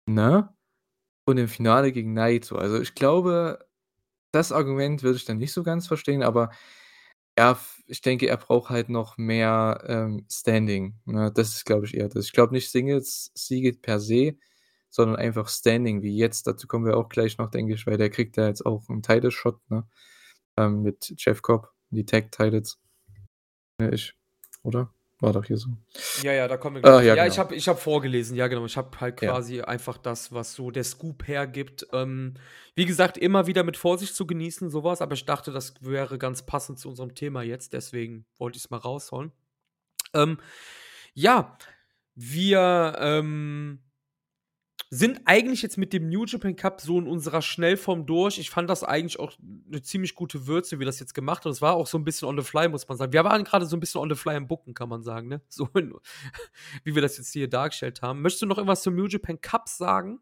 [0.08, 0.48] ne?
[1.26, 2.56] Und im Finale gegen Naito.
[2.56, 3.60] Also, ich glaube,
[4.32, 6.50] das Argument würde ich dann nicht so ganz verstehen, aber
[7.38, 11.32] ja, f ich denke, er braucht halt noch mehr, ähm, Standing, ne?
[11.34, 12.26] Das ist, glaube ich, eher das.
[12.26, 14.36] Ich glaube nicht Singles-Siege per se,
[14.90, 16.46] sondern einfach Standing wie jetzt.
[16.46, 19.02] Dazu kommen wir auch gleich noch, denke ich, weil der kriegt ja jetzt auch 'n
[19.02, 19.86] Title Shot, ne,
[20.58, 22.78] ähm, mit Jeff Cobb, die Tag Titles.
[23.80, 24.14] Ne, ich
[24.62, 24.92] oder?
[25.20, 25.70] War doch hier so.
[26.22, 27.06] Ja, ja, da kommen wir Ah, gleich.
[27.06, 27.32] ja, Ja, genau.
[27.32, 28.66] ich habe ich habe vorgelesen, ja genau.
[28.66, 29.30] Ich habe halt Ja.
[29.32, 31.86] quasi einfach das, was so der Scoop hergibt.
[31.92, 32.34] Ähm,
[32.74, 36.18] wie gesagt, immer wieder mit Vorsicht zu genießen, so was, aber ich dachte, das wäre
[36.18, 39.32] ganz passend zu unserem Thema jetzt, deswegen wollte ich's mal raushauen.
[40.12, 40.38] Ähm,
[41.14, 41.56] ja,
[42.14, 43.80] wir, ähm
[44.90, 48.38] sind eigentlich jetzt mit dem New Japan Cup so in unserer Schnellform durch.
[48.38, 51.52] Ich fand das eigentlich auch 'ne ziemlich gute Würze, wie das jetzt gemacht hat.
[51.52, 53.12] Es war auch so 'n bisschen on the fly, muss man sagen.
[53.12, 55.42] Wir waren grade so 'n bisschen on the fly am Booken, kann man sagen, ne?
[55.48, 55.68] So
[56.84, 58.22] wie wir das jetzt hier dargestellt haben.
[58.22, 60.20] Möchtest du noch irgendwas zum New Japan Cup sagen?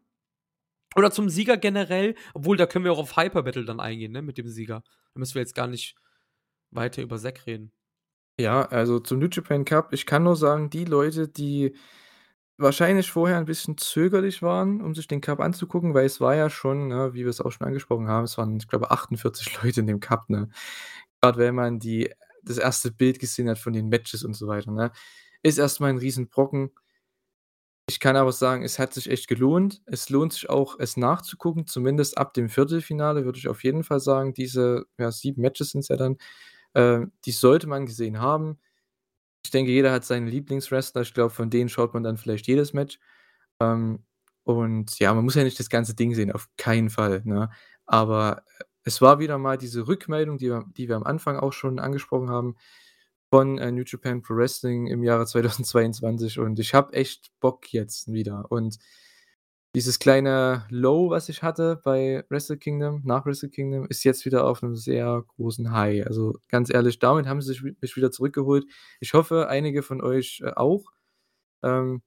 [0.95, 2.15] Oder zum Sieger generell?
[2.35, 4.83] Obwohl, da können wir auch auf Hyper Battle dann eingehen, ne, mit dem Sieger.
[5.13, 5.95] Da müssen wir jetzt gar nicht
[6.71, 7.71] weiter über Zack reden.
[8.39, 11.73] Ja, also zum New Japan Cup, ich kann nur sagen, die Leute, die
[12.57, 16.49] wahrscheinlich vorher 'n bisschen zögerlich waren, um sich den Cup anzugucken, weil es war ja
[16.49, 19.87] schon, ne, wie wir's auch schon angesprochen haben, es waren, ich glaube, 48 Leute in
[19.87, 20.49] dem Cup, ne?
[21.21, 22.11] Grad wenn man die
[22.43, 22.91] das 1.
[22.91, 24.91] Bild gesehen hat von den Matches und so weiter, ne?
[25.43, 26.71] Ist erst mal 'n Riesenbrocken.
[27.89, 29.81] Ich kann aber sagen, es hat sich echt gelohnt.
[29.85, 33.99] Es lohnt sich auch, es nachzugucken, zumindest ab dem Viertelfinale, würde ich auf jeden Fall
[33.99, 34.33] sagen.
[34.33, 36.17] Diese, ja, 7 Matches sind's ja dann,
[36.73, 38.59] äh, die sollte man gesehen haben.
[39.45, 41.01] Ich denke, jeder hat seinen Lieblingswrestler.
[41.03, 42.99] Ich glaube, von denen schaut man dann vielleicht jedes Match.
[43.61, 44.03] Ähm,
[44.43, 47.49] und ja, man muss ja nicht das ganze Ding sehen, auf keinen Fall, ne?
[47.85, 51.53] Aber, äh, es war wieder mal diese Rückmeldung, die wir die wir am Anfang auch
[51.53, 52.55] schon angesprochen haben
[53.31, 58.11] von, äh, New Japan Pro Wrestling im Jahre 2022 und ich habe echt Bock jetzt
[58.11, 58.51] wieder.
[58.51, 58.77] Und
[59.75, 64.45] dieses kleine Low, was ich hatte bei Wrestle Kingdom nach Wrestle Kingdom, ist jetzt wieder
[64.47, 66.07] auf 'nem sehr großen High.
[66.07, 68.65] Also, ganz ehrlich, damit haben sie mich wieder zurückgeholt.
[69.01, 70.85] Ich hoffe, einige von euch, äh, auch.
[71.63, 72.03] Ähm,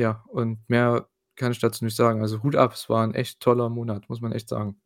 [0.00, 2.22] ja, und mehr kann ich dazu nicht sagen.
[2.22, 4.80] Also, Hut ab, es war 'n echt toller Monat, muss man echt sagen.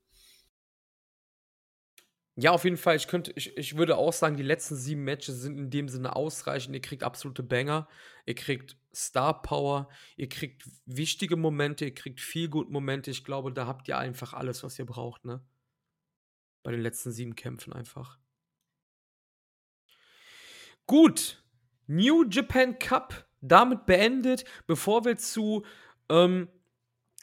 [2.40, 2.96] Ja, auf jeden Fall.
[2.96, 6.16] Ich könnte ich ich würde auch sagen, die letzten 7 Matches sind in dem Sinne
[6.16, 6.74] ausreichend.
[6.74, 7.86] Ihr kriegt absolute Banger.
[8.24, 9.90] Ihr kriegt Star Power.
[10.16, 11.84] Ihr kriegt wichtige Momente.
[11.84, 13.10] Ihr kriegt Feel-Good-Momente.
[13.10, 15.44] Ich glaube, da habt ihr einfach alles, was ihr braucht, ne?
[16.62, 18.18] Bei den letzten 7 Kämpfen einfach.
[20.86, 21.44] Gut.
[21.88, 24.44] New Japan Cup damit beendet.
[24.66, 25.66] Bevor wir zu,
[26.08, 26.48] ähm,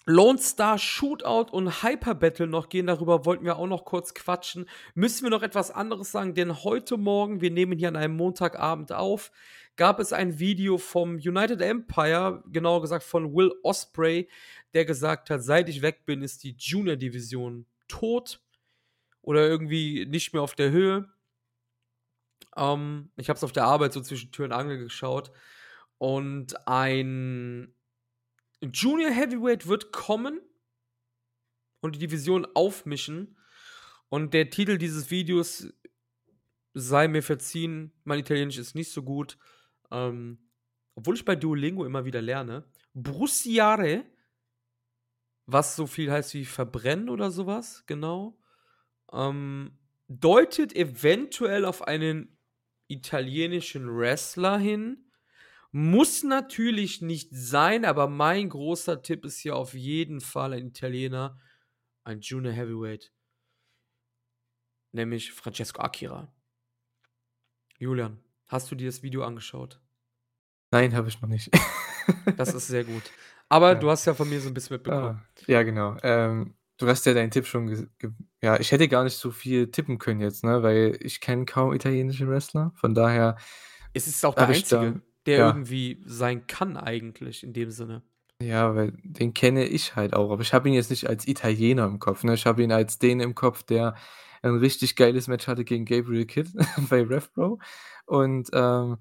[0.09, 4.65] Lone Star Shootout und Hyper Battle noch gehen, darüber wollten wir auch noch kurz quatschen,
[4.95, 8.93] müssen wir noch etwas anderes sagen, denn heute Morgen, wir nehmen hier an einem Montagabend
[8.93, 9.33] auf,
[9.75, 14.29] gab es ein Video vom United Empire, genauer gesagt von Will Ospreay,
[14.73, 18.39] der gesagt hat: „Seit ich weg bin, ist die Junior-Division tot
[19.21, 21.09] oder irgendwie nicht mehr auf der Höhe.“
[22.55, 25.31] Ähm, ich habe es auf der Arbeit so zwischen Tür und Angel geschaut
[25.97, 27.73] und ein
[28.61, 30.41] Junior Heavyweight wird kommen
[31.81, 33.37] und die Division aufmischen.
[34.09, 35.73] Und der Titel dieses Videos
[36.73, 39.37] sei mir verziehen, mein Italienisch ist nicht so gut,
[39.91, 40.37] ähm,
[40.95, 42.63] obwohl ich bei Duolingo immer wieder lerne.
[42.93, 44.05] Bruciare,
[45.45, 48.39] was so viel heißt wie verbrennen oder so was, genau,
[49.11, 49.77] ähm,
[50.07, 52.37] deutet eventuell auf einen
[52.87, 55.06] italienischen Wrestler hin.
[55.73, 61.39] Muss natürlich nicht sein, aber mein großer Tipp ist hier auf jeden Fall ein Italiener,
[62.03, 63.11] ein Junior Heavyweight.
[64.93, 66.31] Nämlich Francesco Akira.
[67.79, 69.79] Julian, hast du dir das Video angeschaut?
[70.71, 71.49] Nein, habe ich noch nicht.
[72.37, 73.11] Das ist sehr gut.
[73.49, 73.75] Aber Ja.
[73.75, 75.19] du hast ja von mir so 'n bisschen mitbekommen.
[75.19, 75.97] Ah, ja, genau.
[76.03, 77.89] Ähm, du hast ja deinen Tipp schon
[78.41, 81.73] ja, ich hätte gar nicht so viel tippen können jetzt, ne, weil ich kenne kaum
[81.73, 82.71] italienische Wrestler.
[82.75, 83.37] Von daher
[83.95, 85.45] Es ist auch der einzige, der ja.
[85.45, 88.03] irgendwie sein kann eigentlich in dem Sinne.
[88.41, 91.85] Ja, weil den kenne ich halt auch, aber ich habe ihn jetzt nicht als Italiener
[91.85, 92.35] im Kopf, ne?
[92.35, 93.95] Ich habe ihn als den im Kopf, der
[94.43, 96.51] 'n richtig geiles Match hatte gegen Gabriel Kidd
[96.89, 97.57] bei Rev Pro.
[98.05, 98.97] Und, ähm,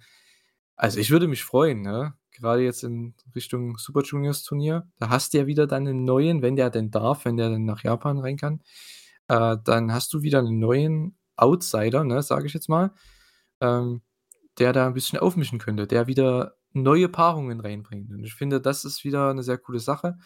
[0.77, 2.15] also, ich würde mich freuen, ne?
[2.33, 4.89] grade jetzt in Richtung Super Juniors Turnier.
[4.99, 7.65] Da hast du ja wieder dann 'nen neuen, wenn der denn darf, wenn der dann
[7.65, 8.63] nach Japan rein kann.
[9.29, 12.93] Äh, dann hast du wieder 'nen neuen Outsider, ne, sage ich jetzt mal,
[13.61, 14.03] ähm,
[14.59, 18.11] der da 'n bisschen aufmischen könnte, der wieder neue Paarungen reinbringt.
[18.13, 20.19] Und ich finde, das ist wieder 'ne sehr coole Sache.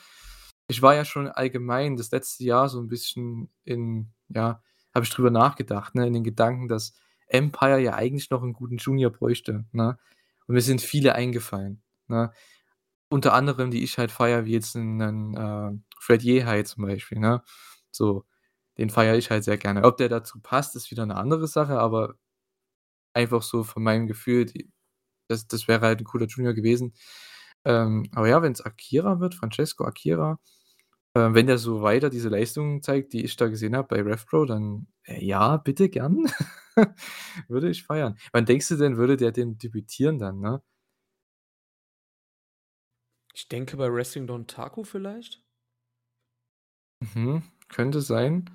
[0.69, 4.63] Ich war ja schon allgemein das letzte Jahr so 'n bisschen in ja,
[4.95, 6.95] habe ich drüber nachgedacht, ne, in den Gedanken, dass
[7.29, 9.99] Empire ja eigentlich noch 'n guten Junior bräuchte, ne?
[10.49, 12.33] Und mir sind viele eingefallen, ne?
[13.11, 17.19] Unter anderem, die ich halt feiere, wie jetzt 'n 'nen, äh, Fred Yehi zum Beispiel,
[17.21, 17.43] ne?
[17.93, 18.25] So,
[18.79, 19.85] den feiere ich halt sehr gerne.
[19.85, 22.15] Ob der dazu passt, ist wieder 'ne andere Sache, aber
[23.15, 24.71] einfach so von meinem Gefühl, die
[25.29, 26.95] das das wäre halt 'n cooler Junior gewesen.
[27.65, 30.39] Ähm, aber ja, wenn's Akira wird, Francesco Akira,
[31.15, 34.27] äh, wenn der so weiter diese Leistungen zeigt, die ich da gesehen habe bei Rev
[34.27, 36.27] Pro, dann, äh, ja, bitte gern.
[37.49, 38.19] Würde ich feiern.
[38.33, 40.63] Wann denkst du denn, würde der denn debütieren dann, ne?
[43.35, 45.43] Ich denke bei Wrestling Dontaku vielleicht?
[47.03, 48.51] Mhm, könnte sein.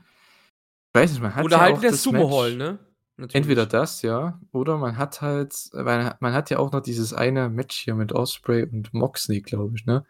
[0.93, 2.79] Weiß nicht, man hat Oder ja halt auch in der Sumo Hall, Match
[3.17, 3.27] ne?
[3.33, 3.67] entweder Natürlich.
[3.67, 7.77] das, ja, oder man hat halt weil man hat ja auch noch dieses eine Match
[7.77, 10.05] hier mit Ospreay und Moxley, glaube ich, ne?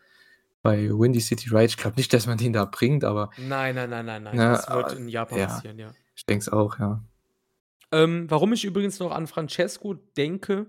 [0.62, 1.70] Bei Windy City Riot.
[1.70, 4.36] Ich glaube nicht, dass man den da bringt, aber Nein, nein, nein, nein, nein.
[4.36, 5.92] ne, Das wird äh, in Japan ja, passieren, ja.
[6.16, 7.04] ich denke es auch, ja.
[7.92, 10.66] Ähm, warum ich übrigens noch an Francesco denke,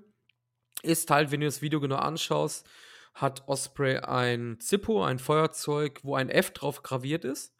[0.82, 2.68] ist halt, wenn du das Video genau anschaust,
[3.14, 7.54] hat Ospreay ein Zippo, ein Feuerzeug, wo ein F drauf graviert ist.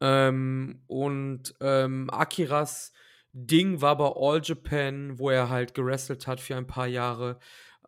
[0.00, 2.92] Ähm, und, ähm, Akiras
[3.34, 7.38] Ding war bei All Japan, wo er halt gewrestelt hat für ein paar Jahre,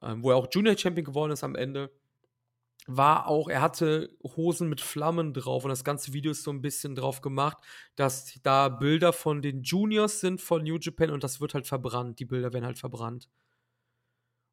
[0.03, 1.91] ähm, wo er auch Junior Champion geworden ist am Ende.
[2.87, 6.63] War auch er hatte Hosen mit Flammen drauf und das ganze Video ist so 'n
[6.63, 7.59] bisschen drauf gemacht,
[7.97, 12.19] dass da Bilder von den Juniors sind von New Japan und das wird halt verbrannt.
[12.21, 13.27] Die Bilder werden halt verbrannt.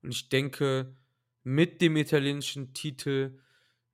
[0.04, 0.96] Und ich denke,
[1.44, 3.40] mit dem italienischen Titel,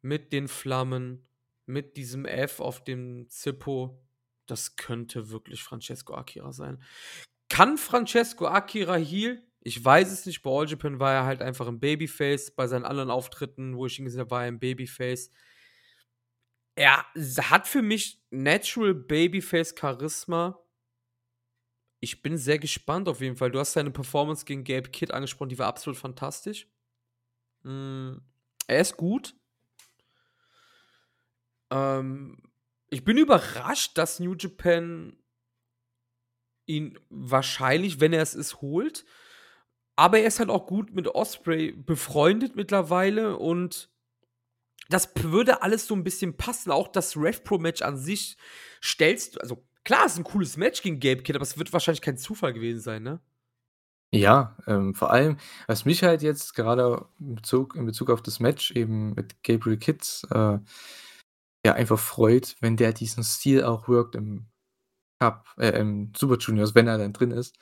[0.01, 1.27] mit den Flammen,
[1.65, 4.01] mit diesem F auf dem Zippo,
[4.47, 6.81] das könnte wirklich Francesco Akira sein.
[7.49, 9.43] Kann Francesco Akira Heel?
[9.61, 10.41] Ich weiß es nicht.
[10.43, 12.51] Bei All Japan war er halt einfach 'n Babyface.
[12.55, 15.29] Bei seinen anderen Auftritten, wo ich ihn gesehen habe, war er 'n Babyface.
[16.77, 17.03] Er
[17.49, 20.59] hat für mich Natural Babyface Charisma.
[22.03, 23.51] Ich bin sehr gespannt auf jeden Fall.
[23.51, 26.67] Du hast seine Performance gegen Gabe Kidd angesprochen, die war absolut fantastisch.
[27.63, 28.21] Hm,
[28.67, 29.35] er ist gut.
[31.71, 32.37] Ähm,
[32.89, 35.17] ich bin überrascht, dass New Japan
[36.69, 39.05] ihn wahrscheinlich, wenn er es ist, holt.
[39.95, 43.89] Aber er ist halt auch gut mit Ospreay befreundet mittlerweile und
[44.89, 46.71] das würde alles so 'n bisschen passen.
[46.71, 48.37] Auch das Rev Pro Match an sich
[48.83, 52.17] stellst also klar, ist 'n cooles Match gegen Gabe Kidd, aber es wird wahrscheinlich kein
[52.17, 53.19] Zufall gewesen sein, ne?
[54.13, 55.37] Ja, ähm, vor allem,
[55.67, 59.77] was mich halt jetzt gerade in Bezug in Bezug auf das Match eben mit Gabriel
[59.77, 59.99] Kidd,
[60.31, 60.59] äh,
[61.67, 64.47] ja, einfach freut, wenn der diesen Stil auch workt im
[65.19, 67.57] Cup äh, im Super Juniors, wenn er dann drin ist.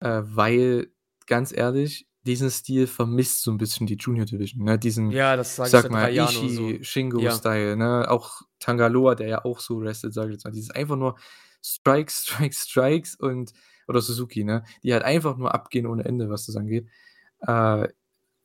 [0.00, 0.92] Äh, weil,
[1.26, 4.78] ganz ehrlich, diesen Stil vermisst so 'n bisschen die Junior Division, ne?
[4.78, 6.62] Diesen, Ja, das sage seit mal, 3 Jahren oder so.
[6.62, 7.30] Ishii, Shingo Ja.
[7.30, 8.10] Style, ne?
[8.10, 10.52] Auch Tanga Loa, der ja auch so wrestelt, sage ich jetzt mal.
[10.52, 11.16] Dieses einfach nur
[11.64, 13.52] Strikes, Strikes, Strikes und
[13.88, 14.64] oder Suzuki, ne?
[14.84, 16.88] Die halt einfach nur abgehen ohne Ende, was das angeht.
[17.46, 17.88] Äh,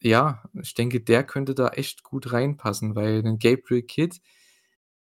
[0.01, 4.19] ja, ich denke, der könnte da echt gut reinpassen, weil 'nen Gabriel Kidd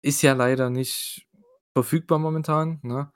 [0.03, 1.29] ist ja leider nicht
[1.75, 3.13] verfügbar momentan, ne?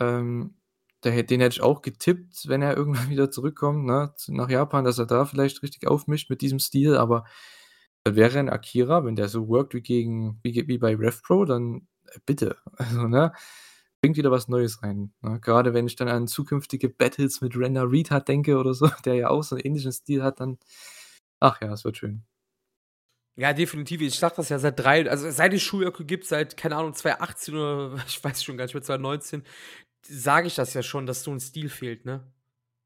[0.00, 0.56] Ähm,
[1.04, 4.98] der den hätte ich auch getippt, wenn er irgendwann wieder zurückkommt, ne, nach Japan, dass
[4.98, 7.24] er da vielleicht richtig aufmischt mit diesem Stil, aber
[8.08, 11.88] wäre 'n Akira, wenn der so workt wie gegen wie wie bei Rev Pro, dann,
[12.08, 12.56] äh, bitte.
[12.78, 13.32] Also, ne,
[14.02, 15.40] bringt wieder was Neues rein, ne?
[15.40, 19.30] Grade wenn ich dann an zukünftige Battles mit Randa Reed denke oder so, der ja
[19.30, 20.58] auch so 'n ähnlichen Stil hat, dann
[21.40, 22.24] ach ja, es wird schön.
[23.38, 24.00] Ja, definitiv.
[24.00, 27.54] Ich sage das ja seit 3 also seit es Schuhjockey gibt, seit, keine Ahnung, 2018
[27.56, 29.42] oder ich weiß schon gar nicht mehr, 2019,
[30.06, 32.24] sage ich das ja schon, dass so 'n Stil fehlt, ne?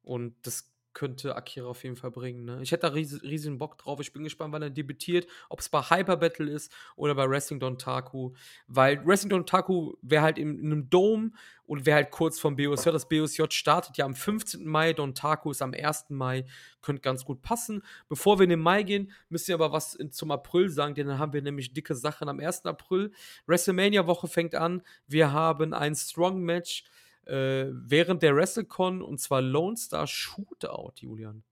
[0.02, 2.60] Und das könnte Akira auf jeden Fall bringen, ne?
[2.62, 4.00] Ich hätte da ries riesigen Bock drauf.
[4.00, 8.32] Ich bin gespannt, wann er debütiert, ob's bei Hyper Battle ist oder bei Wrestling Dontaku,
[8.66, 11.32] weil Wrestling Dontaku wäre halt in in 'nem Dome
[11.66, 12.90] und wäre halt kurz vorm BOSJ.
[12.90, 14.66] Das BOSJ startet ja am 15.
[14.66, 16.14] Mai, Dontaku ist am 1.
[16.14, 16.46] Mai.
[16.80, 17.82] Könnte ganz gut passen.
[18.08, 21.06] Bevor wir in den Mai gehen, müsst ihr aber was in zum April sagen, denn
[21.08, 22.64] dann haben wir nämlich dicke Sachen am 1.
[22.64, 23.12] April.
[23.46, 24.82] WrestleMania-Woche fängt an.
[25.06, 26.84] Wir haben ein Strong-Match,
[27.28, 31.42] äh, während der WrestleCon und zwar Lone Star Shootout, Julian.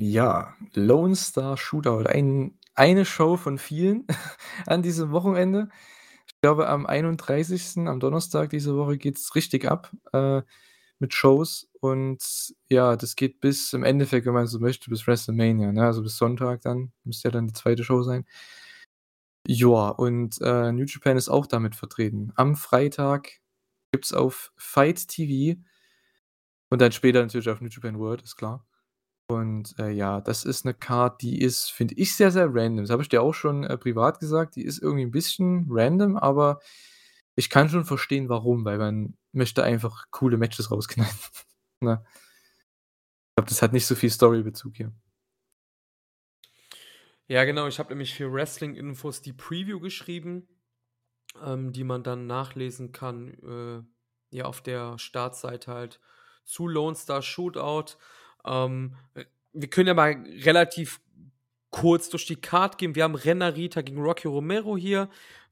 [0.00, 4.06] Ja, Lone Star Shootout, ein eine Show von vielen
[4.66, 5.68] an diesem Wochenende.
[6.26, 10.42] Ich glaube, am 31., am Donnerstag diese Woche geht's richtig ab, äh,
[10.98, 12.20] mit Shows und
[12.70, 15.84] ja, das geht bis im Endeffekt, wenn man so möchte, bis WrestleMania, ne?
[15.84, 18.24] Also bis Sonntag dann, müsste ja dann die zweite Show sein.
[19.46, 22.32] Ja, und, äh, New Japan ist auch damit vertreten.
[22.36, 23.40] Am Freitag
[23.92, 25.60] gibt's auf FIGHT TV
[26.70, 28.66] und dann später natürlich auf New Japan World, ist klar.
[29.28, 32.84] Und, äh, ja, das ist 'ne Card, die ist, finde ich, sehr, sehr random.
[32.84, 34.56] Das habe ich dir auch schon, äh, privat gesagt.
[34.56, 36.60] Die ist irgendwie 'n bisschen random, aber
[37.36, 41.12] ich kann schon verstehen, warum, weil man möchte einfach coole Matches rausknallen,
[41.82, 42.04] ne?
[43.32, 44.92] Ich glaube, das hat nicht so viel Storybezug hier.
[47.28, 47.66] Ja, genau.
[47.66, 50.46] Ich habe nämlich für Wrestling-Infos die Preview geschrieben,
[51.44, 56.00] ähm, die man dann nachlesen kann, äh, ja, auf der Startseite halt
[56.44, 57.96] zu Lone Star Shootout.
[58.44, 61.00] Ähm, äh, wir können ja mal relativ
[61.70, 62.94] kurz durch die Card gehen.
[62.94, 65.08] Wir haben Ren Narita gegen Rocky Romero hier.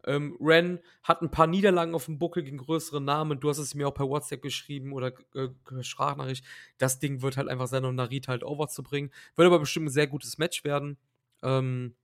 [0.07, 3.41] Ähm, Ren hat ein paar Niederlagen auf dem Buckel gegen größere Namen.
[3.41, 5.49] Du hast es mir auch per WhatsApp geschrieben oder äh,
[5.83, 6.45] Sprachnachricht.
[6.79, 9.13] Das Ding wird halt einfach sein, um Narita halt overzubringen.
[9.37, 10.97] Wird aber bestimmt ein sehr gutes Match werden.
[11.43, 11.95] Ähm,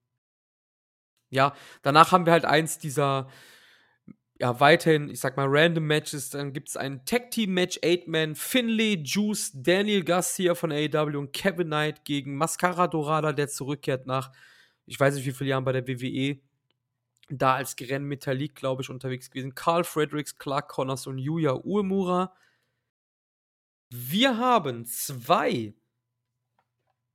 [1.31, 3.28] ja, danach haben wir halt eins dieser,
[4.38, 6.30] ja, weiterhin, ich sag mal, random Matches.
[6.30, 12.04] Dann gibt es ein Tag-Team-Match, Eight-Man, Finlay, Juice, Daniel Garcia von AEW und Kevin Knight
[12.04, 14.32] gegen Mascara Dorada, der zurückkehrt nach,
[14.84, 16.38] ich weiß nicht wie viele Jahren bei der WWE.
[17.28, 19.54] Da als Gren Metallic, glaube ich, unterwegs gewesen.
[19.54, 22.34] Carl Fredericks, Clark Connors und Yuya Uemura.
[23.88, 25.74] Wir haben zwei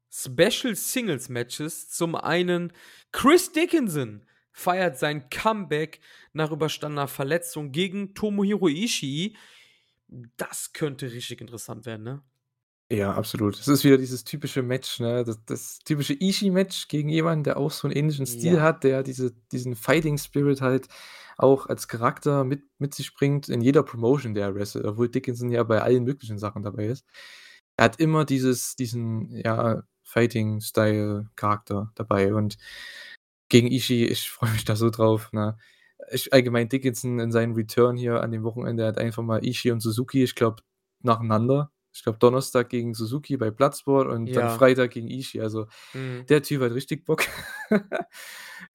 [0.10, 1.90] Special Singles Matches.
[1.90, 2.74] Zum einen
[3.12, 6.00] Chris Dickinson feiert sein Comeback
[6.34, 9.36] nach überstandener Verletzung gegen Tomohiro Ishii.
[10.38, 12.22] Das könnte richtig interessant werden, ne?
[12.92, 13.58] Ja, absolut.
[13.58, 15.24] Es ist wieder dieses typische Match, ne?
[15.24, 18.62] Das, das typische Ishii-Match gegen jemanden, der auch so einen ähnlichen Stil Ja.
[18.62, 20.88] hat, der diese, diesen Fighting Spirit halt
[21.38, 25.52] auch als Charakter mit, mit sich bringt in jeder Promotion, der er wrestelt, obwohl Dickinson
[25.52, 27.06] ja bei allen möglichen Sachen dabei ist.
[27.78, 32.58] Er hat immer dieses, diesen, ja, Fighting-Style-Charakter dabei und
[33.52, 35.58] gegen Ishii, ich freue mich da so drauf, ne?
[36.12, 39.82] Ich, allgemein Dickinson in seinem Return hier an dem Wochenende hat einfach mal Ishii und
[39.82, 40.64] Suzuki, ich glaube,
[41.02, 41.72] nacheinander.
[41.94, 44.50] Ich glaube, Donnerstag gegen Suzuki bei Bloodsport und dann Ja.
[44.58, 45.42] Freitag gegen Ishii.
[45.42, 46.26] Also Mhm.
[46.28, 47.24] der Typ hat richtig Bock.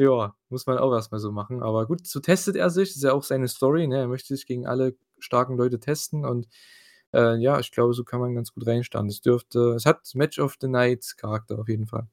[0.00, 1.62] Ja, muss man auch erst mal so machen.
[1.62, 2.88] Aber gut, so testet er sich.
[2.90, 3.98] Das ist ja auch seine Story, ne?
[4.00, 6.48] Er möchte sich gegen alle starken Leute testen und
[7.14, 9.08] äh, ja, ich glaube, so kann man ganz gut reinstarten.
[9.08, 12.08] Es dürfte, es hat Match of the Night Charakter auf jeden Fall.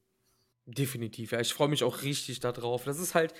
[0.66, 1.40] Definitiv, ja.
[1.40, 2.84] Ich freue mich auch richtig da drauf.
[2.84, 3.34] Das ist halt.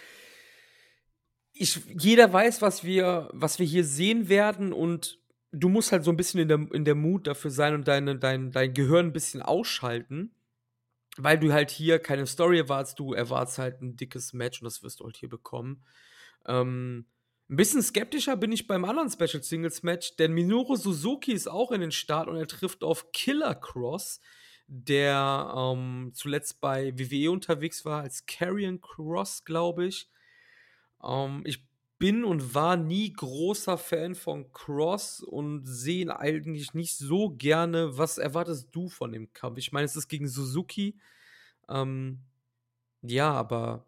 [1.53, 5.21] Ich, jeder weiß, was wir, was wir hier sehen werden, und
[5.53, 8.19] du musst halt so ein bisschen in der, in der Mut dafür sein und deine,
[8.19, 10.35] dein, dein Gehirn ein bisschen ausschalten,
[11.17, 14.83] weil du halt hier keine Story erwartest, du erwartest halt ein dickes Match und das
[14.83, 15.85] wirst du halt hier bekommen.
[16.47, 17.07] Ähm,
[17.49, 21.71] ein bisschen skeptischer bin ich beim anderen Special Singles Match, denn Minoru Suzuki ist auch
[21.71, 24.21] in den Start und er trifft auf Killer Cross,
[24.67, 30.11] der ähm, zuletzt bei WWE unterwegs war als Carrion Cross, glaube ich.
[31.03, 31.65] Ähm, ich
[31.99, 37.97] bin und war nie großer Fan von Cross und sehe ihn eigentlich nicht so gerne.
[37.97, 39.59] Was erwartest du von dem Kampf?
[39.59, 40.99] Ich meine, es ist gegen Suzuki.
[41.69, 42.21] Ähm,
[43.03, 43.87] ja, aber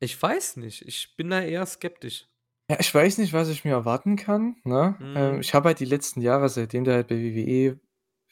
[0.00, 0.82] ich weiß nicht.
[0.82, 2.26] Ich bin da eher skeptisch.
[2.70, 4.96] Ja, ich weiß nicht, was ich mir erwarten kann, ne?
[5.00, 5.40] Ähm, Mhm.
[5.40, 7.78] ich habe halt die letzten Jahre, seitdem der halt bei WWE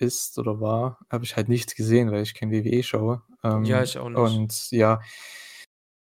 [0.03, 3.23] ist oder war, habe ich halt nichts gesehen, weil ich kein WWE schaue.
[3.61, 4.45] Ja, Ähm, ich auch nicht.
[4.45, 5.01] und ja,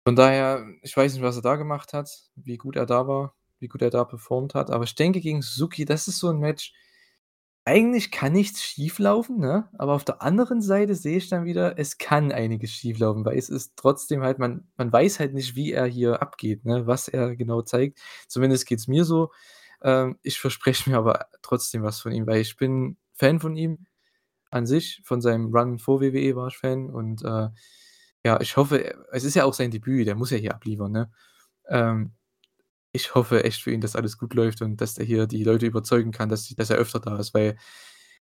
[0.03, 3.35] von daher, ich weiß nicht, was er da gemacht hat, wie gut er da war,
[3.59, 6.39] wie gut er da performt hat, aber ich denke gegen Suzuki, das ist so 'n
[6.39, 6.73] Match
[7.65, 9.69] eigentlich kann nichts schieflaufen, ne?
[9.77, 13.49] Aber auf der anderen Seite sehe ich dann wieder, es kann einiges schieflaufen, weil es
[13.49, 17.35] ist trotzdem halt man man weiß halt nicht, wie er hier abgeht, ne, was er
[17.35, 17.99] genau zeigt.
[18.27, 19.31] Zumindest geht's mir so.
[19.83, 23.85] Ähm, ich verspreche mir aber trotzdem was von ihm, weil ich bin Fan von ihm
[24.51, 27.49] an sich, von seinem Run vor WWE war ich Fan und, äh,
[28.25, 31.11] ja, ich hoffe es ist ja auch sein Debüt, der muss ja hier abliefern, ne?
[31.69, 32.13] Ähm,
[32.93, 35.65] ich hoffe echt für ihn, dass alles gut läuft und dass der hier die Leute
[35.67, 37.57] überzeugen kann, dass dass er öfter da ist, weil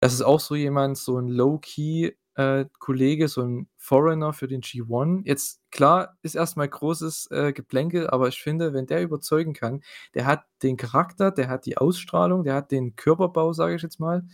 [0.01, 4.61] das ist auch so jemand, so 'n Low-Key, äh, Kollege, so 'n Foreigner für den
[4.63, 5.23] G1.
[5.25, 9.83] Jetzt klar, ist erst mal großes, äh, Geplänkel, aber ich finde, wenn der überzeugen kann
[10.15, 13.99] der hat den Charakter, der hat die Ausstrahlung, der hat den Körperbau, sage ich jetzt
[14.01, 14.25] mal,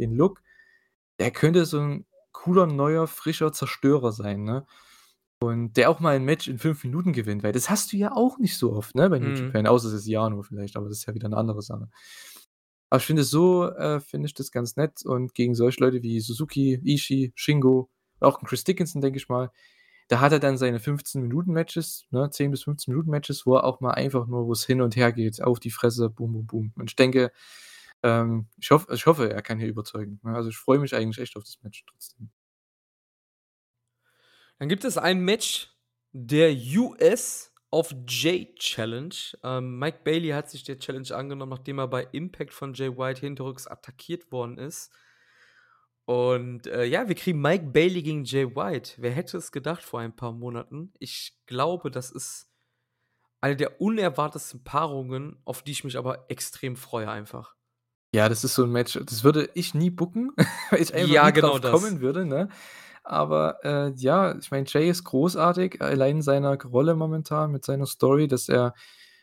[0.00, 0.42] den Look.
[1.20, 4.66] Der könnte so 'n cooler, neuer, frischer Zerstörer sein, ne?
[5.40, 8.12] Und der auch mal 'n Match in 5 Minuten gewinnt, weil das hast du ja
[8.14, 9.34] auch nicht so oft, ne, bei New Mhm.
[9.34, 11.88] Japan, außer es ist Yano vielleicht, aber das ist ja wieder 'ne andere Sache.
[12.92, 16.20] Aber ich finde so, äh, finde ich das ganz nett und gegen solche Leute wie
[16.20, 17.90] Suzuki, Ishii, Shingo,
[18.20, 19.50] auch Chris Dickinson, denke ich mal,
[20.08, 23.56] da hat er dann seine 15 Minuten Matches, ne, 10 bis 15 Minuten Matches, wo
[23.56, 26.46] er auch mal einfach nur wo's hin und her geht, auf die Fresse, bum, bum,
[26.46, 26.72] bum.
[26.76, 27.30] Und ich denke,
[28.02, 30.34] Ähm, ich hoffe ich hoffe, er kann hier überzeugen, ne?
[30.34, 32.30] Also, ich freue mich eigentlich echt auf das Match trotzdem.
[34.58, 35.70] Dann gibt es ein Match
[36.12, 39.14] der US of J Challenge.
[39.42, 43.20] Ähm, Mike Bailey hat sich der Challenge angenommen, nachdem er bei Impact von Jay White
[43.20, 44.90] hinterrücks attackiert worden ist.
[46.06, 48.94] Und äh, ja, wir kriegen Mike Bailey gegen Jay White.
[48.96, 50.94] Wer hätte es gedacht vor ein paar Monaten?
[50.98, 52.50] Ich glaube, das ist
[53.42, 57.57] eine der unerwartetsten Paarungen, auf die ich mich aber extrem freue einfach.
[58.14, 60.32] Ja, das ist so ein Match, das würde ich nie booken,
[60.70, 61.94] weil ich einfach Ja, nie genau drauf das.
[61.94, 62.48] kommen würde, ne?
[63.04, 67.86] Aber, äh, ja, ich meine, Jay ist großartig, allein in seiner Rolle momentan mit seiner
[67.86, 68.74] Story, dass er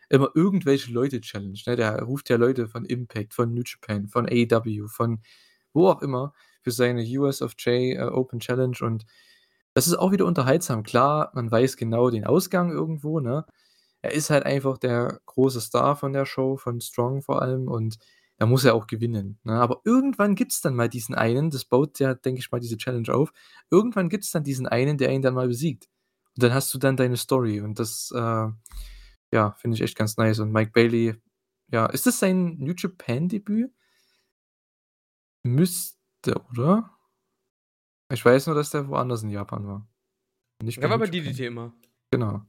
[0.10, 1.76] immer irgendwelche Leute challenged, ne?
[1.76, 5.22] Der ruft ja Leute von Impact, von New Japan, von AEW, von
[5.74, 6.34] wo auch immer
[6.64, 9.06] für seine US of J, äh, Open Challenge und
[9.74, 10.84] das ist auch wieder unterhaltsam.
[10.84, 13.46] Klar, man weiß genau den Ausgang irgendwo, ne?
[14.02, 17.98] Er ist halt einfach der große Star von der Show, von Strong vor allem und
[18.38, 19.54] da muss er auch gewinnen, ne?
[19.54, 23.14] Aber irgendwann gibt's dann mal diesen einen, das baut ja, denke ich mal, diese Challenge
[23.14, 23.32] auf.
[23.72, 25.88] Irgendwann gibt's dann diesen einen, der ihn dann mal besiegt.
[26.36, 28.48] Und dann hast du dann deine Story und das, äh,
[29.32, 31.16] ja, finde ich echt ganz nice und Mike Bailey,
[31.72, 33.72] ja ist das sein New Japan Debüt?
[35.44, 36.92] Müsste, oder?
[38.12, 39.88] Ich weiß nur, dass der woanders in Japan war.
[40.64, 41.08] Nicht Der war bei.
[41.08, 41.74] DDT immer.
[42.12, 42.46] Genau.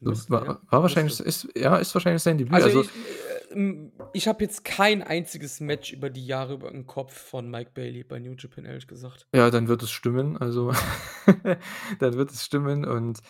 [0.00, 1.24] Müsste, war ja, war wahrscheinlich müsste.
[1.24, 2.54] ist ja, ist wahrscheinlich sein Debüt.
[2.54, 3.27] Also, Also ich
[4.12, 8.04] ich habe jetzt kein einziges Match über die Jahre über 'n Kopf von Mike Bailey
[8.04, 9.26] bei New Japan, ehrlich gesagt.
[9.34, 10.38] Ja, dann wird es stimmen.
[10.38, 10.72] Also,
[11.98, 13.20] dann wird es stimmen und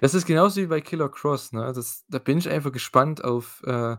[0.00, 1.72] das ist genauso wie bei Killer Kross, ne?
[1.74, 3.96] Das da bin ich einfach gespannt auf, äh,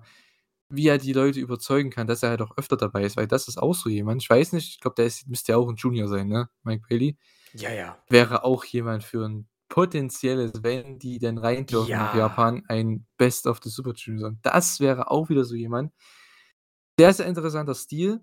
[0.70, 3.48] wie er die Leute überzeugen kann, dass er halt auch öfter dabei ist, weil das
[3.50, 4.24] ist auch so jemand.
[4.24, 6.86] Ich weiß nicht, ich glaube, der ist müsste ja auch 'n Junior sein, ne, Mike
[6.90, 7.18] Bailey?
[7.54, 8.00] Ja, ja.
[8.10, 12.14] Wäre auch jemand für 'n potenzielles, wenn die denn rein dürfen nach Ja.
[12.14, 14.34] Japan, ein Best of the Super Juniors.
[14.42, 15.92] Das wäre auch wieder so jemand.
[17.00, 18.22] Sehr, sehr interessanter Stil.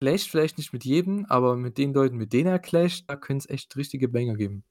[0.00, 3.48] Clasht vielleicht nicht mit jedem, aber mit den Leuten, mit denen er clasht, da können's
[3.50, 4.64] echt richtige Banger geben.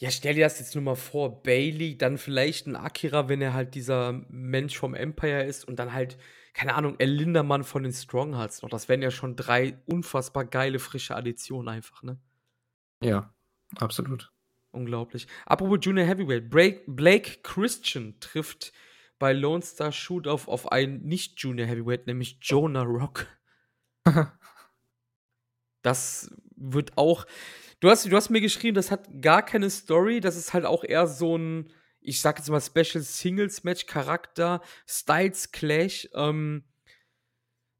[0.00, 3.52] Ja, stell dir das jetzt nur mal vor, Bailey, dann vielleicht 'n Akira, wenn er
[3.52, 6.16] halt dieser Mensch vom Empire ist und dann halt,
[6.54, 8.68] keine Ahnung, El Lindamann von den Strong Hearts noch.
[8.70, 12.20] Das wären ja schon 3 unfassbar geile, frische Additionen einfach, ne?
[13.02, 13.34] Ja,
[13.80, 14.30] absolut.
[14.78, 15.26] Unglaublich.
[15.44, 16.50] Apropos Junior Heavyweight,
[16.86, 18.72] Blake Christian trifft
[19.18, 23.26] bei Lone Star Shootout auf einen Nicht-Junior Heavyweight, nämlich Jonah Rock.
[25.82, 27.24] Das wird auch
[27.78, 30.20] du hast du hast mir geschrieben, das hat gar keine Story.
[30.20, 34.60] Das ist halt auch eher so 'n, ich sage jetzt mal, Special Singles Match Charakter,
[34.86, 36.08] Styles Clash.
[36.14, 36.64] Ähm,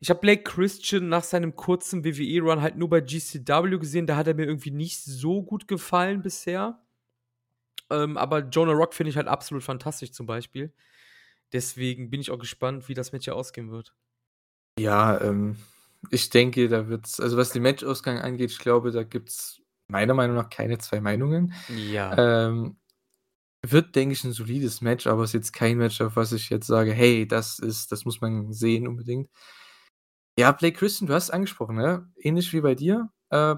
[0.00, 4.06] ich habe Blake Christian nach seinem kurzen WWE Run halt nur bei GCW gesehen.
[4.06, 6.80] Da hat er mir irgendwie nicht so gut gefallen bisher.
[7.90, 10.73] Ähm, aber Jonah Rock finde ich halt absolut fantastisch zum Beispiel.
[11.52, 13.94] Deswegen bin ich auch gespannt, wie das Match hier ausgehen wird.
[14.78, 15.56] Ja, ähm,
[16.10, 20.36] ich denke, da wird's also, was den Matchausgang angeht, ich glaube, da gibt's meiner Meinung
[20.36, 21.52] nach keine 2 Meinungen.
[21.69, 22.19] Ja.
[22.19, 22.78] Ähm,
[23.66, 26.66] wird, denke ich, 'n solides Match, aber ist jetzt kein Match, auf was ich jetzt
[26.69, 29.28] sage: „Hey, das ist das muss man sehen unbedingt.“
[30.39, 32.09] Ja, Blake Christian, du hast es angesprochen, ne?
[32.16, 33.56] Ähnlich wie bei dir, äh,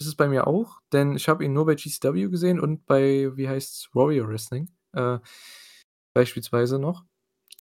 [0.00, 3.30] ist es bei mir auch, denn ich habe ihn nur bei GCW gesehen und bei,
[3.36, 5.18] wie heißt's, Warrior Wrestling, äh,
[6.14, 7.04] beispielsweise noch.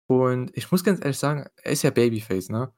[0.08, 2.72] Und ich muss ganz ehrlich sagen, er ist ja Babyface, ne?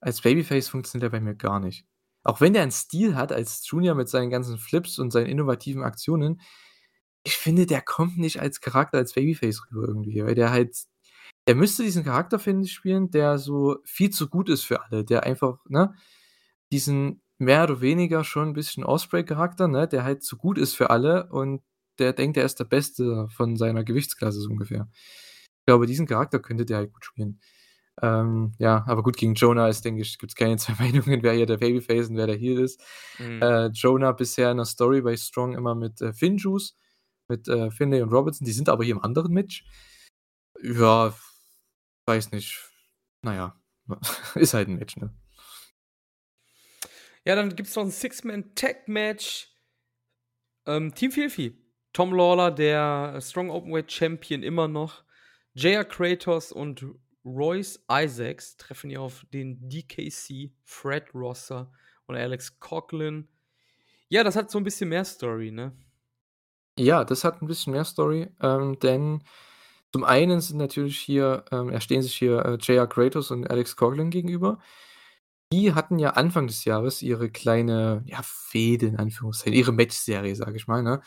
[0.00, 1.86] Als Babyface funktioniert er bei mir gar nicht.
[2.24, 5.82] Auch wenn der 'n Stil hat als Junior mit seinen ganzen Flips und seinen innovativen
[5.84, 6.40] Aktionen,
[7.24, 10.76] ich finde, der kommt nicht als Charakter, als Babyface rüber irgendwie, weil der halt
[11.48, 15.04] der müsste diesen Charakter, finde ich, spielen, der so viel zu gut ist für alle,
[15.04, 15.94] der einfach, ne,
[16.72, 20.90] diesen mehr oder weniger schon 'n bisschen Ospreay-Charakter, ne, der halt zu gut ist für
[20.90, 21.62] alle und
[21.98, 24.88] der denkt, er ist der Beste von seiner Gewichtsklasse so ungefähr.
[25.60, 27.40] Ich glaube, diesen Charakter könnte der halt gut spielen.
[28.02, 31.46] Ähm, ja, aber gut, gegen Jonah ist, denke ich, gibt's keine 2 Meinungen, wer hier
[31.46, 32.82] der Babyface und wer der Heel ist.
[33.18, 33.42] Mhm.
[33.42, 36.76] Äh, Jonah bisher in der Story bei Strong immer mit, äh, Finjuice,
[37.28, 39.64] mit, äh, Finlay und Robertson, die sind aber hier im anderen Match.
[40.62, 41.14] Ja,
[42.06, 42.70] weiß nicht.
[43.22, 43.56] Na ja,
[44.36, 45.14] ist halt 'n Match, ne?
[47.26, 49.48] Ja, dann gibt's noch 'n Six-Man-Tag-Match.
[50.66, 51.56] Ähm, Team Filthy.
[51.92, 55.04] Tom Lawler, der Strong Openweight Champion immer noch.
[55.54, 56.84] JR Kratos und
[57.24, 61.72] Royce Isaacs treffen hier auf den DKC, Fred Rosser
[62.06, 63.28] und Alex Coughlin.
[64.10, 65.72] Ja, das hat so 'n bisschen mehr Story, ne?
[66.78, 69.22] Ja, das hat 'n bisschen mehr Story, ähm, denn
[69.92, 73.76] zum einen sind natürlich hier ähm, ja, stehen sich hier, äh, JR Kratos und Alex
[73.76, 74.58] Coughlin gegenüber.
[75.52, 80.56] Die hatten ja Anfang des Jahres ihre kleine, ja, Fehde in Anführungszeichen, ihre Matchserie, sage
[80.56, 81.02] ich mal, ne?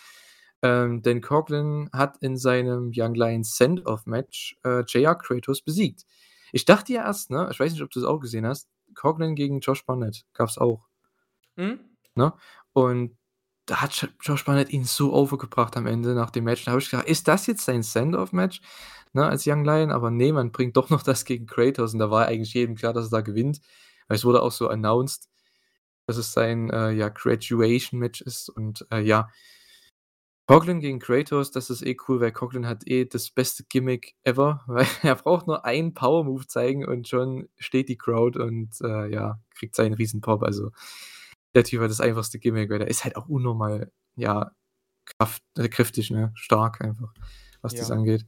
[0.61, 6.05] Ähm, denn Coughlin hat in seinem Young Lions Send-Off-Match, äh, JR Kratos besiegt.
[6.53, 9.59] Ich dachte ja erst, ne, ich weiß nicht, ob du's auch gesehen hast, Coughlin gegen
[9.61, 10.85] Josh Barnett gab's auch.
[11.57, 11.79] Mhm.
[12.15, 12.33] Ne?
[12.73, 13.17] Und
[13.67, 16.65] da hat Josh Barnett ihn so overgebracht am Ende nach dem Match.
[16.65, 18.61] Da habe ich gedacht: „Ist das jetzt sein Send-off-Match,
[19.13, 22.11] ne, als Young Lion?“ Aber ne, man bringt doch noch das gegen Kratos und da
[22.11, 23.61] war eigentlich jedem klar, dass er da gewinnt.
[24.09, 25.29] Weil es wurde auch so announced,
[26.07, 29.29] dass es sein, äh, ja, Graduation-Match ist und, äh, ja.
[30.47, 34.63] Coughlin gegen Kratos, das ist eh cool, weil Coughlin hat eh das beste Gimmick ever,
[34.67, 39.39] weil er braucht nur einen Power-Move zeigen und schon steht die Crowd und, äh, ja,
[39.55, 40.41] kriegt seinen Riesen-Pop.
[40.43, 40.71] Also,
[41.55, 44.51] der Typ hat das einfachste Gimmick, weil der ist halt auch unnormal, ja,
[45.05, 47.13] kraft äh, kräftig, ne, stark einfach,
[47.61, 47.95] was das Ja.
[47.95, 48.25] angeht.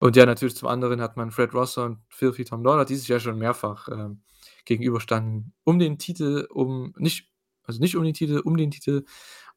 [0.00, 3.08] Und ja, natürlich zum anderen hat man Fred Rosser und Filthy Tom Lawler, die sich
[3.08, 4.22] ja schon mehrfach, ähm,
[4.66, 7.30] gegenüberstanden um den Titel, um nicht
[7.64, 9.04] also nicht um den Titel, um den Titel.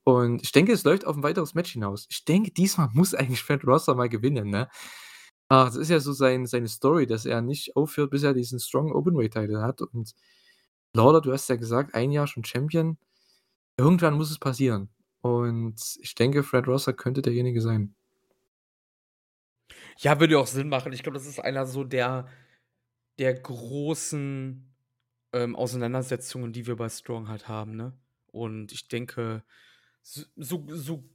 [0.06, 2.08] Und ich denke, es läuft auf 'n weiteres Match hinaus.
[2.10, 4.70] Ich denke, diesmal muss eigentlich Fred Rosser mal gewinnen, ne?
[5.50, 8.60] Ah, das ist ja so sein seine Story, dass er nicht aufhört, bis er diesen
[8.60, 9.82] Strong Openweight-Title hat.
[9.82, 10.14] Und
[10.96, 12.98] Lawler, du hast ja gesagt, 1 Jahr schon Champion.
[13.78, 14.90] Irgendwann muss es passieren.
[15.22, 17.96] Und ich denke, Fred Rosser könnte derjenige sein.
[19.98, 20.94] Ja, würde auch Sinn machen.
[20.94, 22.28] Ich glaube, das ist einer so der
[23.20, 24.69] der großen,
[25.34, 27.94] ähm, Auseinandersetzungen, die wir bei Strong halt haben, ne?
[28.32, 29.44] Und ich denke,
[30.04, 31.10] so so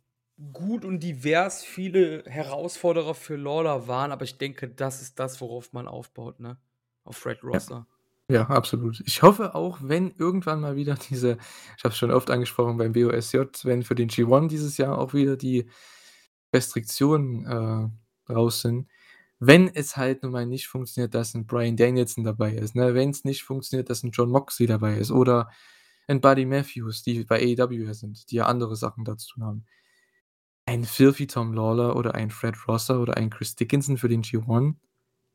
[0.52, 5.72] gut und divers viele Herausforderer für Lawler waren, aber ich denke, das ist das, worauf
[5.72, 6.58] man aufbaut, ne?
[7.04, 7.60] Auf Fred Ja.
[7.60, 7.86] Rosser.
[8.30, 9.02] Ja, absolut.
[9.06, 11.38] Ich hoffe auch, wenn irgendwann mal wieder diese
[11.78, 15.14] ich habe es schon oft angesprochen beim BOSJ, wenn für den G1 dieses Jahr auch
[15.14, 15.70] wieder die
[16.54, 18.88] Restriktionen, äh, raus sind.
[19.46, 22.94] Wenn es halt nun mal nicht funktioniert, dass 'n Bryan Danielson dabei ist, ne?
[22.94, 25.50] Wenn's nicht funktioniert, dass 'n Jon Moxley dabei ist oder
[26.08, 29.66] 'n Buddy Matthews, die bei AEW sind, die ja andere Sachen da zu tun haben.
[30.66, 34.76] Ein Filthy Tom Lawler oder ein Fred Rosser oder ein Chris Dickinson für den G1,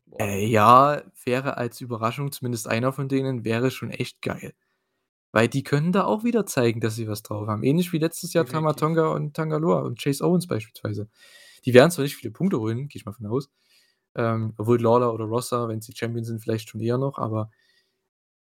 [0.06, 0.20] Boah.
[0.20, 4.54] äh, ja, wäre als Überraschung zumindest einer von denen wäre schon echt geil.
[5.32, 7.64] Weil die können da auch wieder zeigen, dass sie was drauf haben.
[7.64, 8.74] Ähnlich wie letztes Jahr Tama Definitiv.
[8.74, 11.08] Tonga und Tanga Loa und Chase Owens beispielsweise.
[11.66, 13.50] Die werden zwar nicht viele Punkte holen, gehe ich mal von aus,
[14.16, 17.50] ähm, obwohl Lawler oder Rosser, wenn sie Champion sind, vielleicht schon eher noch, aber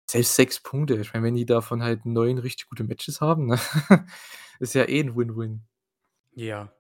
[0.10, 3.60] selbst 6 Punkte, ich meine, wenn die davon halt 9 richtig gute Matches haben, ne,
[4.60, 5.66] ist ja eh 'n Win-Win.
[6.36, 6.72] Ja.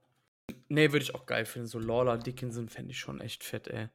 [0.69, 1.67] Ne, würde ich auch geil finden.
[1.67, 3.89] So Lawler, Dickinson fände ich schon echt fett, ey.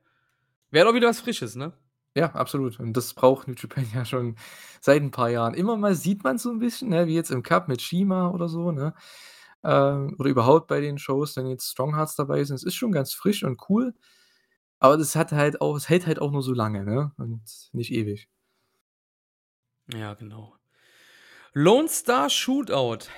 [0.71, 1.73] Wäre doch wieder was Frisches, ne?
[2.17, 2.81] Ja, absolut.
[2.81, 4.37] Und das braucht New Japan ja schon
[4.81, 5.55] seit 'n paar Jahren.
[5.55, 8.49] Immer mal sieht man's so 'n bisschen, ne, wie jetzt im Cup mit CIMA oder
[8.49, 8.95] so, ne?
[9.65, 12.57] Ähm, oder überhaupt bei den Shows, wenn jetzt Strong Hearts dabei sind.
[12.57, 13.95] Es ist schon ganz frisch und cool,
[14.81, 17.43] aber das hat halt auch es hält halt auch nur so lange, ne, und
[17.73, 18.27] nicht ewig.
[19.95, 20.55] Ja, genau.
[21.55, 23.09] Lone Star Shootout.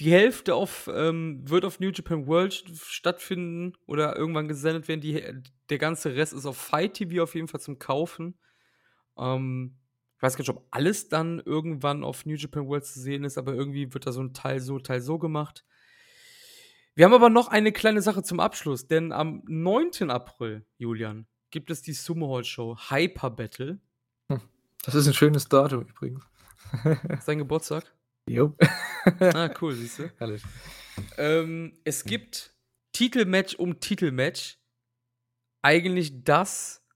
[0.00, 5.00] Die Hälfte auf ähm, wird auf New Japan World st stattfinden oder irgendwann gesendet werden.
[5.00, 5.22] Die
[5.70, 8.38] der ganze Rest ist auf Fight TV auf jeden Fall zum Kaufen.
[9.18, 9.76] Ähm,
[10.18, 13.38] ich weiß gar nicht, ob alles dann irgendwann auf New Japan World zu sehen ist,
[13.38, 15.64] aber irgendwie wird da so 'n Teil so, Teil so gemacht.
[16.96, 20.10] Wir haben aber noch eine kleine Sache zum Abschluss, denn am 9.
[20.10, 23.80] April, Julian, gibt es die Sumo Hall Show Hyper Battle.
[24.30, 24.40] Hm,
[24.84, 26.22] das ist 'n schönes Datum übrigens.
[27.24, 27.92] Sein Geburtstag?
[28.28, 28.56] Jo.
[29.20, 30.10] Ah, cool, siehst du?
[30.18, 30.42] Herrlich.
[31.18, 32.54] Ähm, es gibt
[32.92, 34.58] Titelmatch um Titelmatch.
[35.62, 36.86] Eigentlich das,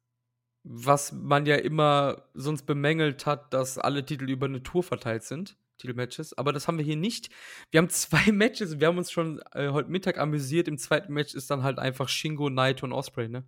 [0.62, 5.57] was man ja immer sonst bemängelt hat, dass alle Titel über 'ne Tour verteilt sind,
[5.79, 7.31] Titelmatches, aber das haben wir hier nicht.
[7.71, 10.69] Wir haben 2 Matches, wir haben uns schon, äh, heute Mittag amüsiert.
[10.69, 11.05] Im 2.
[11.09, 13.45] Match ist dann halt einfach Shingo, Naito und Ospreay, ne?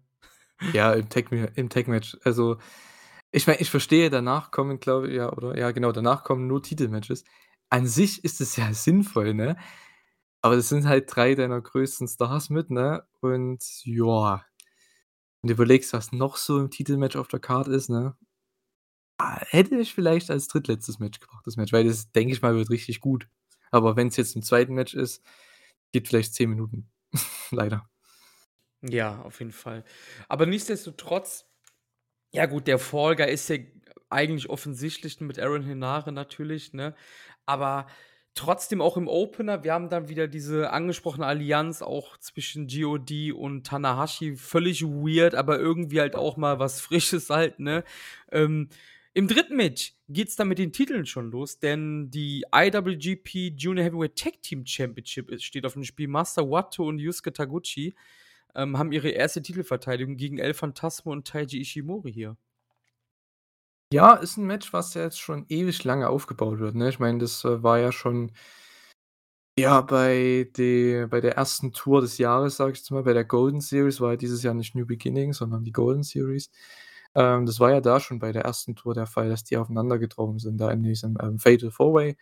[0.75, 1.69] Ja, im Mi im.
[2.25, 2.59] Also,
[3.33, 7.25] ich meine, ich verstehe, danach kommen, glaube ja, oder ja, genau, danach kommen nur Titelmatches.
[7.71, 9.57] An sich ist es ja sinnvoll, ne?
[10.43, 13.05] Aber das sind halt 3 deiner größten Stars mit, ne?
[13.21, 14.45] Und ja,
[15.43, 18.17] du überlegst, was noch so im Titelmatch auf der Card ist, ne?
[19.49, 22.71] Hätte ich vielleicht als drittletztes Match gebracht, das Match, weil das, denke ich mal, wird
[22.71, 23.29] richtig gut.
[23.71, 24.67] Aber wenn's jetzt im 2.
[24.67, 25.23] Match ist,
[25.93, 26.91] geht vielleicht 10 Minuten.
[27.51, 27.89] Leider.
[28.83, 29.85] Ja, auf jeden Fall.
[30.29, 31.51] Aber nichtsdestotrotz
[32.33, 33.57] ja gut, der Guy ist ja
[34.09, 36.95] eigentlich offensichtlich mit Aaron Henare natürlich, ne?
[37.47, 37.87] Aber
[38.35, 43.67] trotzdem auch im Opener, wir haben dann wieder diese angesprochene Allianz auch zwischen GOD und
[43.67, 44.37] Tanahashi.
[44.37, 47.85] Völlig weird, aber irgendwie halt auch mal was Frisches halt, ne?
[48.31, 48.69] Ähm,
[49.15, 49.55] im 3.
[49.55, 54.65] Match geht's dann mit den Titeln schon los, denn die IWGP Junior Heavyweight Tag Team
[54.67, 56.09] Championship es steht auf dem Spiel.
[56.09, 57.95] Master Wato und Yusuke Taguchi,
[58.55, 62.37] ähm, haben ihre erste Titelverteidigung gegen El Phantasmo und Taiji Ishimori hier.
[63.93, 66.89] Ja, ist 'n Match, was ja jetzt schon ewig lange aufgebaut wird, ne?
[66.91, 68.31] Ich meine, das, äh, war ja schon
[69.59, 73.25] ja, bei de bei der ersten Tour des Jahres, sage ich jetzt mal, bei der
[73.25, 76.51] Golden Series war ja dieses Jahr nicht New Beginning, sondern die Golden Series.
[77.17, 79.99] Ähm, das war ja da schon bei der ersten Tour der Fall, dass die aufeinander
[79.99, 82.17] getroffen sind, da in diesem, ähm, Fatal 4 Way.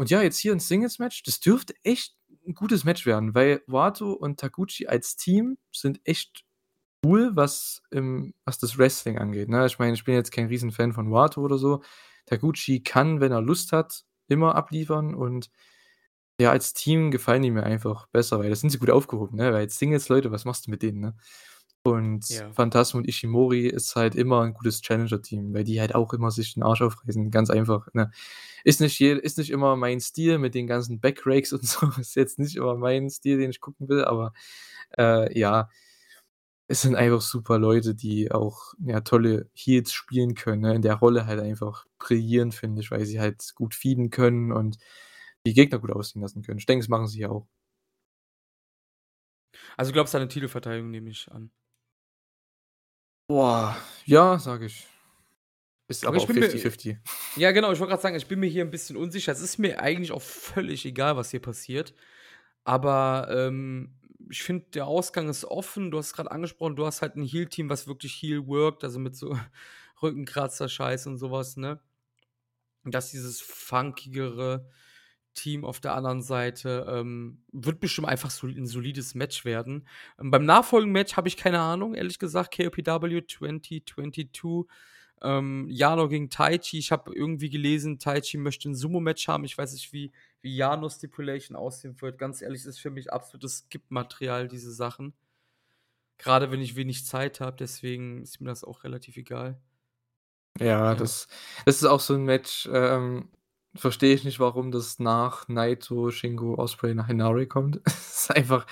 [0.00, 2.14] Und ja, jetzt hier 'n Singles-Match, das dürfte echt
[2.46, 6.44] 'n gutes Match werden, weil Wato und Taguchi als Team sind echt
[7.04, 9.66] cool, was ähm, was das Wrestling angeht, ne?
[9.66, 11.82] Ich meine, ich bin jetzt kein Riesenfan von Wato oder so.
[12.26, 15.50] Taguchi kann, wenn er Lust hat, immer abliefern und
[16.40, 19.46] ja, als Team gefallen die mir einfach besser, weil da sind sie gut aufgehoben, ne?
[19.52, 21.16] Weil als Singles, Leute, was machst du mit denen, ne?
[21.86, 22.56] Und Ja.
[22.56, 26.54] Phantasmo und Ishimori ist halt immer 'n gutes Challenger-Team, weil die halt auch immer sich
[26.54, 28.10] den Arsch aufreißen, ganz einfach, ne?
[28.64, 32.16] Ist nicht je ist nicht immer mein Stil mit den ganzen Backrakes und so, ist
[32.16, 34.32] jetzt nicht immer mein Stil, den ich gucken will, aber,
[34.98, 35.68] äh, ja,
[36.68, 40.74] es sind einfach super Leute, die auch, ja, tolle Heels spielen können, ne?
[40.76, 44.78] In der Rolle halt einfach brillieren, finde ich, weil sie halt gut feeden können und
[45.46, 46.58] die Gegner gut aussehen lassen können.
[46.60, 47.46] Ich denke, das machen sie hier auch.
[49.78, 51.50] Also, du glaubst an 'ne Titelverteidigung, nehme ich an.
[53.30, 54.86] Boah, ja, sage ich.
[55.90, 56.98] Ist Aber aber ich auch bin mir 50-50.
[57.36, 59.32] ja, genau, ich wollte grad sagen, ich bin mir hier 'n bisschen unsicher.
[59.32, 61.94] Es ist mir eigentlich auch völlig egal, was hier passiert.
[62.64, 63.96] Aber, ähm,
[64.30, 65.90] ich finde, der Ausgang ist offen.
[65.92, 68.98] Du hast es grad angesprochen, du hast halt 'n Heel-Team, was wirklich Heel workt, also,
[69.00, 69.38] mit so
[70.02, 71.80] Rückenkratzer-Scheiß und so was, ne?
[72.84, 74.70] Und dass dieses funkigere
[75.36, 79.88] Team auf der anderen Seite, ähm, wird bestimmt einfach sol 'n solides Match werden.
[80.20, 84.68] Ähm, beim nachfolgenden Match habe ich keine Ahnung, ehrlich gesagt, KOPW 2022,
[85.22, 86.78] ähm, Yano gegen Taichi.
[86.78, 89.44] Ich habe irgendwie gelesen, Taichi möchte 'n Sumo-Match haben.
[89.44, 92.18] Ich weiß nicht, wie wie Yanos Stipulation aussehen wird.
[92.18, 95.14] Ganz ehrlich, ist für mich absolutes Skip-Material, diese Sachen.
[96.20, 99.60] Grade wenn ich wenig Zeit habe, deswegen ist mir das auch relativ egal.
[100.60, 100.94] Ja, Ja.
[100.94, 101.28] das
[101.66, 103.28] das ist auch so 'n Match, ähm,
[103.76, 107.80] verstehe ich nicht, warum das nach Naito, Shingo, Osprey nach Inari kommt.
[107.86, 108.66] Es ist einfach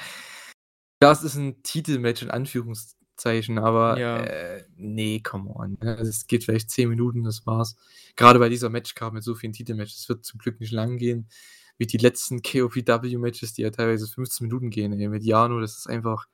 [1.03, 4.19] ja, es ist 'n Titelmatch in Anführungszeichen, aber, Ja.
[4.25, 5.97] äh, ne, come on, ne?
[5.99, 7.77] Also, es geht vielleicht 10 Minuten, das war's.
[8.17, 9.99] Grade bei dieser Matchcard mit so vielen Titelmatches.
[10.01, 11.29] Es wird zum Glück nicht lang gehen,
[11.79, 15.09] wie die letzten KOPW-Matches, die ja teilweise 15 Minuten gehen, ey.
[15.09, 16.27] Mit Yano, das ist einfach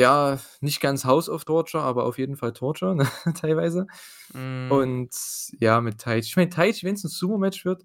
[0.00, 3.86] ja, nicht ganz House of Torture, aber auf jeden Fall Torture, ne, teilweise.
[4.34, 4.70] Mhm.
[4.70, 5.10] Und
[5.60, 7.84] ja, mit Taichi ich meine, Taichi, wenn's 'n Sumo-Match wird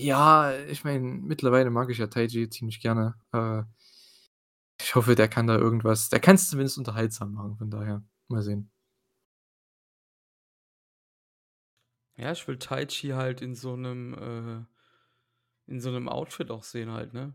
[0.00, 3.14] ja, ich meine, mittlerweile mag ich ja Taichi ziemlich gerne.
[3.32, 3.62] Äh,
[4.80, 8.70] ich hoffe, der kann da irgendwas der kann's zumindest unterhaltsam machen, von daher, mal sehen.
[12.16, 14.64] Ja, ich will Taichi halt in so 'nem äh,
[15.66, 17.32] in so 'nem Outfit auch sehen halt, ne?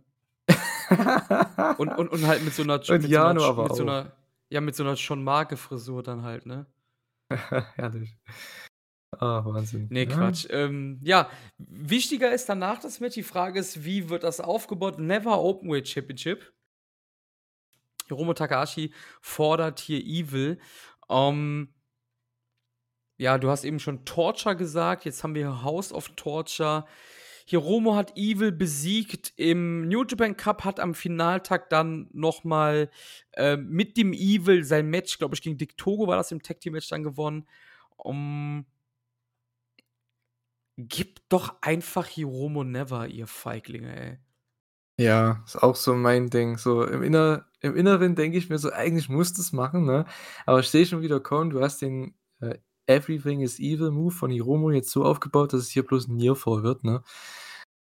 [1.78, 3.64] Und und und halt mit so 'ner Ch Und mit so 'ner Yano Ch aber
[3.64, 3.86] mit so auch.
[3.86, 4.14] 'ner
[4.50, 6.66] ja, mit so 'ner John Marke-Frisur dann halt, ne?
[7.76, 8.18] Herrlich.
[9.20, 9.92] Ah, Wahnsinn.
[9.92, 10.16] Ne, Ja.
[10.18, 10.46] Quatsch.
[10.52, 13.16] Ähm, ja, wichtiger ist danach das Match.
[13.16, 15.00] Die Frage ist, wie wird das aufgebaut?
[15.00, 16.52] Never Openweight Championship.
[18.08, 20.60] Hiromu Takahashi fordert hier Evil.
[21.10, 21.74] Ähm
[23.22, 26.86] ja, du hast eben schon Torture gesagt, jetzt haben wir House of Torture.
[27.50, 32.90] Hiromu hat Evil besiegt im New Japan Cup, hat am Finaltag dann noch mal,
[33.36, 36.90] ähm, mit dem Evil sein Match, glaube ich, gegen Dick Togo war das im Tag-Team-Match
[36.90, 37.48] dann gewonnen.
[37.98, 38.66] Um
[40.78, 44.18] Gib doch einfach Hiromu Never, ihr Feiglinge, ey.
[45.00, 46.58] Ja, ist auch so mein Ding.
[46.58, 50.06] So im Inner im Inneren denke ich mir so: „Eigentlich musst du's machen“, ne?
[50.46, 52.58] Aber ich sehe schon wieder kommen, du hast den, äh,
[52.90, 56.64] Everything is Evil Move von Hiromu jetzt so aufgebaut, dass es hier bloß 'n Nearfall
[56.64, 57.04] wird, ne?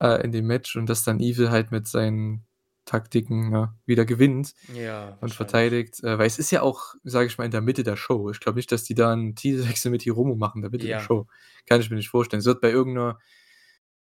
[0.01, 2.45] Äh, in dem Match und dass dann Evil halt mit seinen
[2.85, 6.03] Taktiken, ne, wieder gewinnt Ja, und verteidigt.
[6.03, 8.29] Äh, weil es ist ja auch, sage ich mal, in der Mitte der Show.
[8.31, 10.99] Ich glaube nicht, dass die da 'n Titelwechsel mit Hiromu machen in der Mitte der
[10.99, 10.99] Ja.
[10.99, 11.27] Show.
[11.67, 12.39] Kann ich mir nicht vorstellen.
[12.41, 13.19] Es wird bei irgend 'ner,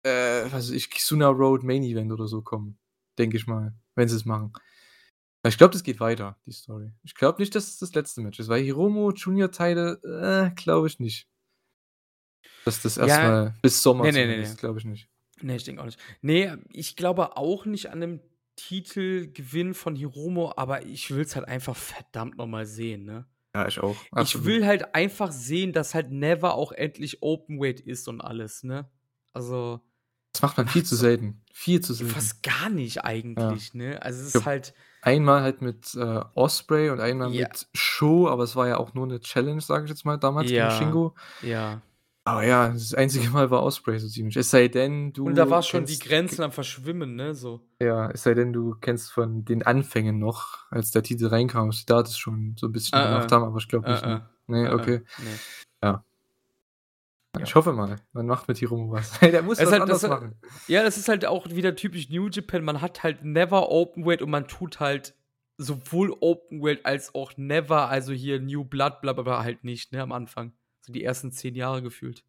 [0.04, 2.80] äh, was weiß ich, Kizuna Road Main Event oder so kommen,
[3.20, 4.54] denke ich mal, wenn sie's machen.
[5.48, 6.92] Ich glaube, das geht weiter, die Story.
[7.04, 10.00] Ich glaube nicht, dass es das letzte Match ist, weil Hiromu Junior-Title,
[10.52, 11.26] äh, glaube ich nicht.
[12.66, 13.54] Dass das erst Ja.
[13.62, 14.60] bis Sommer Ne, ne, ne, zumindest, ne.
[14.60, 15.08] glaube ich nicht.
[15.42, 16.00] Ne, ich denke auch nicht.
[16.22, 18.22] Ne, ich glaube auch nicht an 'nem
[18.56, 23.28] Titelgewinn von Hiromu, aber ich will's halt einfach verdammt noch mal sehen, ne?
[23.54, 24.46] Ja, ich auch, Ich absolut.
[24.48, 28.90] will halt einfach sehen, dass halt Never auch endlich Openweight ist und alles, ne?
[29.34, 29.82] Also
[30.34, 31.42] Das macht man viel zu selten.
[31.54, 32.14] Viel zu selten.
[32.14, 34.02] fast gar nicht eigentlich, ne?
[34.02, 34.40] Also, es Ja.
[34.42, 34.74] ist halt
[35.06, 37.46] Einmal halt mit, äh, Osprey und einmal Ja.
[37.46, 40.52] mit Sho, aber es war ja auch nur 'ne Challenge, sage ich jetzt mal, damals
[40.52, 41.16] gegen Ja, Shingo.
[41.42, 41.82] ja.
[42.28, 44.36] Aber ja, das einzige Mal war Osprey so ziemlich.
[44.36, 47.68] Es sei denn, du Und da war schon die kennst Grenzen am Verschwimmen, ne, so.
[47.82, 51.74] Ja, es sei denn, du kennst von den Anfängen noch, als der Titel reinkam, ob
[51.74, 53.34] sie da das schon so 'n bisschen Äh, gemacht äh.
[53.34, 54.22] haben, aber ich glaube Äh, nicht, ne?
[54.48, 54.88] Ne, Äh, äh.
[54.88, 55.02] okay.
[55.18, 55.42] Ne.
[57.44, 59.20] Ich hoffe mal, man macht mit Hiromu was.
[59.22, 60.36] Der muss Es was halt anderes das machen.
[60.68, 62.64] ja, das ist halt auch wieder typisch New Japan.
[62.64, 65.16] Man hat halt Never Openweight und man tut halt
[65.58, 69.92] sowohl Open World als auch Never, also hier New Blood, bla bla bla, halt nicht,
[69.92, 70.54] ne, am Anfang.
[70.82, 72.24] So die ersten zehn Jahre gefühlt.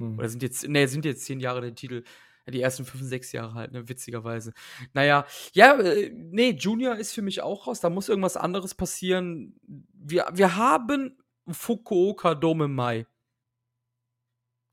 [0.00, 0.18] Hm.
[0.18, 2.04] Oder sind jetzt, ne, sind jetzt zehn Jahre der Titel.
[2.46, 4.52] Ja, die ersten fünf, sechs Jahre halt, ne, witzigerweise.
[4.92, 7.80] Naja, ja, äh, nee, Junior ist für mich auch raus.
[7.80, 9.58] Da muss irgendwas anderes passieren.
[9.92, 11.18] Wir, wir haben
[11.50, 13.06] Fukuoka Dome im Mai.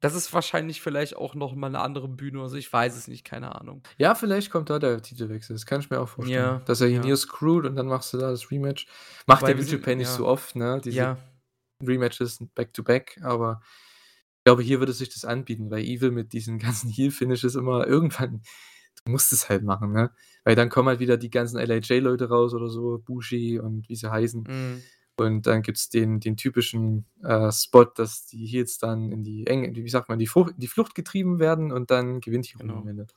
[0.01, 2.41] Das ist wahrscheinlich vielleicht auch noch mal eine andere Bühne.
[2.41, 3.81] Also ich weiß es nicht, keine Ahnung.
[3.97, 5.55] Ja, vielleicht kommt da der Titelwechsel.
[5.55, 6.43] Das kann ich mir auch vorstellen.
[6.43, 7.15] Ja, Dass er hier ja.
[7.15, 8.87] Screwt und dann machst du da das Rematch.
[9.25, 10.13] Macht Wobei der sind- Japan nicht ja.
[10.13, 10.79] so oft, ne?
[10.83, 11.17] Diese Ja,
[11.83, 13.61] Rematches back-to-back, aber
[14.37, 18.41] ich glaube, hier würde sich das anbieten, weil Evil mit diesen ganzen Heel-Finishes immer irgendwann,
[19.05, 20.11] du musst es halt machen, ne?
[20.43, 24.11] Weil dann kommen halt wieder die ganzen LAJ-Leute raus oder so, Bushi und wie sie
[24.11, 24.43] heißen.
[24.43, 24.83] mm,
[25.17, 29.47] Und dann gibt es den, den typischen äh, Spot, dass die Heels dann in die
[29.47, 32.77] eng, wie sagt man, die, Frucht, die Flucht getrieben werden und dann gewinnt Hiro Genau.
[32.79, 33.07] am Ende.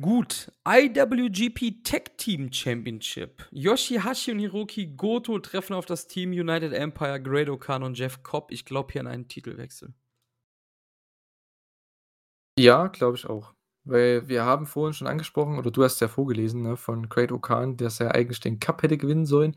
[0.00, 3.46] Gut, IWGP Tag Team Championship.
[3.50, 8.50] Yoshihashi und Hiroki Goto treffen auf das Team United Empire, Great Okan und Jeff Cobb.
[8.50, 9.92] Ich glaube hier an einen Titelwechsel.
[12.58, 13.52] Ja, glaube ich auch.
[13.84, 17.76] Weil wir haben vorhin schon angesprochen, oder du hast ja vorgelesen, ne, von Great Okan,
[17.76, 19.56] dass er eigentlich den Cup hätte gewinnen sollen.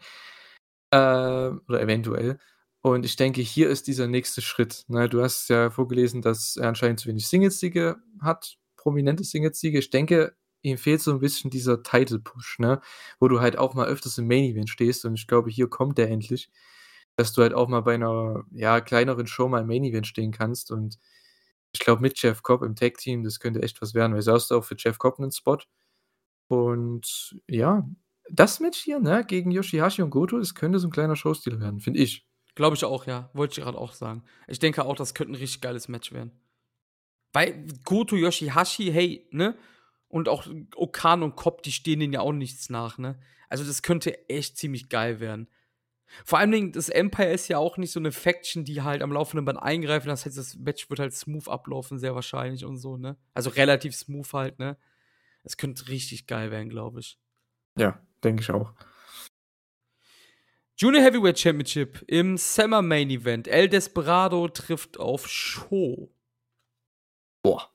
[0.91, 2.39] Äh, oder eventuell.
[2.85, 4.83] Und ich denke, hier ist dieser nächste Schritt.
[4.89, 5.07] Ne?
[5.07, 9.79] Du hast ja vorgelesen, dass er anscheinend zu wenig Singles-Siege hat, prominente Singles-Siege.
[9.79, 12.81] Ich denke, ihm fehlt so ein bisschen dieser Title-Push, ne?
[13.19, 15.05] wo du halt auch mal öfters im Main-Event stehst.
[15.05, 16.51] Und ich glaube, hier kommt der endlich,
[17.15, 20.69] dass du halt auch mal bei einer ja, kleineren Show mal im Main-Event stehen kannst.
[20.69, 20.99] Und
[21.73, 24.63] ich glaube, mit Jeff Cobb im Tag-Team, das könnte echt was werden, weil hast auch
[24.63, 25.57] für Jeff Cobb einen Spot.
[26.47, 27.87] Und ja,
[28.29, 31.79] das Match hier, ne, gegen Yoshihashi und Goto, das könnte so ein kleiner Showstil werden,
[31.79, 32.27] finde ich.
[32.55, 33.31] Glaube ich auch, ja.
[33.33, 34.23] Wollte ich gerade auch sagen.
[34.47, 36.31] Ich denke auch, das könnte ein richtig geiles Match werden.
[37.33, 39.57] Weil Goto, Yoshihashi, hey, ne?
[40.07, 40.45] Und auch
[40.75, 43.19] Okan und Cobb, die stehen denen ja auch nichts nach, ne?
[43.49, 45.47] Also das könnte echt ziemlich geil werden.
[46.25, 49.11] Vor allen Dingen, das Empire ist ja auch nicht so eine Faction, die halt am
[49.11, 50.09] laufenden Band eingreifen.
[50.09, 53.17] Das heißt, das Match wird halt smooth ablaufen, sehr wahrscheinlich und so, ne?
[53.33, 54.77] Also relativ smooth halt, ne?
[55.43, 57.19] Es könnte richtig geil werden, glaube ich.
[57.77, 58.73] Ja, denke ich auch.
[60.77, 63.47] Junior Heavyweight Championship im Summer Main Event.
[63.47, 66.11] El Desperado trifft auf Show.
[67.43, 67.69] Boah.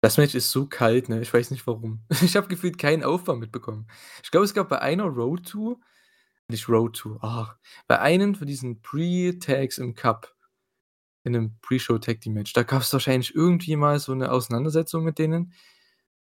[0.00, 1.20] Das Match ist so kalt, ne?
[1.20, 2.00] Ich weiß nicht warum.
[2.22, 3.86] Ich habe gefühlt keinen Aufbau mitbekommen.
[4.22, 5.80] Ich glaube, es gab bei einer Road to,
[6.50, 7.56] nicht Road to, ach,
[7.86, 10.36] bei einem von diesen Pre-Tags im Cup,
[11.24, 15.52] in einem Pre-Show-Tag-Team-Match, da gab es wahrscheinlich irgendwie mal so eine Auseinandersetzung mit denen.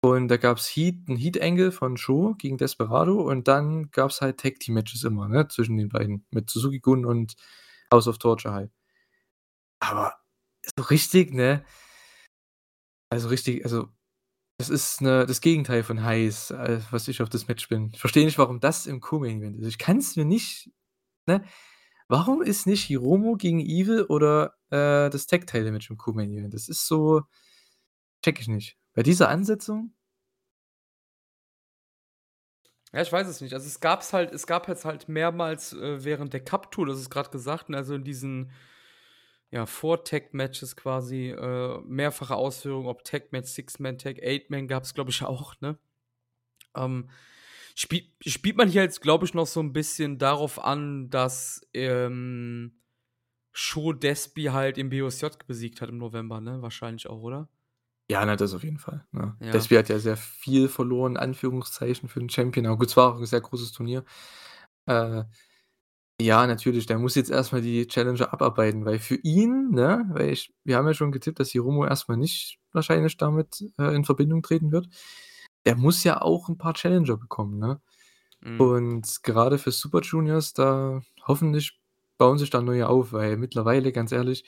[0.03, 4.21] Und da gab es Heat, ein Heat-Angle von Show gegen Desperado und dann gab es
[4.21, 5.49] halt Tag-Team-Matches immer, ne?
[5.49, 6.27] Zwischen den beiden.
[6.31, 7.37] Mit Suzuki Gun und
[7.91, 8.71] House of Torture halt.
[9.81, 10.15] Aber
[10.77, 11.65] so richtig, ne?
[13.09, 13.89] Also richtig, also
[14.59, 17.91] das ist ne, das Gegenteil von heiß, äh, was ich auf das Match bin.
[17.93, 19.67] Ich verstehe nicht, warum das im Co-Main Event ist.
[19.67, 20.71] Ich kann es mir nicht,
[21.27, 21.45] ne?
[22.09, 26.55] Warum ist nicht Hiromo gegen Evil oder äh, das Tag-Teil-Match im Co-Main Event?
[26.55, 27.23] Das ist so,
[28.23, 28.77] check ich nicht.
[28.95, 29.95] Bei dieser Ansetzung,
[32.95, 33.53] Ja, ich weiß es nicht.
[33.55, 37.11] Also es gab's halt, es gab jetzt halt mehrmals äh, während der Cup-Tour, das ist
[37.11, 38.53] gerade gesagt, ne, also in diesen
[39.55, 45.55] ja, Vor-Tag-Matches quasi äh, mehrfache Ausführungen, ob Tag-Match, Six-Man-Tag, Eight-Man gab es, glaube ich, auch,
[45.61, 45.79] ne?
[46.75, 47.09] Ähm,
[47.77, 52.81] spielt, spielt man hier jetzt, glaube ich, noch so ein bisschen darauf an, dass ähm,
[53.53, 56.61] Sho Despi halt im BOSJ besiegt hat im November, ne?
[56.61, 57.49] Wahrscheinlich auch, oder?
[58.11, 59.07] ja, na, das auf jeden Fall.
[59.13, 59.37] Ne?
[59.41, 59.53] Ja.
[59.53, 62.67] Despi hat ja sehr viel verloren, Anführungszeichen, für den Champion.
[62.67, 64.05] Aber gut, es war auch ein sehr großes Turnier.
[64.87, 65.23] Äh,
[66.21, 70.55] ja, natürlich, der muss jetzt erstmal die Challenger abarbeiten, weil für ihn, ne, weil ich,
[70.65, 74.71] wir haben ja schon getippt, dass Hiromo erstmal nicht wahrscheinlich damit äh, in Verbindung treten
[74.73, 74.89] wird.
[75.67, 77.81] Der muss ja auch ein paar Challenger bekommen, ne?
[78.43, 78.61] Mhm.
[78.61, 81.81] Und gerade für Super Juniors, da hoffentlich
[82.19, 84.45] bauen sich da neue auf, weil mittlerweile, ganz ehrlich,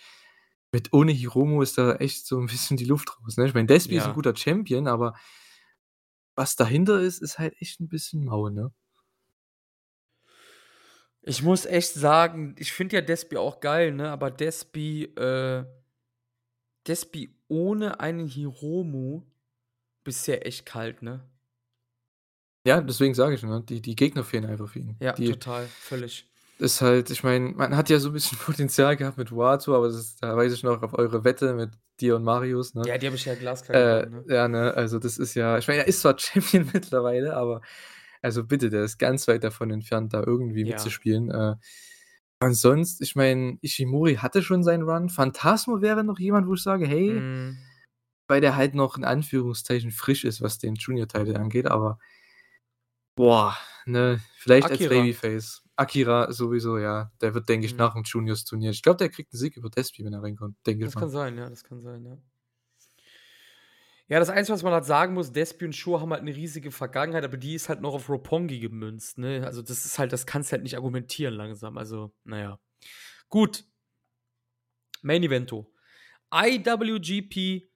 [0.73, 3.37] mit ohne Hiromo ist da echt so ein bisschen die Luft raus.
[3.39, 3.47] Ne?
[3.47, 4.11] Ich meine, Despi ist Ja.
[4.11, 5.15] ein guter Champion, aber
[6.35, 8.73] was dahinter ist, ist halt echt ein bisschen mau, ne?
[11.29, 14.11] Ich muss echt sagen, ich finde ja Despi auch geil, ne?
[14.11, 15.65] Aber Despi, äh,
[16.87, 19.23] Despi ohne einen Hiromu
[20.05, 21.29] bisher echt kalt, ne?
[22.65, 23.61] Ja, deswegen sage ich, ne?
[23.69, 24.97] Die, die Gegner fehlen einfach für ihn.
[25.01, 26.31] Ja, die total, völlig.
[26.59, 29.89] ist halt, ich meine, man hat ja so ein bisschen Potenzial gehabt mit Wato, aber
[29.89, 31.71] das ist, da weiß ich noch auf eure Wette mit
[32.01, 32.83] dir und Marius, ne?
[32.87, 34.25] Ja, die habe ich ja glasklar Äh, ne?
[34.29, 37.63] ja, ne, also das ist ja, ich meine, er ist zwar Champion mittlerweile, aber
[38.27, 40.67] also bitte, der ist ganz weit davon entfernt, da irgendwie Ja.
[40.67, 41.31] mitzuspielen.
[41.31, 41.57] Äh,
[42.43, 45.09] und sonst, ich meine, Ishimori hatte schon seinen Run.
[45.11, 47.57] Phantasmo wäre noch jemand, wo ich sage, hey, Mm,
[48.29, 51.99] weil der halt noch in Anführungszeichen frisch ist, was den Junior-Titel angeht, aber
[53.19, 54.89] Boah, ne, vielleicht als Akira.
[54.89, 55.63] Babyface.
[55.77, 57.11] Akira sowieso, ja.
[57.21, 57.79] Der wird, denke ich, Mhm.
[57.79, 60.85] nach dem Juniors-Turnier ich glaube, der kriegt 'n Sieg über Despy, wenn er reinkommt, denke
[60.85, 61.11] ich Das kann mal.
[61.11, 62.17] sein, ja, das kann sein, ja.
[64.11, 66.71] Ja, das Einzige, was man halt sagen muss, Despy und Sho haben halt 'ne riesige
[66.71, 69.43] Vergangenheit, aber die ist halt noch auf Roppongi gemünzt, ne?
[69.45, 71.77] Also, das ist halt das kannst du halt nicht argumentieren langsam.
[71.77, 72.59] Also, na ja.
[73.29, 73.65] Gut.
[75.05, 75.67] Main Evento.
[76.35, 77.69] IWGP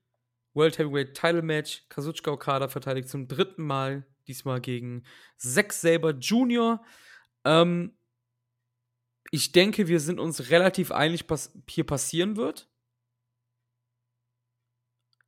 [0.54, 1.84] World Heavyweight Title Match.
[1.88, 3.64] Kazuchika Okada verteidigt zum 3.
[3.64, 5.04] Mal, diesmal gegen
[5.38, 6.82] Zack Sabre Jr.
[7.44, 7.94] Ähm
[9.32, 12.69] ich denke, wir sind uns relativ einig, was hier passieren wird.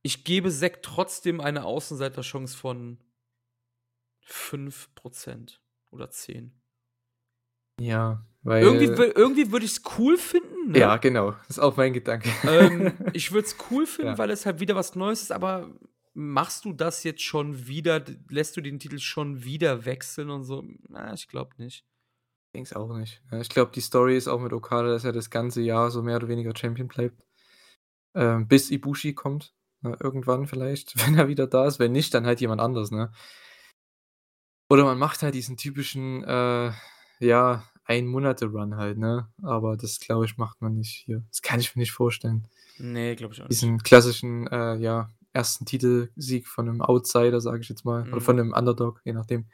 [0.03, 2.99] Ich gebe Zack trotzdem eine Außenseiterchance von
[4.27, 5.59] 5%
[5.91, 6.59] oder 10.
[7.79, 10.79] Ja, Irgendwie weil wü irgendwie würde ich's cool finden, ne?
[10.79, 11.35] Ja, genau.
[11.49, 12.29] Ist auch mein Gedanke.
[12.47, 14.17] Ähm, ich würde es cool finden, Ja.
[14.17, 15.73] weil es halt wieder was Neues ist, aber
[16.13, 18.03] machst du das jetzt schon wieder?
[18.29, 20.63] Lässt du den Titel schon wieder wechseln und so?
[20.89, 21.85] Na, ich glaube nicht.
[22.55, 23.23] Denke es auch nicht.
[23.41, 26.17] Ich glaube, die Story ist auch mit Okada, dass er das ganze Jahr so mehr
[26.17, 27.25] oder weniger Champion bleibt.
[28.15, 31.79] Ähm, bis Ibushi kommt, ne, irgendwann vielleicht, wenn er wieder da ist.
[31.79, 33.11] Wenn nicht, dann halt jemand anderes, ne?
[34.71, 36.71] Oder man macht halt diesen typischen, äh,
[37.19, 39.27] ja, Ein-Monate-Run halt, ne?
[39.41, 41.23] Aber das, glaube ich, macht man nicht hier.
[41.29, 42.47] Das kann ich mir nicht vorstellen.
[42.79, 43.61] Ne, glaube ich auch nicht.
[43.61, 45.65] Diesen klassischen, äh, ja, 1.
[45.65, 48.41] Titelsieg von 'nem Outsider, sage ich jetzt mal, oder von Mhm.
[48.49, 49.47] 'nem Underdog, je nachdem.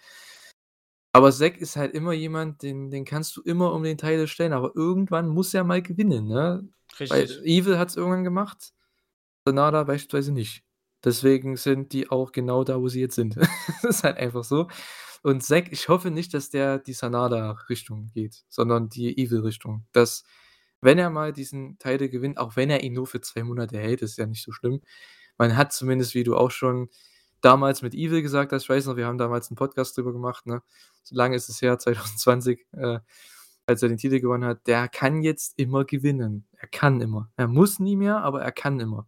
[1.15, 4.53] Aber Zack ist halt immer jemand, den den kannst du immer um den Title stellen,
[4.53, 6.67] aber irgendwann muss er mal gewinnen, ne?
[7.07, 7.45] Weil Richtig.
[7.45, 8.73] Evil hat's irgendwann gemacht,
[9.49, 10.63] Sanada beispielsweise nicht.
[11.03, 13.35] Deswegen sind die auch genau da, wo sie jetzt sind.
[13.83, 14.67] Das ist halt einfach so.
[15.23, 19.85] Und Zack, ich hoffe nicht, dass der die Sanada-Richtung geht, sondern die Evil-Richtung.
[19.93, 20.23] Dass,
[20.81, 24.01] wenn er mal diesen Title gewinnt, auch wenn er ihn nur für 2 Monate hält,
[24.01, 24.81] ist ja nicht so schlimm.
[25.37, 26.89] Man hat zumindest, wie du auch schon
[27.41, 30.45] damals mit Evil gesagt hast, ich weiß noch, wir haben damals 'n Podcast drüber gemacht,
[30.47, 30.61] ne?
[31.03, 32.99] So lange ist es her, 2020, äh,
[33.67, 34.67] als er den Titel gewonnen hat.
[34.67, 36.47] Der kann jetzt immer gewinnen.
[36.57, 37.31] Er kann immer.
[37.37, 39.07] Er muss nie mehr, aber er kann immer.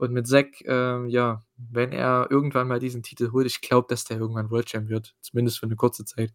[0.00, 4.04] Und mit Zack, ähm, ja, wenn er irgendwann mal diesen Titel holt ich glaube, dass
[4.04, 6.34] der irgendwann World Champ wird, zumindest für 'ne kurze Zeit.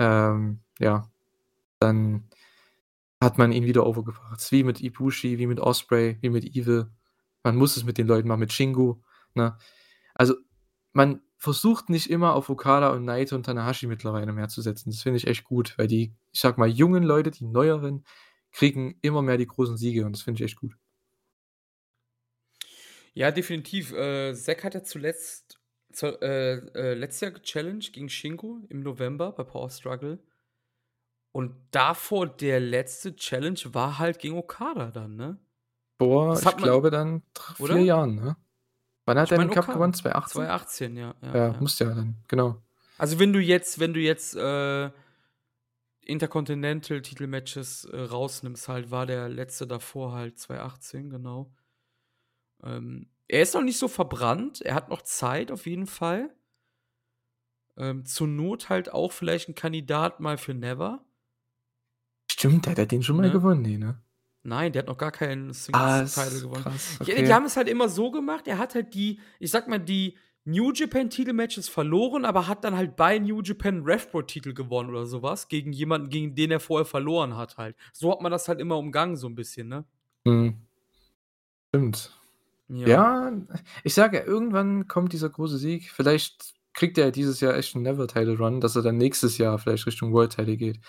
[0.00, 1.10] Ähm, ja,
[1.80, 2.28] dann
[3.22, 4.52] hat man ihn wieder overgebracht.
[4.52, 6.88] Wie mit Ibushi, wie mit Ospreay, wie mit Evil.
[7.44, 9.02] Man muss es mit den Leuten machen, mit Shingo,
[9.34, 9.58] ne?
[10.14, 10.34] Also,
[10.94, 14.90] man versucht nicht immer auf Okada und Naito und Tanahashi mittlerweile mehr zu setzen.
[14.90, 18.04] Das finde ich echt gut, weil die, ich sage mal, jungen Leute, die Neueren,
[18.52, 20.76] kriegen immer mehr die großen Siege und das finde ich echt gut.
[23.16, 23.92] Ja, definitiv.
[23.92, 25.58] Äh, Zack hat ja zuletzt
[25.90, 30.18] zu äh, äh, letztes Jahr gechallenged gegen Shingo im November bei Power Struggle.
[31.32, 35.38] Und davor der letzte Challenge war halt gegen Okada dann, ne?
[35.98, 37.78] Vor, Das ich man glaube dann dr 4 oder?
[37.78, 38.36] Jahren, ne?
[39.06, 39.72] Wann hat Ich er den Cup Okada.
[39.74, 39.94] gewonnen?
[39.94, 40.32] 2018?
[40.32, 41.60] 2018, ja, ja, Ja, ja.
[41.60, 42.62] musste ja dann, genau.
[42.98, 44.90] Also, wenn du jetzt wenn du jetzt, äh,
[46.02, 51.52] Intercontinental-Titelmatches, äh, rausnimmst halt, war der letzte davor halt 2018, genau.
[52.62, 54.60] Ähm, er ist noch nicht so verbrannt.
[54.62, 56.36] Er hat noch Zeit auf jeden Fall.
[57.78, 61.06] Ähm, zur Not halt auch vielleicht 'n Kandidat mal für Never.
[62.30, 63.30] Stimmt, der hat den schon mal Ne?
[63.30, 64.02] gewonnen, ne, ne?
[64.44, 66.66] Nein, der hat noch gar keinen Ah, Singles-Title ist gewonnen.
[66.66, 67.22] krass, okay.
[67.22, 70.16] die haben es halt immer so gemacht, er hat halt die ich sage mal, die
[70.44, 75.48] New Japan-Titelmatches verloren, aber hat dann halt bei New Japan RevPro-Titel gewonnen oder so was
[75.48, 77.76] gegen jemanden, gegen den er vorher verloren hat halt.
[77.92, 79.86] So hat man das halt immer umgangen so 'n bisschen, ne?
[80.26, 80.66] Mhm.
[81.74, 82.10] Stimmt.
[82.70, 83.06] Ja.
[83.06, 83.32] Ja,
[83.82, 85.90] ich sage ja, irgendwann kommt dieser große Sieg.
[85.90, 90.12] Vielleicht kriegt er dieses Jahr echt 'n Never-Title-Run, dass er dann nächstes Jahr vielleicht Richtung
[90.12, 90.80] World-Title geht.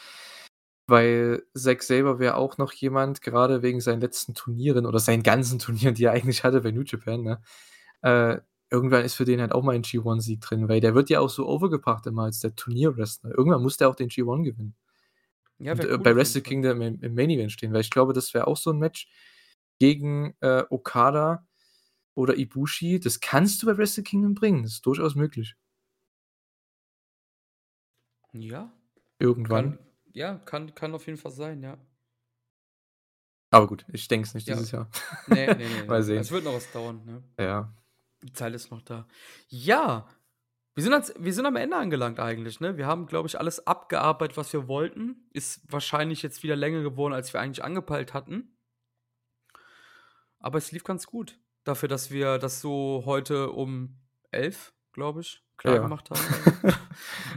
[0.88, 5.60] Weil Zack Sabre wäre auch noch jemand, grade wegen seinen letzten Turnieren oder seinen ganzen
[5.60, 7.42] Turnieren, die er eigentlich hatte bei New Japan, ne?
[8.04, 8.40] Äh,
[8.72, 11.30] irgendwann ist für den halt auch mal 'n G1-Sieg drin, weil der wird ja auch
[11.30, 13.32] so overgebracht immer als der Turnier-Wrestler.
[13.38, 14.76] Irgendwann muss der auch den G1 gewinnen.
[15.60, 16.42] Ja, Und, äh, cool bei Wrestle.
[16.44, 19.10] Kingdom im im Main Event stehen, weil ich glaube, das wäre auch so 'n Match
[19.80, 21.47] gegen, äh, Okada
[22.18, 23.00] oder Ibushi.
[23.00, 24.64] Das kannst du bei Wrestle Kingdom bringen.
[24.64, 25.56] Das ist durchaus möglich.
[28.34, 28.72] Ja.
[29.20, 29.78] Irgendwann.
[29.78, 31.78] Kann ja, kann kann auf jeden Fall sein, ja.
[33.52, 34.56] Aber gut, ich denke es nicht Ja.
[34.56, 34.90] dieses Jahr.
[35.28, 36.20] Ne, ne, ne, Mal sehen.
[36.20, 37.24] Es wird noch was dauern, ne?
[37.40, 37.74] Ja.
[38.24, 39.08] Die Zeit ist noch da.
[39.48, 40.08] Ja,
[40.74, 42.78] wir sind ans wir sind am Ende angelangt eigentlich, ne?
[42.78, 45.30] Wir haben, glaube ich, alles abgearbeitet, was wir wollten.
[45.34, 48.58] Ist wahrscheinlich jetzt wieder länger geworden, als wir eigentlich angepeilt hatten.
[50.40, 51.40] Aber es lief ganz gut.
[51.68, 53.98] Dafür, dass wir das so heute um
[54.32, 55.42] 11, glaube ich, Ja.
[55.58, 56.20] klargemacht haben.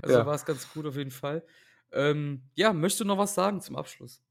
[0.03, 0.25] Also, Ja.
[0.27, 1.45] war es ganz gut auf jeden Fall.
[1.93, 4.23] Ähm, ja, möchtest du noch was sagen zum Abschluss?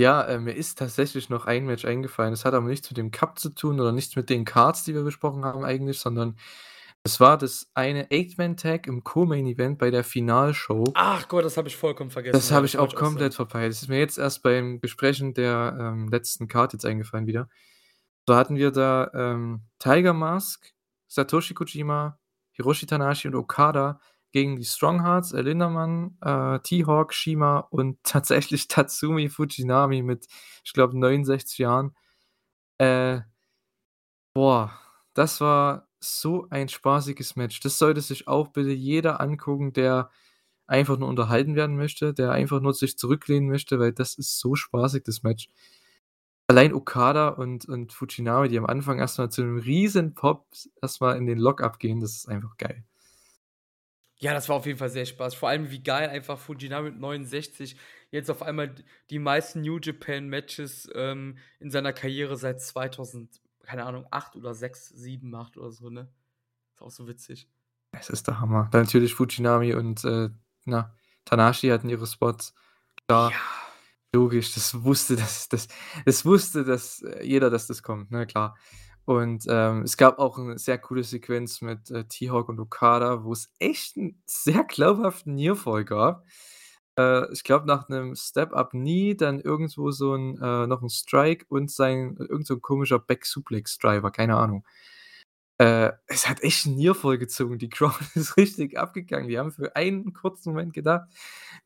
[0.00, 2.32] Ja, äh, mir ist tatsächlich noch ein Match eingefallen.
[2.32, 4.94] Das hat aber nichts mit dem Cup zu tun oder nichts mit den Cards, die
[4.94, 6.36] wir besprochen haben eigentlich, sondern
[7.04, 10.84] Es war das eine Eight-Man-Tag im Co-Main-Event bei der Finalshow.
[10.94, 12.32] Ach Gott, das habe ich vollkommen vergessen.
[12.32, 13.72] Das habe ich auch komplett verpeilt.
[13.72, 17.48] Das ist mir jetzt erst beim Besprechen der, ähm, letzten Card jetzt eingefallen wieder.
[18.28, 20.72] So hatten wir da, ähm, Tiger Mask,
[21.08, 22.18] Satoshi Kojima,
[22.52, 24.00] Hiroshi Tanahashi und Okada
[24.32, 30.26] gegen die Strong Hearts, El Lindermann, äh, T-Hawk, Shima und tatsächlich Tatsumi Fujinami mit,
[30.64, 31.94] ich glaube, 69 Jahren.
[32.78, 33.22] Äh,
[34.34, 34.72] boah,
[35.14, 37.60] das war so ein spaßiges Match.
[37.60, 40.10] Das sollte sich auch bitte jeder angucken, der
[40.66, 44.54] einfach nur unterhalten werden möchte, der einfach nur sich zurücklehnen möchte, weil das ist so
[44.56, 45.48] spaßig, das Match.
[46.48, 50.46] Allein Okada und und Fujinami, die am Anfang erst mal zu 'nem riesen Pop
[50.82, 52.84] erst mal in den Lock-up gehen, das ist einfach geil.
[54.20, 55.34] Ja, das war auf jeden Fall sehr Spaß.
[55.34, 57.76] Vor allem, wie geil einfach Fujinami mit 69
[58.10, 58.74] jetzt auf einmal
[59.10, 64.54] die meisten New Japan Matches, ähm, in seiner Karriere seit 2000, keine Ahnung, 8 oder
[64.54, 66.08] 6, 7 macht oder so, ne?
[66.74, 67.46] Ist auch so witzig.
[67.92, 68.68] Es ist der Hammer.
[68.72, 70.30] Dann natürlich Fujinami und, äh,
[70.64, 70.94] na,
[71.24, 72.54] Tanahashi hatten ihre Spots.
[73.06, 73.38] Klar, Ja.
[74.14, 75.68] Logisch, das wusste das das
[76.06, 78.56] es wusste, dass äh, jeder, dass das kommt, ne, klar.
[79.04, 83.50] Und, ähm, es gab auch 'ne sehr coole Sequenz mit, äh, T-Hawk und Okada, wo's
[83.58, 86.24] echt 'n sehr glaubhaften Nearfall gab.
[86.98, 91.70] Äh, ich glaube, nach 'nem Step-Up-Knee dann irgendwo so 'n äh, noch 'n Strike und
[91.70, 94.64] sein irgend so 'n komischer Back-Suplex-Driver, keine Ahnung.
[95.58, 97.58] Äh, es hat echt 'n Nearfall gezogen.
[97.58, 99.28] Die Crowd ist richtig abgegangen.
[99.28, 101.08] Die haben für einen kurzen Moment gedacht,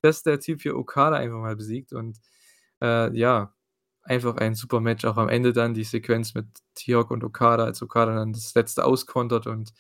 [0.03, 2.19] dass der Typ hier Okada einfach mal besiegt und,
[2.83, 3.55] äh, ja,
[4.03, 5.05] einfach ein super Match.
[5.05, 8.85] Auch am Ende dann die Sequenz mit T-Hawk und Okada, als Okada dann das Letzte
[8.85, 9.73] auskontert und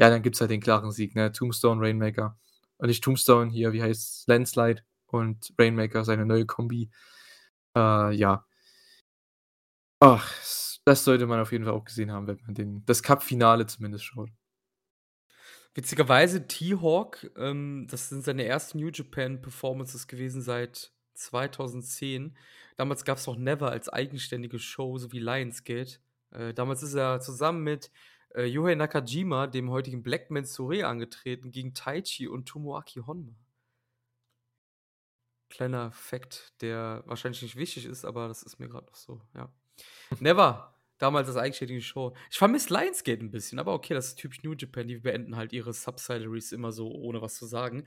[0.00, 1.32] ja, dann gibt's halt den klaren Sieg, ne?
[1.32, 2.38] Tombstone, Rainmaker.
[2.78, 4.24] Und nicht Tombstone, hier, wie heißt's?
[4.26, 6.90] Landslide und Rainmaker, seine neue Kombi.
[7.76, 8.46] Äh, ja.
[10.00, 10.30] Ach,
[10.84, 14.04] das sollte man auf jeden Fall auch gesehen haben, wenn man den das Cup-Finale zumindest
[14.04, 14.30] schaut.
[15.74, 22.36] Witzigerweise T-Hawk, ähm, das sind seine ersten New Japan Performances gewesen seit 2010.
[22.76, 25.98] Damals gab's noch Never als eigenständige Show, so wie Lionsgate.
[26.30, 27.90] Äh, damals ist er zusammen mit,
[28.34, 33.34] äh, Yohei Nakajima, dem heutigen Black Mensurie, angetreten gegen Taichi und Tomoaki Honma.
[35.48, 39.48] Kleiner Fact, der wahrscheinlich nicht wichtig ist, aber das ist mir grad noch so, ja.
[40.20, 42.14] Never, damals als eigenständige Show.
[42.30, 45.52] Ich vermisse Lionsgate 'n bisschen, aber okay, das ist typisch New Japan, die beenden halt
[45.52, 47.86] ihre Subsidiaries immer so, ohne was zu sagen.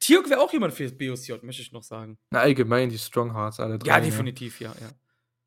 [0.00, 2.18] T-Hawk wäre auch jemand fürs BOCJ, möchte ich noch sagen.
[2.32, 4.30] Na, allgemein die Strong Hearts, alle 3, Ja, ne?
[4.30, 4.94] definitiv, ja, ja.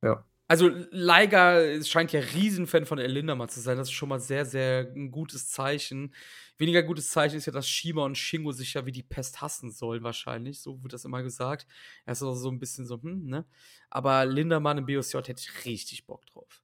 [0.03, 0.25] Ja.
[0.49, 3.77] Also, Liger scheint ja Riesenfan von El Lindermann zu sein.
[3.77, 6.13] Das ist schon mal sehr, sehr 'n gutes Zeichen.
[6.57, 9.71] Weniger gutes Zeichen ist ja, dass Shima und Shingo sich ja wie die Pest hassen
[9.71, 11.65] sollen wahrscheinlich, so wird das immer gesagt.
[12.05, 13.45] Er ist auch so 'n bisschen so, hm, ne?
[13.89, 16.62] Aber Lindermann im BOCJ hätte ich richtig Bock drauf.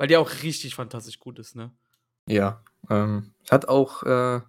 [0.00, 1.74] Weil der auch richtig fantastisch gut ist, ne?
[2.28, 4.40] Ja, ähm, hat auch, äh,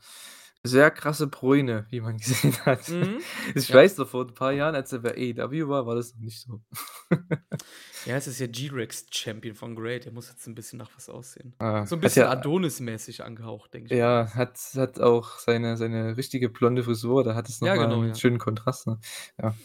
[0.64, 2.80] sehr krasse Bräune, wie man gesehen hat.
[2.88, 3.26] Mhm.
[3.54, 3.74] Ich Ja.
[3.74, 6.42] weiß noch, vor 'n paar Jahren, als er bei AEW war, war das noch nicht
[6.42, 6.62] so.
[8.08, 10.06] Ja, es ist ja G-Rex Champion von Great.
[10.06, 11.56] Der muss jetzt 'n bisschen nach was aussehen.
[11.60, 14.12] Ah, So 'n hat bisschen ja Adonis-mäßig angehaucht, denke ich mal.
[14.12, 18.02] Ja, hat hat auch seine seine richtige blonde Frisur, da hat es noch Ja, genau,
[18.04, 18.16] 'n ja.
[18.16, 19.00] schönen Kontrast, ne?
[19.40, 19.56] Ja.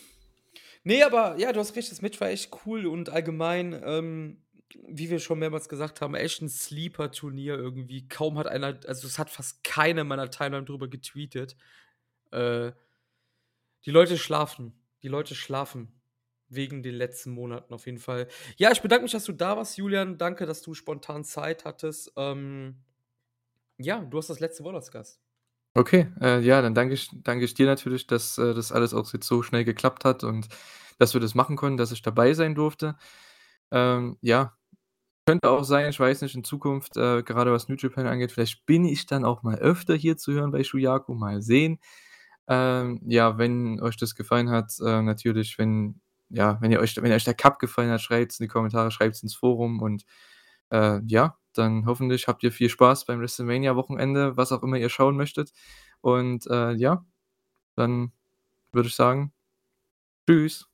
[0.86, 4.43] Ne, aber ja, du hast recht, das Match war echt cool und allgemein, ähm,
[4.88, 8.09] wie wir schon mehrmals gesagt haben, echt 'n Sleeper-Turnier irgendwie.
[8.09, 11.56] Kaum hat einer also, es hat fast keiner in meiner Timeline drüber getweetet.
[12.32, 12.72] Äh,
[13.84, 14.72] die Leute schlafen.
[15.02, 16.01] Die Leute schlafen
[16.48, 18.28] wegen den letzten Monaten auf jeden Fall.
[18.56, 20.18] Ja, ich bedanke mich, dass du da warst, Julian.
[20.18, 22.12] Danke, dass du spontan Zeit hattest.
[22.16, 22.82] Ähm,
[23.78, 25.20] ja, du hast das letzte Wort als Gast.
[25.76, 29.12] Okay, äh, ja, dann danke ich danke ich dir natürlich, dass, äh, das alles auch
[29.12, 30.48] jetzt so schnell geklappt hat und
[30.98, 32.97] dass wir das machen konnten, dass ich dabei sein durfte.
[33.70, 34.56] Ähm, ja,
[35.31, 38.66] könnte auch sein, ich weiß nicht, in Zukunft, äh, gerade was New Japan angeht, vielleicht
[38.66, 41.78] bin ich dann auch mal öfter hier zu hören bei Shuyaku, mal sehen.
[42.48, 46.01] Ähm, ja, wenn euch das gefallen hat, äh, natürlich, wenn
[46.31, 49.23] ja, wenn ihr euch wenn euch der Cup gefallen hat, schreibt's in die Kommentare, schreibt's
[49.23, 50.05] ins Forum und,
[50.73, 55.16] äh, ja, dann hoffentlich habt ihr viel Spaß beim WrestleMania-Wochenende, was auch immer ihr schauen
[55.16, 55.52] möchtet.
[56.01, 57.05] Und, äh, ja,
[57.77, 58.12] dann
[58.73, 59.32] würde ich sagen,
[60.28, 60.69] tschüss.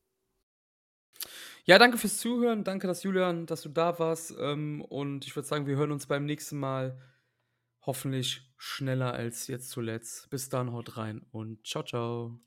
[1.69, 2.63] Ja, danke fürs Zuhören.
[2.63, 4.33] Danke, dass Julian dass du da warst.
[4.39, 7.01] Ähm, und ich würde sagen, wir hören uns beim nächsten Mal
[7.83, 10.31] hoffentlich schneller als jetzt zuletzt.
[10.31, 12.46] Bis dann, haut rein und tschau, tschau.